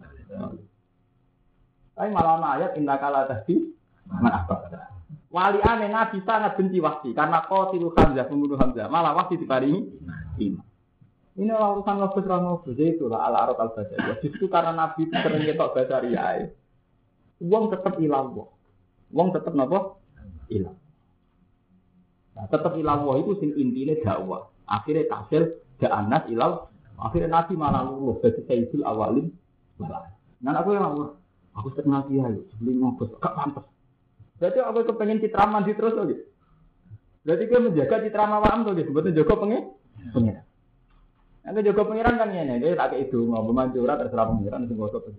Tapi 1.94 2.10
malah 2.10 2.58
ayat 2.58 2.74
indah 2.82 2.98
kala 2.98 3.30
tadi 3.30 3.70
apa? 4.10 4.90
Wali 5.30 5.62
aneh 5.62 5.90
Nabi 5.90 6.22
sangat 6.26 6.58
benci 6.58 6.82
wahsi 6.82 7.14
karena 7.14 7.46
kau 7.46 7.70
tiru 7.70 7.94
Hamzah 7.94 8.26
pembunuh 8.26 8.58
Hamzah. 8.58 8.90
Malah 8.90 9.14
wahsi 9.14 9.38
diparingi 9.38 9.82
iman. 10.50 10.66
Ini 11.34 11.50
orang 11.50 11.82
urusan 11.82 11.98
ngobus 11.98 12.26
orang 12.30 12.44
ngobus 12.46 12.78
itu 12.78 13.10
lah 13.10 13.26
ala 13.26 13.50
arot 13.50 13.58
al 13.58 13.74
ya. 13.74 14.14
Justru 14.22 14.46
karena 14.50 14.74
Nabi 14.78 15.10
itu 15.10 15.14
sering 15.18 15.42
ngetok 15.42 15.74
bahasa 15.74 15.98
riai. 16.06 16.46
Uang 17.42 17.74
tetap 17.74 17.98
hilang, 17.98 18.38
uang 19.10 19.30
tetap 19.34 19.58
nopo 19.58 19.98
hilang. 20.50 20.78
Nah, 22.34 22.46
tetap 22.50 22.74
ilawo 22.74 23.18
itu 23.22 23.38
sing 23.38 23.52
intinya 23.56 23.94
dakwah. 24.02 24.50
Akhirnya 24.66 25.06
tasil 25.10 25.62
anas 25.84 26.24
ilaw. 26.32 26.72
Akhirnya 26.98 27.42
nabi 27.42 27.54
malah 27.58 27.84
luluh 27.84 28.22
dari 28.24 28.42
sayyidul 28.48 28.86
awalin. 28.86 29.28
Nah 30.44 30.54
aku 30.60 30.76
yang 30.76 30.94
Allah. 30.94 31.10
Aku 31.54 31.70
setengah 31.78 32.10
kiai, 32.10 32.34
sebelum 32.58 32.82
ngobos, 32.82 33.14
gak 33.22 33.38
pantas. 33.38 33.66
Berarti 34.42 34.58
aku 34.58 34.90
kepengen 34.90 35.22
citraman 35.22 35.62
di 35.62 35.78
terus 35.78 35.94
lagi. 35.94 36.18
Berarti 37.22 37.44
gue 37.46 37.60
menjaga 37.62 37.96
citra 38.02 38.26
mawam 38.26 38.66
tuh 38.66 38.74
gitu. 38.74 38.90
Sebetulnya 38.90 39.18
jaga 39.22 39.34
pengen 39.38 39.64
pengiran. 40.10 40.46
Nanti 41.46 41.60
jaga 41.62 41.84
pengiran 41.86 42.16
kan 42.18 42.30
ini, 42.34 42.58
dia 42.58 42.74
tak 42.74 42.98
itu 42.98 43.20
mau 43.30 43.46
bermanjura 43.46 44.02
terserah 44.02 44.34
pengiran 44.34 44.66
itu 44.66 44.74
gosok. 44.74 45.14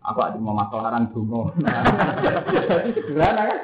Aku 0.00 0.18
ada 0.24 0.40
mau 0.40 0.56
masalahan 0.56 1.12
dungo. 1.12 1.52
Jadi 2.72 2.90
sederhana 2.96 3.42
kan. 3.44 3.60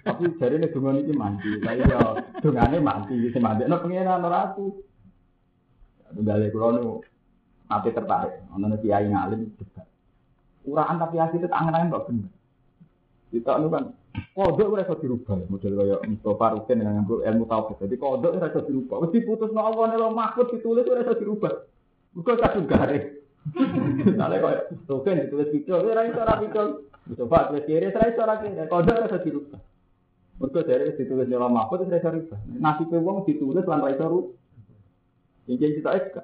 Tapi 0.00 0.32
jari 0.40 0.56
ini 0.56 0.72
dungan 0.72 1.00
ini 1.00 1.12
mandi. 1.12 1.50
Tapi 1.60 1.84
ya 1.84 2.00
dungane 2.40 2.78
mandi. 2.80 3.28
Si 3.28 3.38
mandi. 3.38 3.68
No 3.68 3.80
pengiran 3.84 4.24
ora 4.24 4.52
aku. 4.52 4.66
Dari 6.16 6.50
kulo 6.50 6.66
nu 6.74 6.92
nanti 7.70 7.94
tertarik. 7.94 8.42
Ono 8.56 8.76
kiai 8.80 9.06
ngalim 9.06 9.54
debat. 9.54 9.86
Uraan 10.66 11.00
tapi 11.00 11.16
hasil 11.16 11.40
itu 11.40 11.48
angen-angen 11.48 11.94
kok 11.94 12.04
bener. 12.10 12.30
Kita 13.30 13.62
nu 13.62 13.70
kan 13.70 13.94
kodok 14.34 14.74
ora 14.74 14.82
iso 14.82 14.98
dirubah 14.98 15.38
model 15.46 15.72
kaya 15.78 15.96
Mustafa 16.02 16.46
Rukin 16.58 16.82
dengan 16.82 17.06
ilmu 17.06 17.44
tauhid. 17.46 17.76
Jadi 17.86 17.94
kodok 17.94 18.34
ora 18.36 18.50
iso 18.50 18.60
dirubah. 18.66 18.96
Wis 19.06 19.14
diputusno 19.14 19.60
Allah 19.62 19.94
nek 19.94 20.10
mahfud 20.10 20.50
ditulis 20.50 20.88
ora 20.90 21.06
iso 21.06 21.14
dirubah. 21.14 21.54
Muga 22.18 22.34
kadung 22.42 22.66
garing. 22.66 23.06
Misalnya 24.02 24.42
kaya 24.42 24.60
Rukin 24.90 25.22
ditulis 25.28 25.48
video 25.54 25.78
ora 25.78 26.02
iso 26.08 26.18
ora 26.18 26.34
video. 26.42 26.62
Mustafa 27.06 27.54
tulis 27.54 27.64
kiri 27.70 27.86
ora 27.94 28.10
iso 28.10 28.20
ora 28.26 28.34
kiri. 28.42 28.66
Kodok 28.66 28.96
ora 28.98 29.06
iso 29.06 29.20
dirubah. 29.22 29.60
Mereka 30.40 30.64
dari 30.64 30.96
ditulis 30.96 31.28
nyawa 31.28 31.52
mahfud 31.52 31.84
itu 31.84 31.92
rasa 31.92 32.16
riba. 32.16 32.36
Nasib 32.56 32.88
wong 32.88 33.28
ditulis 33.28 33.60
lan 33.68 33.84
rasa 33.84 34.08
ru. 34.08 34.32
Ini 35.44 35.60
kita 35.60 35.90
eka. 35.92 36.22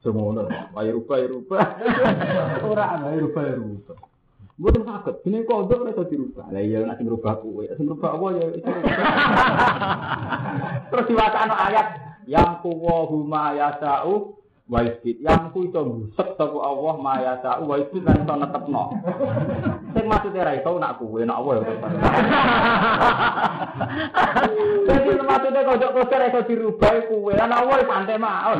Semua 0.00 0.32
orang, 0.32 0.72
bayar 0.72 0.96
rupa, 0.96 1.20
bayar 1.20 1.30
rupa. 1.30 1.56
Orang 2.66 3.04
bayar 3.04 3.20
rupa, 3.20 3.40
bayar 3.44 3.58
rupa. 3.60 3.94
Bukan 4.60 4.84
sakit, 4.84 5.24
ini 5.24 5.44
kodok 5.48 5.88
dirubah. 6.08 6.52
Lah 6.52 6.60
iya 6.60 6.84
apa 6.84 6.96
ya? 7.56 7.72
Terus 10.92 11.06
diwacana 11.08 11.54
ayat 11.68 11.86
yang 12.28 12.60
kuwahuma 12.60 13.56
yasau 13.56 14.39
wa 14.70 14.86
yang 15.02 15.50
ku 15.50 15.66
iso 15.66 15.82
busek 15.82 16.38
sapa 16.38 16.54
Allah 16.62 16.94
maya 17.02 17.42
ta 17.42 17.58
wa 17.58 17.74
isbit 17.74 18.06
lan 18.06 18.22
iso 18.22 18.34
netepno 18.38 18.94
sing 19.90 20.06
maksude 20.06 20.38
ra 20.38 20.54
iso 20.54 20.78
nak 20.78 21.02
kuwe 21.02 21.26
nak 21.26 21.42
ya 21.42 21.58
Jadi 24.86 25.10
maksudnya 25.26 25.66
kok 25.66 25.90
kok 25.90 26.06
ora 26.14 26.26
iso 26.30 26.40
dirubah 26.46 26.94
kuwe 27.10 27.34
lan 27.34 27.50
apa 27.50 27.82
santai 27.82 28.22
maon 28.22 28.58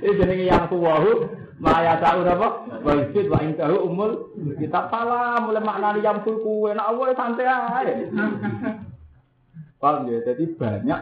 Iki 0.00 0.16
jenenge 0.16 0.48
yang 0.48 0.64
kuwahu 0.72 1.28
maya 1.60 2.00
ta 2.00 2.16
ora 2.16 2.32
apa? 2.40 2.48
Wa 2.80 2.92
isbit 2.96 3.28
wa 3.28 3.44
intahu 3.44 3.76
umul 3.92 4.32
kita 4.56 4.88
pala 4.88 5.36
mulai 5.44 5.60
maknani 5.60 6.00
yang 6.00 6.24
kuwe 6.24 6.72
nak 6.72 6.96
apa 6.96 7.12
santai 7.12 7.44
ae. 7.44 7.92
Paham 9.80 10.08
ya, 10.12 10.20
jadi 10.24 10.44
banyak 10.56 11.00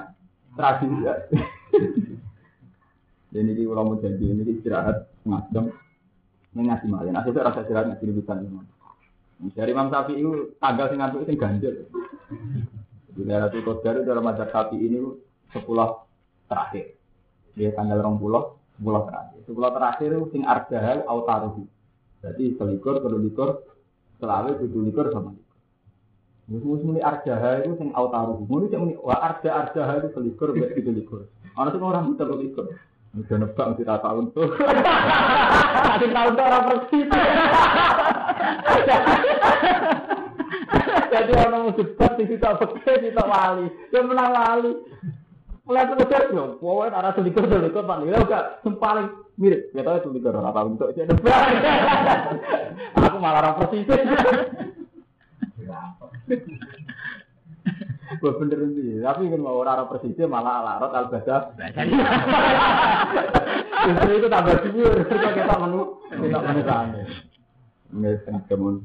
tradisi. 0.59 1.07
Jadi 3.29 3.45
ini 3.45 3.63
kalau 3.69 3.93
mau 3.93 4.01
jadi 4.01 4.25
ini 4.25 4.43
istirahat 4.57 5.09
ngajam 5.29 5.69
Ini 6.57 6.65
ngaji 6.65 6.87
malin. 6.89 7.15
Asyik 7.15 7.37
rasa 7.37 7.61
istirahat 7.63 7.93
ngaji 7.93 8.05
rebutan. 8.09 8.37
Dari 9.55 9.71
Imam 9.71 9.93
Syafi'i 9.93 10.19
itu 10.19 10.59
tanggal 10.59 10.91
sing 10.91 10.99
ngantuk 10.99 11.23
itu 11.29 11.39
ganjil. 11.39 11.75
Di 13.15 13.23
Qadar 13.63 13.95
itu 14.01 14.07
dalam 14.09 14.25
mazhab 14.25 14.49
Syafi'i 14.51 14.89
ini 14.89 14.99
sepuluh 15.53 16.09
terakhir. 16.49 16.97
Dia 17.55 17.71
tanggal 17.77 18.01
rong 18.01 18.19
puluh, 18.19 18.59
sepuluh 18.81 19.07
terakhir. 19.07 19.39
Sepuluh 19.45 19.71
terakhir 19.71 20.09
itu 20.09 20.27
sing 20.33 20.43
arjahal 20.49 20.99
autaruhu. 21.07 21.69
Jadi 22.19 22.59
selikur, 22.59 22.99
kedulikur, 22.99 23.63
selawe, 24.19 24.51
kedulikur 24.59 25.15
sama 25.15 25.37
likur. 25.37 25.57
Musuh 26.49 26.81
muni 26.81 27.01
arjaha 27.05 27.63
itu 27.63 27.77
sing 27.79 27.93
autaruhu. 27.95 28.43
Muni 28.49 28.73
cek 28.73 28.81
muni 28.81 28.95
wa 28.99 29.15
arja 29.21 29.69
arjaha 29.69 30.03
itu 30.03 30.09
selikur, 30.17 30.57
bet 30.57 30.75
kedulikur. 30.75 31.29
Ana 31.55 31.71
sing 31.71 31.85
orang 31.85 32.11
muter 32.11 32.27
kedulikur. 32.27 32.75
Udah 33.17 33.37
nebak 33.41 33.67
mesti 33.73 33.89
tak 33.89 34.01
tahun 34.05 34.25
tuh. 34.37 34.49
Ada 35.89 36.07
tahun 36.13 36.33
tuh 36.37 36.45
orang 36.45 36.65
persis. 36.69 37.07
Jadi 41.09 41.33
orang 41.33 41.63
mau 41.65 41.73
debat 41.73 42.13
di 42.21 42.25
situ 42.29 42.45
peke, 42.45 42.93
di 43.01 43.09
situ 43.09 43.25
wali. 43.25 43.67
Dia 43.89 44.01
menang 44.05 44.33
wali. 44.37 44.73
Mulai 45.69 45.85
kemudian 45.85 46.33
yo, 46.33 46.45
pokoknya 46.65 46.97
arah 46.97 47.13
selikur 47.13 47.45
selikur 47.45 47.85
pak 47.85 48.01
Lila 48.01 48.25
udah 48.25 48.65
paling 48.81 49.09
mirip. 49.37 49.69
Ya 49.77 49.85
tahu 49.85 50.01
selikur 50.09 50.33
orang 50.33 50.49
apa 50.49 50.61
untuk 50.65 50.93
saya 50.97 51.09
debat. 51.09 51.45
Aku 52.97 53.17
malah 53.21 53.41
orang 53.45 53.57
persis. 53.65 53.85
Gue 58.17 58.33
bener 58.41 58.73
sih, 58.73 59.05
tapi 59.05 59.29
kan 59.29 59.41
mau 59.45 59.61
orang 59.61 59.85
persisnya 59.85 60.25
malah 60.25 60.65
alarot 60.65 60.93
al 60.97 61.07
badah. 61.13 61.53
Justru 63.85 64.11
itu 64.17 64.29
tambah 64.33 64.57
subur, 64.65 64.93
kita 65.13 65.57
menu, 65.61 65.83
kita 66.09 66.39
menu 66.41 66.61
sana. 66.65 67.01
Nggak, 67.93 68.49
kemun. 68.49 68.81